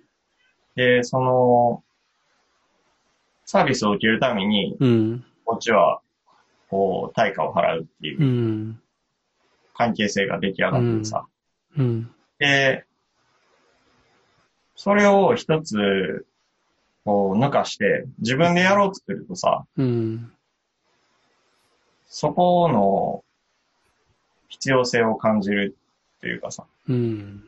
[0.75, 1.83] で、その、
[3.45, 5.99] サービスを受けるために、うん、こっちは、
[6.69, 8.81] こう、対価を払うっていううん
[9.73, 11.25] 関係性が出来上がってさ。
[11.77, 12.85] うん、で、
[14.75, 16.25] それを一つ、
[17.05, 20.31] こう、抜かして、自分でやろうとするとさ、うん、
[22.09, 23.23] そこの
[24.49, 25.77] 必要性を感じる
[26.17, 27.43] っていうかさ、うん、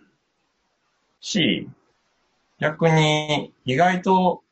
[1.19, 1.67] し、
[2.59, 4.43] 逆に意外と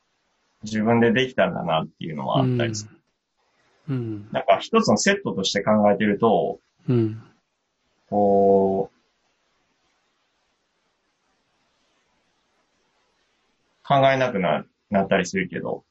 [0.64, 2.91] 自分でできたんだなっていうのもあったりする。
[3.90, 7.22] うん、なんか一つのセットとして考えてると、うん、
[8.10, 8.98] こう、
[13.88, 15.84] 考えなくななったりするけど、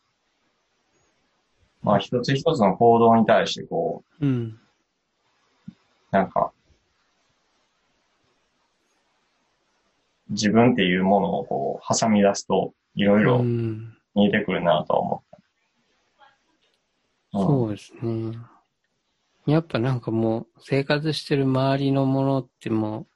[1.88, 4.58] まあ一つ一つの行動に対してこうん、
[5.68, 5.72] う、
[6.10, 6.52] なんか、
[10.28, 15.38] 自分っていうものをこう、挟み出すと、いろいろうん、見えてくるなとは思った。
[17.38, 18.38] うんそうですね。
[19.46, 23.06] やっぱなんかもう生活してる周りのものってもう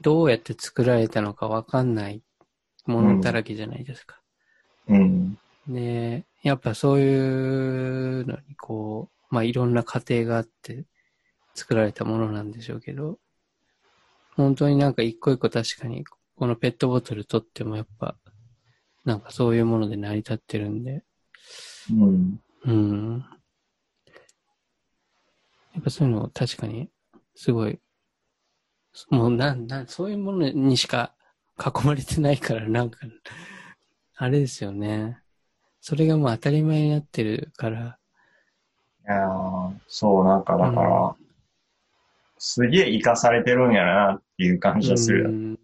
[0.00, 2.22] どうやって作られたのかわかんない
[2.86, 4.18] ものだらけじゃないですか。
[4.88, 5.38] うん。
[5.68, 10.84] で、やっぱそういうのにこう、まあいろんな過程があって
[11.54, 13.18] 作られたものなんでしょうけど、
[14.36, 16.04] 本当になんか一個一個確かに
[16.36, 18.16] このペットボトル取ってもやっぱ
[19.04, 21.04] なんかそういうもので成り立ってるんで、
[21.90, 22.40] うん。
[22.64, 23.24] うん。
[25.74, 26.90] やっぱそういうの確かに、
[27.34, 27.80] すごい、
[29.10, 31.14] もうなん、なん、そういうものにしか
[31.58, 32.98] 囲まれてないから、なんか、
[34.16, 35.21] あれですよね。
[35.84, 37.98] それがもう当たり前になってるから、
[39.04, 41.16] いやーそう、なんかだから、う
[42.38, 45.24] すげえ活かされてるんやなっていう感じがする。
[45.24, 45.58] うん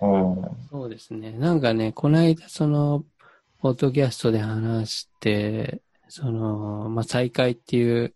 [0.00, 0.06] う
[0.40, 0.44] ん。
[0.70, 1.32] そうですね。
[1.32, 3.04] なんかね、この間その、
[3.60, 8.14] ポッドキャストで話して、その、まあ、再開っていう、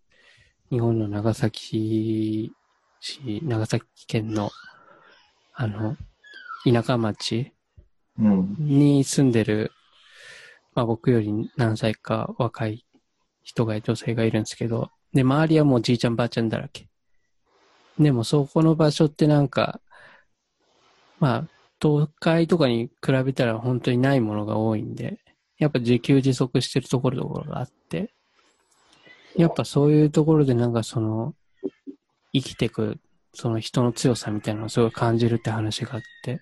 [0.71, 2.51] 日本の長崎
[2.99, 4.49] 市、長崎県の、
[5.53, 5.95] あの、
[6.65, 7.53] 田舎町
[8.19, 8.55] うん。
[8.59, 9.71] に住んでる、
[10.77, 12.85] まあ僕より何歳か若い
[13.41, 16.87] 人が、女性がいるんですけど、で、周りはもうじいちゃんばあちゃんだらけ。
[17.97, 19.81] でもそこの場所ってなんか、
[21.19, 21.47] まあ、
[21.79, 25.17] 都会とかに比べたら本当にないものが多いんで、
[25.57, 28.13] やっぱ自給自足してるところところがあって、
[29.35, 31.33] やっぱそういうところでなんかその、
[32.33, 32.99] 生きてく、
[33.33, 36.39] その人の強さみたいなのをすごい感じるって話があって、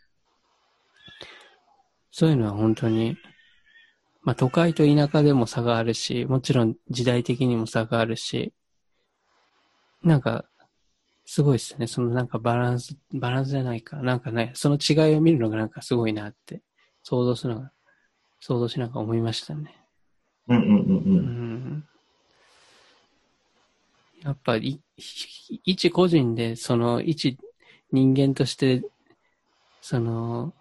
[2.12, 3.16] そういうのは本当に、
[4.26, 8.53] まあ都会と田舎でも差があるし、もちろん時代的にも差があるし、
[10.03, 10.45] なんか、
[11.26, 11.88] すごいですね。
[11.88, 13.97] そのなんかバランス、バランスじゃないか。
[13.97, 16.61] なんかね、その違いを見るのがなんかすごいなって、
[17.03, 17.72] 想像するのが、
[18.39, 19.76] 想像しながら思いましたね。
[20.47, 20.80] うんうんうんう。
[20.80, 21.18] うん
[21.77, 21.88] ん。
[24.22, 27.38] いやっぱり、い一個人で、その一
[27.91, 28.84] 人間として、
[29.81, 30.53] その、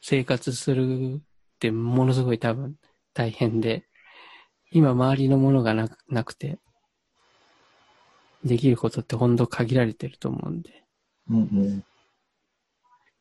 [0.00, 1.20] 生活するっ
[1.58, 2.76] てものすごい多分
[3.14, 3.86] 大変で、
[4.70, 6.58] 今周りのものがなくなくて、
[8.44, 10.84] できることってほんと限られてると思うんで。
[11.30, 11.84] うんうん。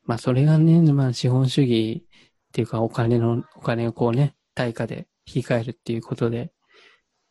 [0.05, 6.51] まあそれがね、まあ資本主義っていうかお金の、お金をこうね、対価で引き換えるっていうことで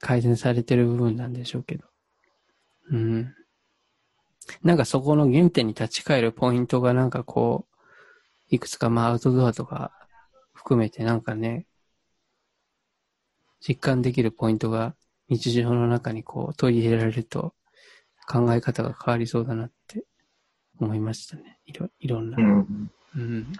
[0.00, 1.84] 改善されてる部分なんでしょうけど。
[2.90, 3.34] うん。
[4.62, 9.92] なんかそこの原点に立ち返るポイントがなんかこう、いくつかまあアウトドアとか
[10.52, 11.66] 含めてなんかね、
[13.66, 14.94] 実感できるポイントが
[15.28, 17.54] 日常の中にこう取り入れられると
[18.28, 20.04] 考え方が変わりそうだなって
[20.80, 21.58] 思いましたね。
[21.66, 22.36] いろ、いろんな。
[22.38, 22.90] うん。
[23.16, 23.52] うん。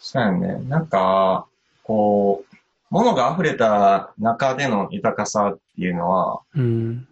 [0.00, 0.58] そうやね。
[0.68, 1.46] なんか、
[1.82, 2.56] こう、
[2.90, 7.08] 物が溢れた中での豊かさっていうのは、うん。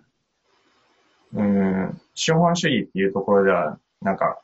[1.35, 4.41] うん、資本主義っていうところでは、なんか、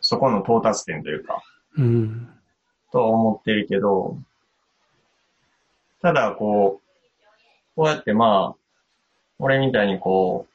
[0.00, 1.42] そこの到達点というか、
[1.76, 2.28] うん。
[2.92, 4.18] とは思ってるけど、
[6.02, 8.60] ただ、こう、こうやってまあ、
[9.38, 10.50] 俺みたいにこう、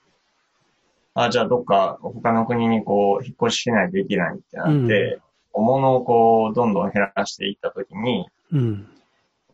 [1.16, 5.20] あ、じゃあどっか他の国にこう、引っ越ししないといけないってなって、
[5.54, 8.88] 物をこう、どんどん減らしていったときに、うん。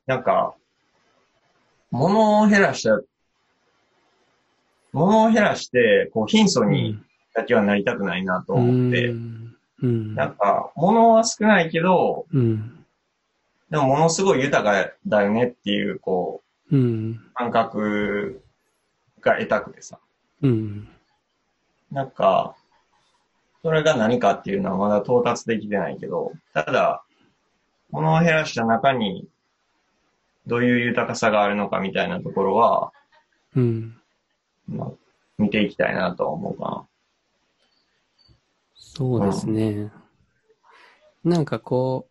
[0.08, 0.56] なんか、
[1.92, 3.00] 物を減らした、
[4.92, 7.00] 物を減らして、こう、貧相に
[7.34, 9.56] だけはなりたくないなと思って、うん。
[9.84, 10.16] うん。
[10.16, 12.81] なんか、物は少ないけど、うん。
[13.72, 17.12] でもものすごい豊かだよねっていう、こうん。
[17.12, 18.44] う、感覚
[19.22, 19.98] が得たくてさ。
[20.42, 20.90] うん。
[21.90, 22.56] なんか、
[23.62, 27.04] それが何かっていうのはまだ到達できてないけど、ただ、
[27.92, 29.28] 物を減らした中に、
[30.48, 32.92] どういう豊かさがあるのかみたいなところは、
[33.56, 33.98] うん。
[34.68, 34.92] まあ、
[35.38, 36.86] 見ていきたいなとは思うか
[38.76, 39.92] そうですね。
[41.24, 42.08] なんかこ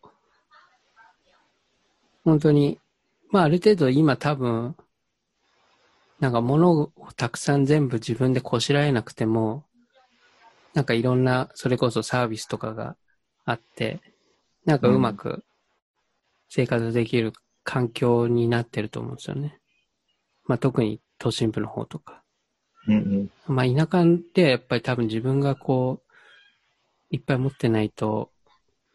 [2.23, 2.79] 本当に、
[3.29, 4.75] まあある程度今多分、
[6.19, 9.65] なんか物をたくさん全部自分でこしらえなくても、
[10.73, 12.95] なんかいろんな、それこそサービスとかが
[13.45, 13.99] あって、
[14.65, 15.43] なんかうまく
[16.49, 17.33] 生活できる
[17.63, 19.59] 環境になってると思うんですよね。
[20.45, 22.23] まあ特に都心部の方とか。
[22.87, 22.95] な。
[22.95, 23.55] うんうん。
[23.55, 26.11] まあ田舎でやっぱり多分自分がこう、
[27.09, 28.31] いっぱい持ってないと、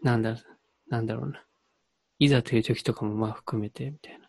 [0.02, 0.36] なんだ、
[0.88, 1.45] なんだろうな。
[2.18, 4.26] いざという時とかもまあ含めてみたいな。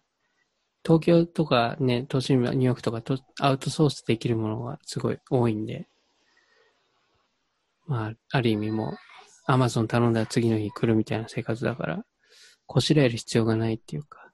[0.83, 5.87] 東京とかね、都心部、ニューヨークとかとアウトソースできるものがすごい多いんで、
[7.87, 8.97] まあ、ある意味もう、
[9.45, 12.05] アマゾン頼んだら次の日来るみたいな生活だから、
[12.65, 14.31] こしらえる必要がないっていうか、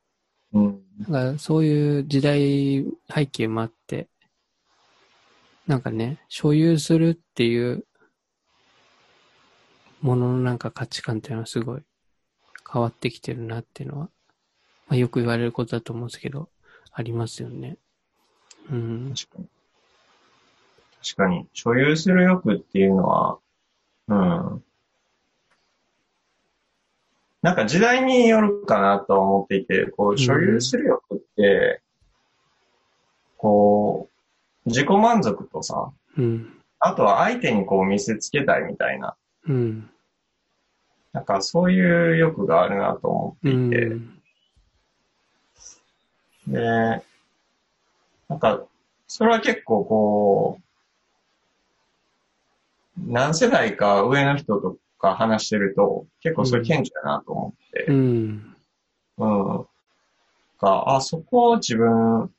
[0.53, 0.81] うん。
[1.07, 4.09] なんかそういう時代背景もあって、
[5.65, 7.85] なんかね、所有するっていう
[10.01, 11.81] もののなんか価値観っていうのはすごい
[12.73, 14.09] 変わってきてるなっていうのは、ま
[14.93, 16.49] あ、よく言われることだと思うんですけど、
[16.91, 17.77] ありますよね。
[18.71, 19.13] うん。
[19.15, 19.47] 確かに。
[21.03, 23.37] 確かに、所有する欲っていうのは、
[24.07, 24.63] うん。
[27.43, 31.81] なんか時代によるかなとは思っていて、こう、所有する欲って、
[33.37, 34.09] こ
[34.65, 36.57] う、自己満足とさ、うん。
[36.79, 39.15] あとは相手にこう見せつけたいみたいな、
[39.47, 39.89] うん。
[41.13, 44.21] なんかそういう欲があるなと思ってういて、ん。
[46.47, 47.03] で、
[48.27, 48.63] なんか、
[49.07, 50.63] それは結構こう、
[52.97, 58.55] 何世代か上の人とか話してると、結構それ顕著だなと思って、うん。
[59.17, 59.67] うん。
[60.59, 62.33] が、あ、そこ自分、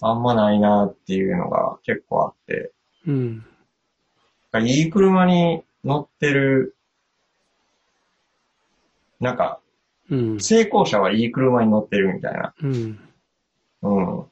[0.00, 2.72] あんまないなっていうのが結構あって、
[3.06, 3.44] うん。
[4.62, 6.76] いい車に乗ってる、
[9.24, 9.58] なんか、
[10.10, 10.38] うん。
[10.40, 12.54] 成功者はいい車に乗ってるみたいな。
[12.62, 12.98] うん。
[13.80, 14.26] うん。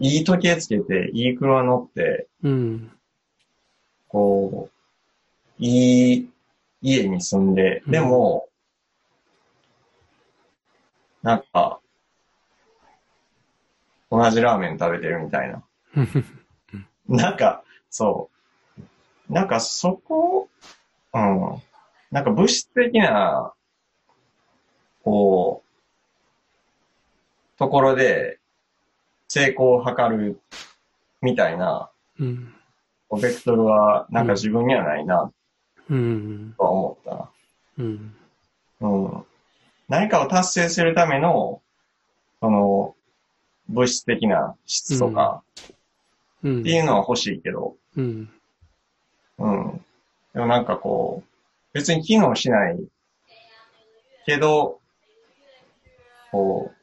[0.00, 2.90] いい時計つけて、いい車乗って、うん。
[4.08, 4.72] こう、
[5.58, 6.30] いい
[6.82, 8.48] 家に住んで、でも、
[11.22, 11.78] なんか、
[14.10, 15.62] 同じラーメン食べてるみたいな。
[17.06, 18.28] なんか、そ
[19.30, 19.32] う。
[19.32, 20.48] なんかそこ、
[21.14, 21.62] うん。
[22.10, 23.52] なんか物質的な、
[25.06, 28.40] こう、ところで
[29.28, 30.40] 成功を図る
[31.22, 32.52] みたいな、うん。
[33.22, 35.30] ベクトルはなんか自分にはないな
[35.88, 36.54] うん。
[36.58, 37.30] とは思ったな。
[37.78, 38.14] うん。
[38.80, 39.24] うん。
[39.88, 41.62] 何かを達成するための、
[42.40, 42.96] その、
[43.68, 45.44] 物質的な質とか、
[46.42, 46.60] うん。
[46.62, 48.28] っていうのは欲しいけど、うん。
[49.38, 49.84] うん。
[50.34, 52.78] でもなんかこう、別に機能しない
[54.26, 54.80] けど、
[56.30, 56.76] こう、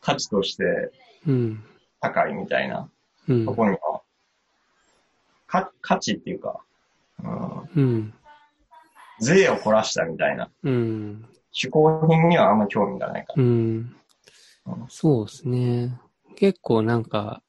[0.00, 0.92] 価値として
[1.26, 1.64] うん。
[2.00, 2.90] 高いみたいな
[3.28, 3.54] うんと。
[3.54, 4.02] こには、
[5.46, 6.60] か、価値っていうか、
[7.22, 8.14] うん、うん。
[9.20, 11.28] 税を凝らしたみたいな、うん。
[11.52, 13.44] 嗜好品にはあんま興味がないかうん。
[13.44, 13.96] うん
[14.88, 15.98] そうですね。
[16.36, 17.42] 結構なんか、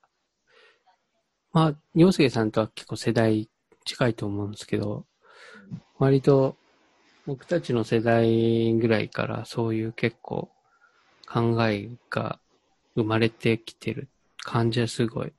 [1.51, 3.49] まあ、洋介さんとは結構世代
[3.85, 5.05] 近いと思うんですけど、
[5.99, 6.57] 割と
[7.25, 10.49] 僕たちの世代ぐらいからそういう結構
[11.25, 12.39] 考えが
[12.95, 15.33] 生まれてきてる感じはすごい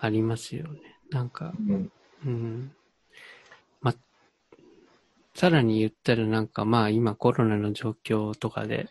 [0.00, 0.80] ありますよね。
[1.10, 1.92] なんか、うん。
[2.26, 2.72] うん。
[3.80, 3.94] ま、
[5.34, 8.88] さらに言ったらなんかまあ今コロナの状況とかで、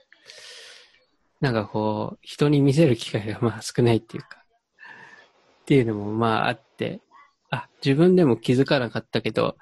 [1.42, 4.44] なんかこう、人に見せる機会がまあ少ないっていうか、
[5.64, 7.02] っていうのもまああって、
[7.50, 9.58] あ、自分でも気づかなかったけど、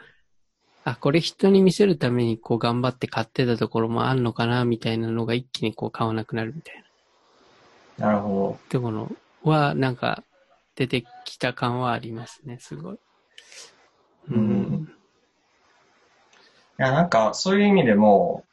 [0.84, 6.84] あ、これ人に見せるためにこう頑張って買ってたところもあんのかな、みたいなのが一気にこう買わなくなるみたい
[7.98, 9.12] ななるほところ
[9.44, 10.24] はなんか
[10.76, 12.98] 出てきた感はありますね、すごい。
[14.32, 14.92] うんど。
[14.92, 14.94] い
[16.78, 18.46] や、なんか、そういう意味でも、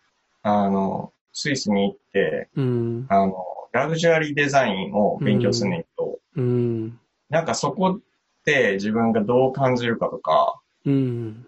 [0.43, 3.07] あの、スイスに行って、うん。
[3.09, 3.35] あの、
[3.73, 7.01] ラグジュアリーデザインを勉強するねんけど、うん。
[7.31, 8.01] なんかそこっ
[8.45, 11.47] て自分がどう感じるかとか、うん。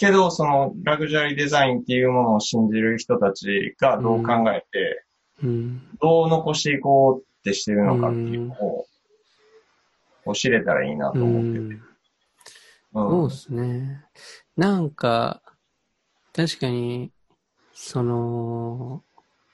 [0.00, 5.04] けど、その、ラグジュアリーデザインっていうものを信じる人たちがどう考えて、
[5.42, 5.82] うん。
[6.00, 8.86] どう残していこうってしてるのかっていうのを、
[10.24, 11.58] こう知れたらいいなとう思ってて。
[11.58, 11.68] ん。
[11.68, 11.82] うん
[12.92, 14.04] そうですね。
[14.56, 15.42] なんか、
[16.32, 17.12] 確かに、
[17.72, 19.04] その、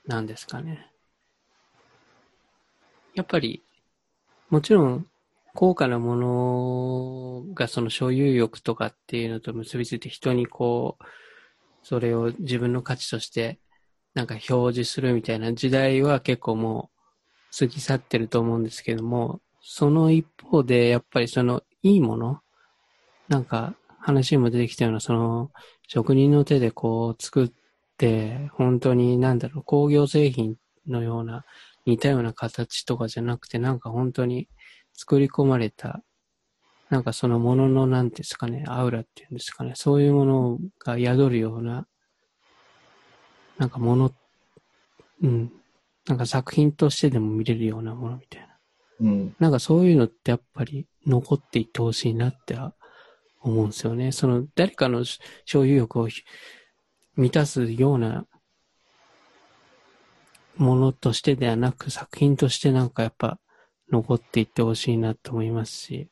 [0.06, 0.90] なんですかね。
[3.14, 3.62] やっぱり、
[4.48, 5.06] もちろん、
[5.56, 11.04] 高価なものがその所有欲とかっていうのと結びついて人にこう、
[11.82, 13.58] それを自分の価値として
[14.14, 16.90] なんか表示するみたいな時代は結構も
[17.54, 22.40] う過ぎ去ってると思うんですけども、その一方でやっぱりそのいいもの
[23.28, 25.50] なんか話にも出てきたようなその
[25.88, 27.52] 職人の手でこう作っ
[27.96, 30.56] て本当になんだろう工業製品
[30.86, 31.44] のような
[31.86, 34.48] 似たような形とかじゃなくてなんか本当に
[34.96, 36.02] 作り込まれた
[36.88, 41.86] なんかそのもののなんていうんですかねアウラっていうんですかねそういうものが宿るような
[43.58, 44.12] なんかもの
[45.22, 45.52] うん
[46.06, 48.56] なんか作品としてでも見れるようなものみたいな
[49.00, 49.36] うん。
[49.38, 52.56] なんかそういうのってやっぱり残っていってほしいなって
[53.40, 54.12] 思うんですよね。
[54.12, 55.04] その誰かの
[55.44, 56.08] 所有欲を
[57.16, 58.26] 満たすような
[60.56, 63.38] ものとしてではなく作品としてなんかやっぱ
[63.90, 66.08] 残っていってほしいなと思いますし、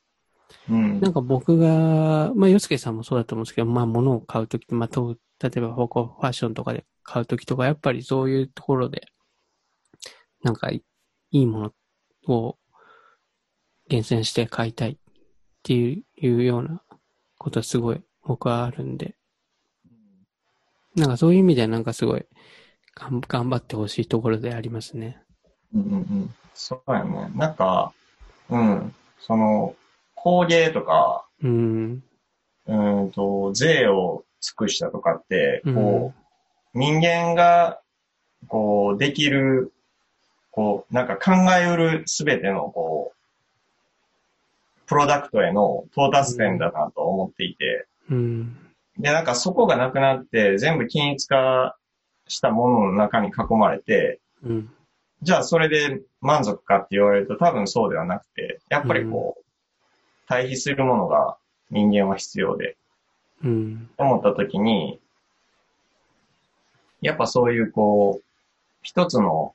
[0.69, 1.01] うん。
[1.01, 9.07] なんか僕が、まあ、洋介さんもそうだと思うんですけど、まあ、物を買うとき、まあ、と例えばファッションとかで買うときとか、やっぱりそういうところで、
[10.43, 10.83] なんかい
[11.31, 11.73] いも
[12.29, 12.59] のを
[13.89, 14.97] 厳選して買いたいっ
[15.63, 16.83] ていういうような
[17.39, 19.17] ことはすごい僕はあるんで、
[20.97, 22.25] なんかそういう意味ではなんかすごい
[22.95, 25.21] 頑頑張ってほしいところでありますね。
[25.75, 26.35] うんうんうん。
[26.55, 27.31] そうやね。
[27.35, 27.93] なんか、
[28.49, 28.95] うん。
[29.21, 29.75] その、
[30.15, 32.03] 工芸とか、うん。
[32.67, 36.15] うんと、税を尽くしたとかって、うんこ
[36.75, 37.81] う、人間が、
[38.49, 39.73] こう、できる、
[40.51, 43.15] こう、なんか考えうるすべての、こう、
[44.87, 48.57] プロダクトへの到達点だなと思っていて、うん。
[48.99, 51.77] で、なんかそこがなくなって、全部均一化
[52.29, 54.71] したものの中に囲まれて、うん。
[55.23, 59.45] じゃあそれで満足かって言われると多分そうではなくて、やっぱりこう、
[60.27, 61.37] 対比するものが
[61.71, 62.77] 人間は必要で、
[63.43, 63.89] うん。
[63.97, 65.01] 思った時に、
[67.01, 68.25] やっぱそういうこう、
[68.83, 69.55] 一つの、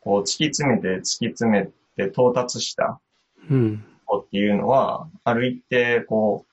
[0.00, 3.00] こう突き詰めて突き詰めて到達した
[4.18, 6.46] っていうのは、ある一定こ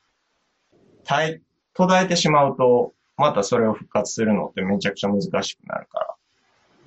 [0.73, 1.41] う、耐え、
[1.73, 6.15] 途絶えてしまうと、またそれを復活するのってめちゃくちゃ難しくなるか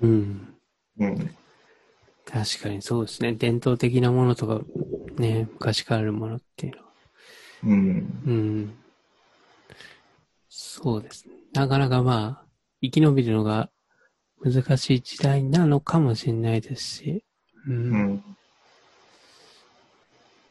[0.03, 0.55] うん。
[0.99, 1.07] ら。
[1.07, 1.35] うん。
[2.25, 3.33] 確かにそうですね。
[3.33, 4.61] 伝統的なものとか、
[5.17, 6.89] ね、昔からあるものっていうのは。
[7.63, 8.23] うん。
[8.25, 8.75] うん。
[10.49, 11.35] そうですね。
[11.53, 12.45] なかなかまあ、
[12.81, 13.69] 生き延びるのが
[14.43, 17.25] 難しい時代なのかもしれないですし。
[17.67, 17.73] うん。
[17.73, 18.23] うん。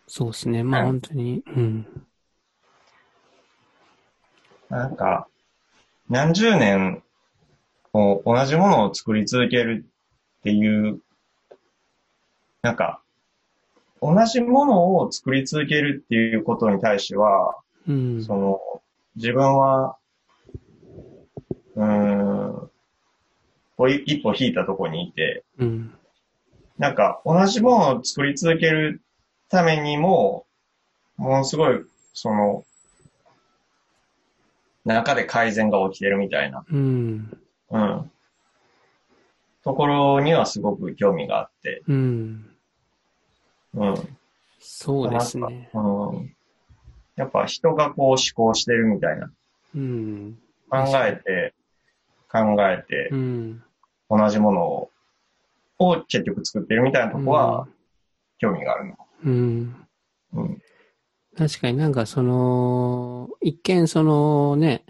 [0.06, 0.62] そうですね。
[0.62, 1.86] まあはい本当に、うん。
[4.68, 5.28] なんか、
[6.08, 7.02] 何十年、
[7.92, 9.84] 同じものを作り続ける
[10.40, 11.00] っていう、
[12.62, 13.02] なんか、
[14.00, 17.56] 同じものを作り続けるっていうことに対しては、
[17.86, 18.24] うん。
[18.24, 18.60] その、
[19.16, 19.96] 自分は、
[21.76, 22.70] うーん、
[24.06, 25.94] 一歩引いたとこにいて、うん。
[26.78, 29.02] なんか同じものを作り続ける
[29.48, 30.46] ためにも、
[31.16, 31.80] ものすごい、
[32.14, 32.64] その、
[34.84, 37.41] 中で改善が起きてるみたいな、うん。
[37.72, 38.10] うん。
[39.64, 42.50] ところにはすごく興味があって、うん。
[43.74, 43.94] うん。
[44.60, 45.70] そうですね。
[45.72, 46.36] うん。
[47.16, 49.30] やっぱ人がこう思考してるみたいな。
[49.74, 50.38] うん。
[50.68, 51.54] 考えて、
[52.30, 52.38] 考
[52.68, 53.62] えてう、ん。
[54.10, 54.90] 同じものを、
[55.78, 57.66] を結局作ってるみたいなとこは
[58.38, 58.96] 興味があるの。
[59.24, 59.86] うん。
[60.34, 60.62] うん。
[61.36, 64.84] 確かになんかその、一見そのね、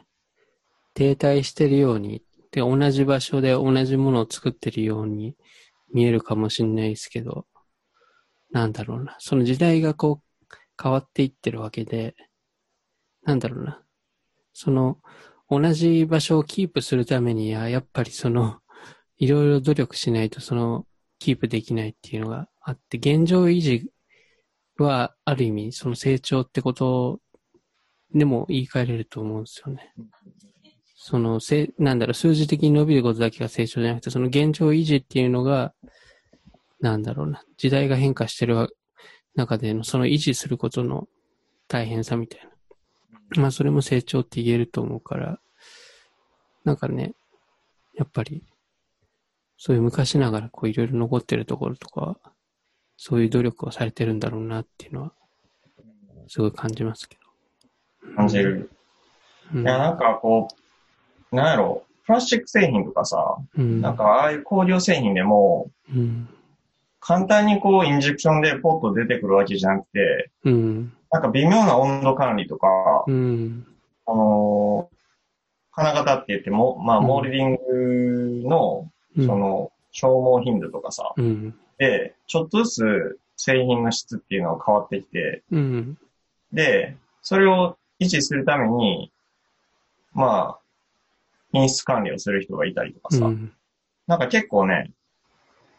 [0.94, 2.22] 停滞してるように、
[2.52, 5.36] で、同じ場所で同じものを作ってるように
[5.92, 7.46] 見えるかもしれないですけど、
[8.50, 9.16] なんだろうな。
[9.18, 10.46] その時代がこう
[10.80, 12.14] 変わっていってるわけで、
[13.24, 13.82] なんだろうな。
[14.52, 14.98] その、
[15.48, 18.58] 同じ場所をキープするためには、やっぱりその、
[19.16, 20.86] いろいろ努力しないとその、
[21.18, 23.90] キープできないっていうのがあって、現状維持
[24.76, 27.20] は、ある意味、その成長ってこと
[28.14, 29.92] でも言い換えれると思うんですよね。
[31.04, 35.74] その、せ、なんだろう、数字的に伸びることだけが成長じゃなくて、その現状維持っていうのが、
[36.78, 38.76] なんだろうな、時代が変化してる
[39.34, 41.08] 中での、その維持することの
[41.66, 42.40] 大変さみたい
[43.34, 43.42] な。
[43.42, 45.40] まあ、それも成長って言えると思うから、
[46.62, 47.14] なんかね、
[47.96, 48.44] やっぱり、
[49.56, 52.18] そういう昔ながらこういろいろ残ってるところとかは、
[52.96, 55.12] そういう努力をされてるんだろうなっていうのは、
[56.28, 57.16] すごい感じますけ
[58.06, 58.14] ど。
[58.14, 58.70] 感じる。
[59.52, 59.62] うん。
[59.62, 60.61] いや、なんかこう、
[61.32, 63.80] なんやろ、プラスチック製品とかさ、うん。
[63.80, 66.28] なんかああいう工業製品でも、うん。
[67.00, 70.92] 簡単にこう、インジェクションでポッと出てくるわけじゃなくて、うん。
[71.10, 72.68] なんか微妙な温度管理とか、
[73.06, 73.66] うん。
[74.06, 74.92] あのー
[75.74, 79.26] 金型って言っても、まあ、うんモールディングの、うん。
[79.26, 81.54] その、消耗頻度とかさ、うん。
[81.78, 85.98] で、ちょっとずつ製品の質っていうのが変わってきて、うん。
[86.52, 89.10] で、それを維持するために、
[90.12, 90.61] まあ、
[91.52, 93.52] 品質管理をする人がいたりとかさ、うん。
[94.06, 94.90] なんか結構ね、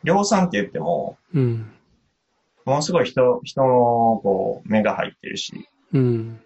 [0.04, 1.72] 量産って言っても、うん。
[2.66, 3.68] ものすごい人、人の
[4.24, 6.40] こう目が入ってるし、うん。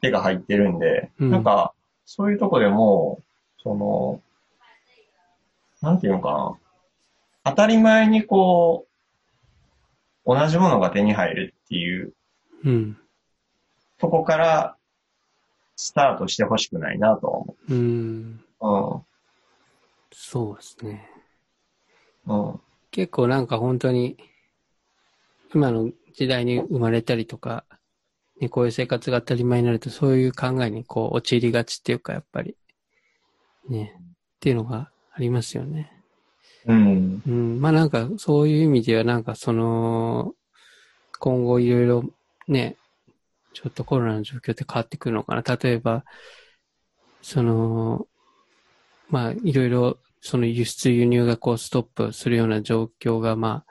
[0.00, 1.72] 手が入ってるんで、うんなんか、
[2.04, 3.20] そういうとこでも、
[3.62, 4.20] その、
[5.80, 6.32] なんていうのか
[7.44, 7.52] な。
[7.52, 8.86] 当たり前にこ
[10.26, 12.12] う、同じものが手に入るっていう
[12.64, 12.98] うん。
[13.98, 14.76] とこから、
[15.76, 18.44] スタートしてほしくないなとは思うん。
[18.60, 19.04] う。
[20.12, 21.10] そうですね。
[22.26, 22.48] うん。
[22.48, 22.60] うん。
[22.90, 24.16] 結構なんか本当に、
[25.54, 27.64] 今の時代に生まれたりとか、
[28.40, 32.56] ね、こういう生活が当たり前になると、そういう考えにこう陥りがちっていうか、やっぱり、
[33.68, 35.92] ね、っていうのがありますよね。
[36.66, 37.22] うん。
[37.26, 40.34] うん、まあなんかそういう意味ではなんかその、
[41.18, 42.04] 今後いろいろ
[42.48, 42.76] ね、
[43.52, 45.42] ちょっとコロナの状況って変わってくるのかな。
[45.56, 46.04] 例えば、
[47.22, 48.06] その、
[49.10, 53.64] まあいろいろその輸出輸入がこうストップするような状況がま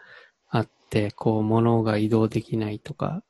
[0.50, 3.24] ああって、こう物が移動できないとか、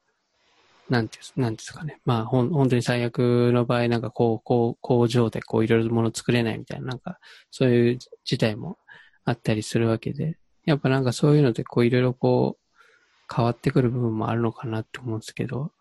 [0.89, 1.99] なんていうんですなんですかね。
[2.05, 7.19] まあほん本当に最悪の場合なんかこう、こう工場でこういろいろ物作れないみたいな、なんか
[7.51, 8.77] そういう事態も
[9.25, 15.71] あったりするわけで、やっぱなんかそういうのでこういろいろこう変わってくる部分もあるのかなって思うんですけど、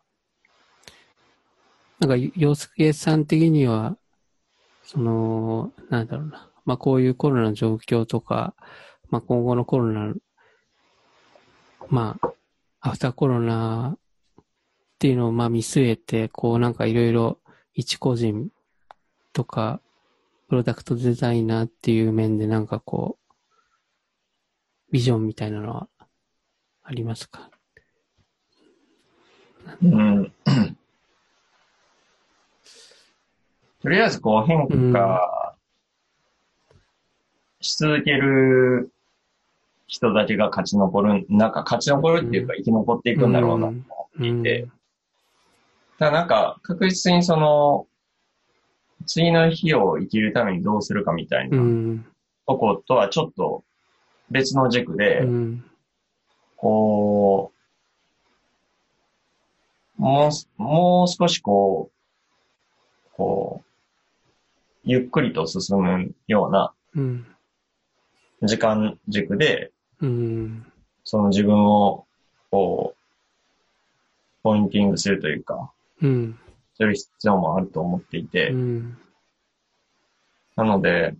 [2.00, 3.96] なんか洋介さん的には、
[4.90, 8.54] その、なんだろうな、まあこういうコロナの状況とか、
[9.10, 10.14] まあ今後のコロナ、
[11.90, 12.32] まあ、
[12.80, 14.44] アフターコロナっ
[14.98, 17.38] ていうのをまあ見据えて、こうなんかいろいろ
[17.74, 18.48] 一個人
[19.34, 19.82] とか、
[20.48, 23.32] プロダクトデザイナーっていう面でなんかこう、
[24.90, 25.88] ビジョンみたいなのは
[26.82, 27.50] ありますか？
[29.82, 30.32] うん。
[33.82, 35.54] とりあえずこう変化
[37.60, 38.90] し続ける
[39.86, 44.68] 人だけが勝ち残る、なんか勝ち残るっていうか生き残っていくんだろうなと思っていて、
[45.98, 47.86] ただなんか確実にその、
[49.06, 52.06] 次の日を生きるためにどうするかみたいなうん。
[52.46, 53.64] とことはちょっと
[54.30, 55.64] 別の軸で、うん。
[56.56, 57.52] こ
[59.98, 63.67] う、もう、もう少しこう、こう、
[64.90, 66.72] ゆっくりと進むような。
[68.42, 69.70] 時間軸で、
[71.04, 72.06] その自分を、
[72.50, 72.98] こう
[74.42, 75.70] ポインティングするというか、
[76.76, 78.50] する必要もあると思っていて、
[80.56, 81.14] なので、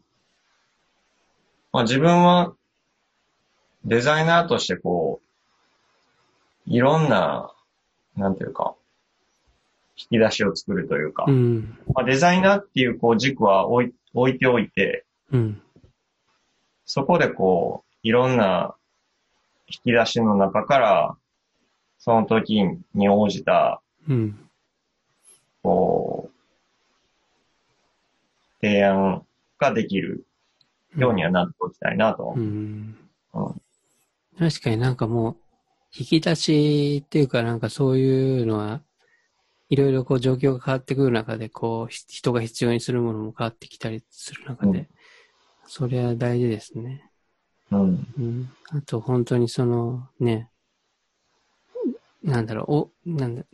[1.70, 2.54] まあ自分は
[3.84, 5.20] デザイナーとしてこ
[6.66, 7.52] う、いろんな、
[8.16, 8.74] なんていうか、
[9.98, 11.76] 引き出しを作るというか、うん。
[11.92, 15.62] まあ、デザイナーっていうこう軸は置い置いておいて、うん。
[16.84, 18.74] そこでこう、いろんな
[19.66, 21.16] 引き出しの中から、
[21.98, 22.62] その時
[22.94, 24.38] に応じた、うん。
[25.62, 26.34] こう、
[28.60, 29.24] 提案
[29.58, 30.24] ができる
[30.96, 32.34] ようにはなっておきたいなと。
[32.36, 32.96] うん。
[33.34, 33.60] うん
[34.38, 35.36] 確かになんかもう、
[35.92, 38.80] 引き出しっていうかなんかそういうのは、
[39.68, 44.88] いろいろこう状況が変わってくる中で、こう、ひ人が必要にするものも変わってきたりする中で、うん
[45.70, 47.10] それは大事ですね。
[47.70, 48.06] うん。
[48.18, 48.50] うん。
[48.70, 50.50] あと本当にその、ね、
[52.22, 53.44] なんだろう、お、なんだ、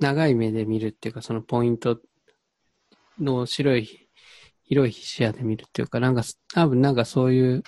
[0.00, 2.00] 長い目で見るっていうか、そのポイント
[3.20, 4.08] の白い、
[4.64, 6.22] 広い視野で見るっていうか、なんか、
[6.52, 7.62] 多分なんかそういう、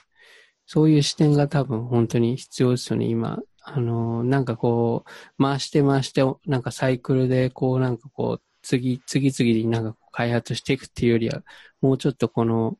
[0.67, 3.39] そういう視点が多分本当に必要ですよね、今。
[3.65, 11.43] あの、なんかこう、回して回して、なんかサイクルで、こうなんかこう、次、次々になんか開発していくっていうよりは、
[11.81, 12.77] もうちょっとこの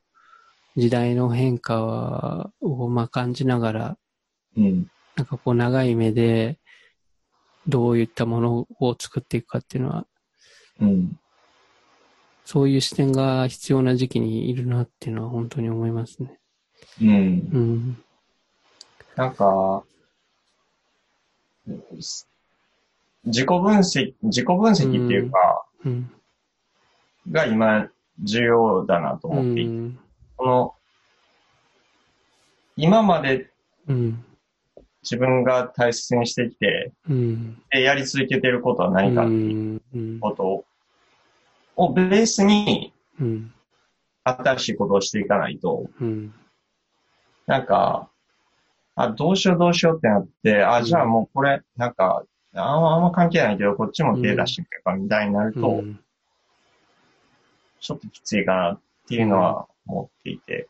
[0.75, 3.97] 時代の変化をまあ感じながら、
[4.57, 4.87] うん。
[5.15, 6.59] なんかこう長い目で、
[7.67, 10.07] どういったものを作っていくかっていうのは、
[10.81, 11.19] うん。
[12.45, 16.39] そういう視点が必要な時期にいるなっていうのは本当に思いますね。
[17.01, 17.09] うん。
[17.09, 17.11] う
[17.59, 18.03] ん。
[19.15, 19.83] なんか、
[21.65, 22.25] 自
[23.25, 26.11] 己分析、自己分析っていうか、うん。
[27.31, 27.89] が今
[28.21, 29.99] 重要だなとう思っていて、ん。
[30.35, 30.73] この、
[32.75, 33.49] 今まで
[33.87, 34.25] うん。
[35.03, 37.61] 自分が大切にしてきて、うん。
[37.71, 40.19] でやり続けてることは何かっていううん。
[40.19, 40.65] ことを、
[41.75, 43.53] をベースにうん。
[44.25, 46.33] 新しいことをしていかないと、うん。
[47.45, 48.09] なんか、
[48.95, 52.23] あ、どうしようどうしようってなって、あ、うんじゃあもうこれ、なんか、
[52.55, 55.99] あんまあんま関係ないけど、こっちも手出してみようかみたいになると、うん。
[57.79, 60.67] ちょっときついかなっていうのは思っていて。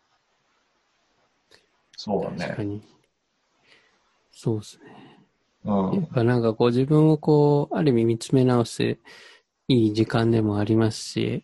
[1.98, 2.38] そうだね。
[2.40, 2.82] 確かに。
[4.32, 4.84] そうですね。
[5.66, 6.08] うんやっ。
[6.14, 8.98] ぱなんかこう自分をこう、ある意味見つめ直す
[9.68, 11.44] いい時間でもありますし、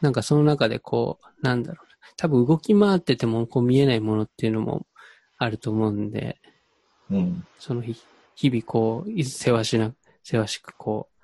[0.00, 1.86] なんかその中でこう、なんだろう。
[2.16, 4.86] 多分動き回っててもこう見えないものっていうのも
[5.38, 6.38] あると思うんで、
[7.10, 7.46] うん。
[7.58, 7.96] その日
[8.34, 11.14] 日々こう、いせわしな、せわしくこう、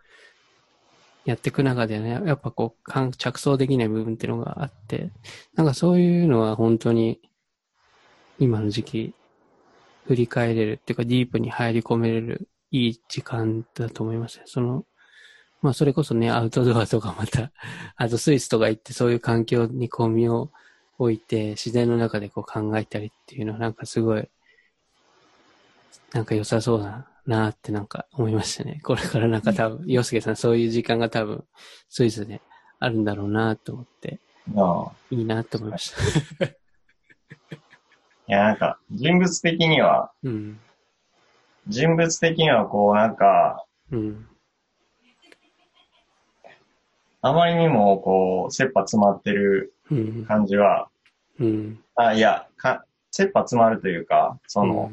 [1.25, 5.11] やっていく中でね、やっぱこう、感着想できない部分っていうのがあって、
[5.55, 7.21] なんかそういうのは本当に、
[8.39, 9.15] 今の時期、
[10.07, 14.45] 振り返れるっていうか、ディープに入り込めれるいい時間だと思いますね。
[14.47, 14.85] その、
[15.63, 17.53] まあそれこそね、アウトドアとかまた、
[17.97, 20.51] あとスイスとか行ってそういう環境にこう身を
[21.01, 24.29] 置いて、自然の中でこう考えたりっていうのはなんかすごい、
[26.13, 28.81] なんか良さそうだなってなんか思いましたね。
[28.85, 31.45] これからなんか多分、洋介さんそういう時間が多分、
[31.89, 32.43] スイスで
[32.79, 34.19] あるんだろうなと思って、
[34.55, 34.93] ああ。
[35.11, 35.91] いいなと思いまし
[36.39, 36.45] た。
[36.47, 36.53] い
[38.27, 40.61] や、なんか、人物的には、うん。
[41.67, 44.27] 人物的にはこう、なんか、うん。
[47.23, 50.25] あまりにもこう、切羽詰まってるうん。
[50.27, 50.90] 感じは、
[51.41, 51.83] うん。
[51.97, 54.93] あ、いや、か、切羽詰まるというか、その、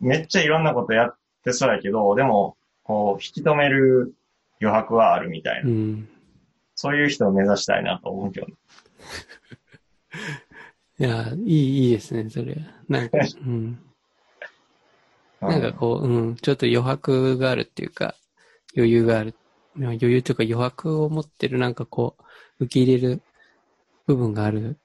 [0.00, 4.14] めっちゃいろんなことやってそうやけど、でも、こう、引き止める
[4.60, 5.70] 余白はあるみたいな。
[5.70, 6.08] うん。
[6.74, 8.46] そういう人を目指したいなと思うけど。
[10.98, 12.56] いや、いい、いいですね、それ。
[12.88, 13.78] なんか、 うん。
[15.40, 18.14] なんかこう、うん、ちょっと余白があるっていうか、
[18.76, 19.34] 余裕がある。
[19.74, 22.16] まあ余裕というか余白を持ってるなんかこ
[22.60, 23.22] う、受け入れる
[24.06, 24.78] 部分がある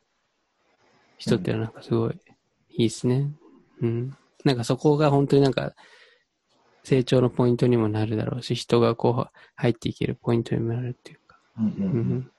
[1.18, 2.20] 人ってなんかすごい
[2.70, 3.32] いいですね。
[3.82, 4.18] うん。
[4.46, 5.74] なんかそこが本当になんか
[6.84, 11.40] 成長のポイントにもなるだろうし、人がこう入っていけるポイントにもなるっていうか。
[11.58, 12.32] うんうんううんん。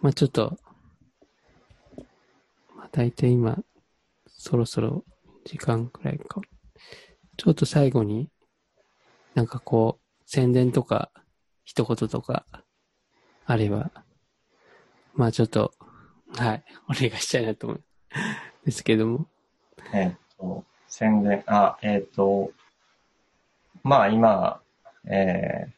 [0.00, 0.58] まあちょっと、
[2.76, 3.58] まあ大体今、
[4.28, 5.04] そろそろ
[5.44, 6.40] 時間くらいか。
[7.36, 8.30] ちょっと最後に、
[9.34, 11.10] なんかこう、宣伝とか、
[11.64, 12.46] 一言とか、
[13.44, 13.90] あれば、
[15.14, 15.72] まあちょっと、
[16.36, 17.82] はい、お願いしたいなと思うん
[18.64, 19.26] ですけども。
[19.92, 22.52] えっと、宣伝、あ、えっと、
[23.82, 24.60] まあ今、
[25.06, 25.70] えー、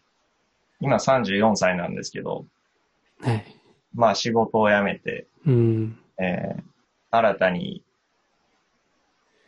[0.80, 2.44] 今34歳なんですけど、
[3.20, 3.44] はい。
[3.94, 5.98] まあ仕事を辞めて、うん。
[6.18, 6.62] えー、
[7.10, 7.82] 新たに、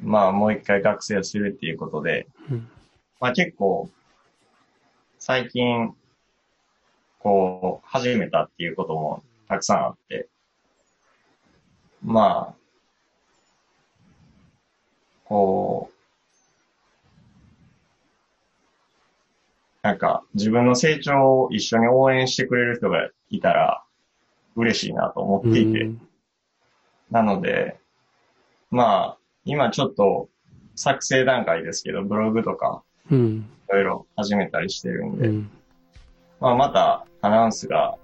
[0.01, 2.69] まあもう一回学生をするっていうことで、うん。
[3.21, 3.91] まあ結構、
[5.19, 5.95] 最近、
[7.19, 9.23] こう、始めたっていうことも
[9.55, 10.29] たくさんあって、
[12.03, 12.55] まあ、
[15.25, 15.95] こう、
[19.83, 23.85] なんか自分の成長を一緒に応援してくれる人がいたら
[24.57, 26.01] 嬉しいなと思っていて、うん
[27.11, 27.77] なので、
[28.71, 30.29] まあ、今ちょっと
[30.75, 33.47] 作成段階ですけど、ブログとかうん。
[33.69, 35.51] いろいろ始めたりしてるんで、うん。
[36.41, 37.97] まあまたアナウンスが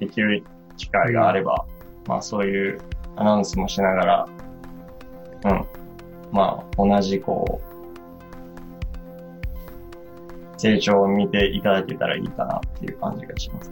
[0.00, 0.42] できる
[0.76, 1.64] 機会があれば、
[2.06, 2.80] まあそういう
[3.16, 4.28] アナウンスもしながら、
[5.44, 5.66] うん。
[6.32, 7.64] まあ同じこう、
[10.60, 13.70] 成長を見ていただけたらいいかなっていう感じがします。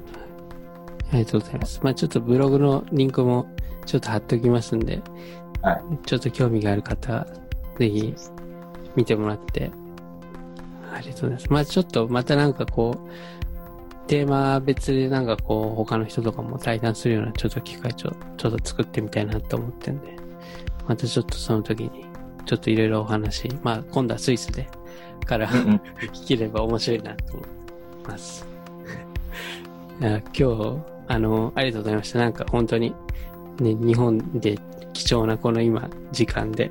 [1.11, 1.81] ありがとうございます。
[1.83, 3.47] まあちょっとブログのリンクも
[3.87, 5.01] ちょっと貼っておきますんで、
[5.63, 7.27] はいちょっと興味がある方は、
[7.79, 8.15] ぜひ
[8.97, 9.71] 見てもらって、
[10.93, 11.53] ありがとうございます。
[11.53, 13.01] まあちょっとまたなんかこう、
[14.09, 20.17] テーマ別でなんかこう、他の人とかも対談するようなちょっと機会ちょちょっと作ってみたいなと思ってんで、
[20.89, 22.07] またちょっとその時に、
[22.47, 24.67] ちょっといろいろお話、まあ今度はスイスで、
[25.27, 27.49] から聞ければ面白いなと思っ
[28.03, 28.47] てます。
[30.01, 32.19] 今日、あの、ありがとうございました。
[32.19, 32.95] なんか本当に、
[33.61, 34.59] ね、日本で
[34.95, 36.71] 貴重なこの今、時間で。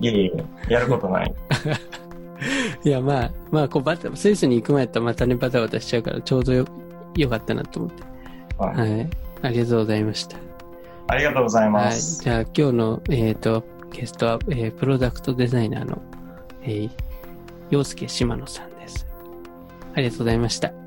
[0.00, 0.32] いえい
[0.68, 1.34] え、やることない。
[2.84, 6.66] いや、まあ、まあ、こう、バタ、スイスに行く前やったらまたね、バタバタしちゃうから、ちょうどよ、
[7.16, 8.02] よかったなと思って。
[8.58, 9.10] はいはい。
[9.42, 10.36] ありがとうございました。
[11.06, 11.92] ありがとうございまはい。
[11.92, 12.22] す。
[12.22, 16.02] じゃあ、今日の、えっ、と、ゲストは、えープロダクトデザイナーの、
[16.62, 16.90] えー、
[17.70, 19.06] 洋介島野さんです。
[19.94, 20.83] ありがとうございました。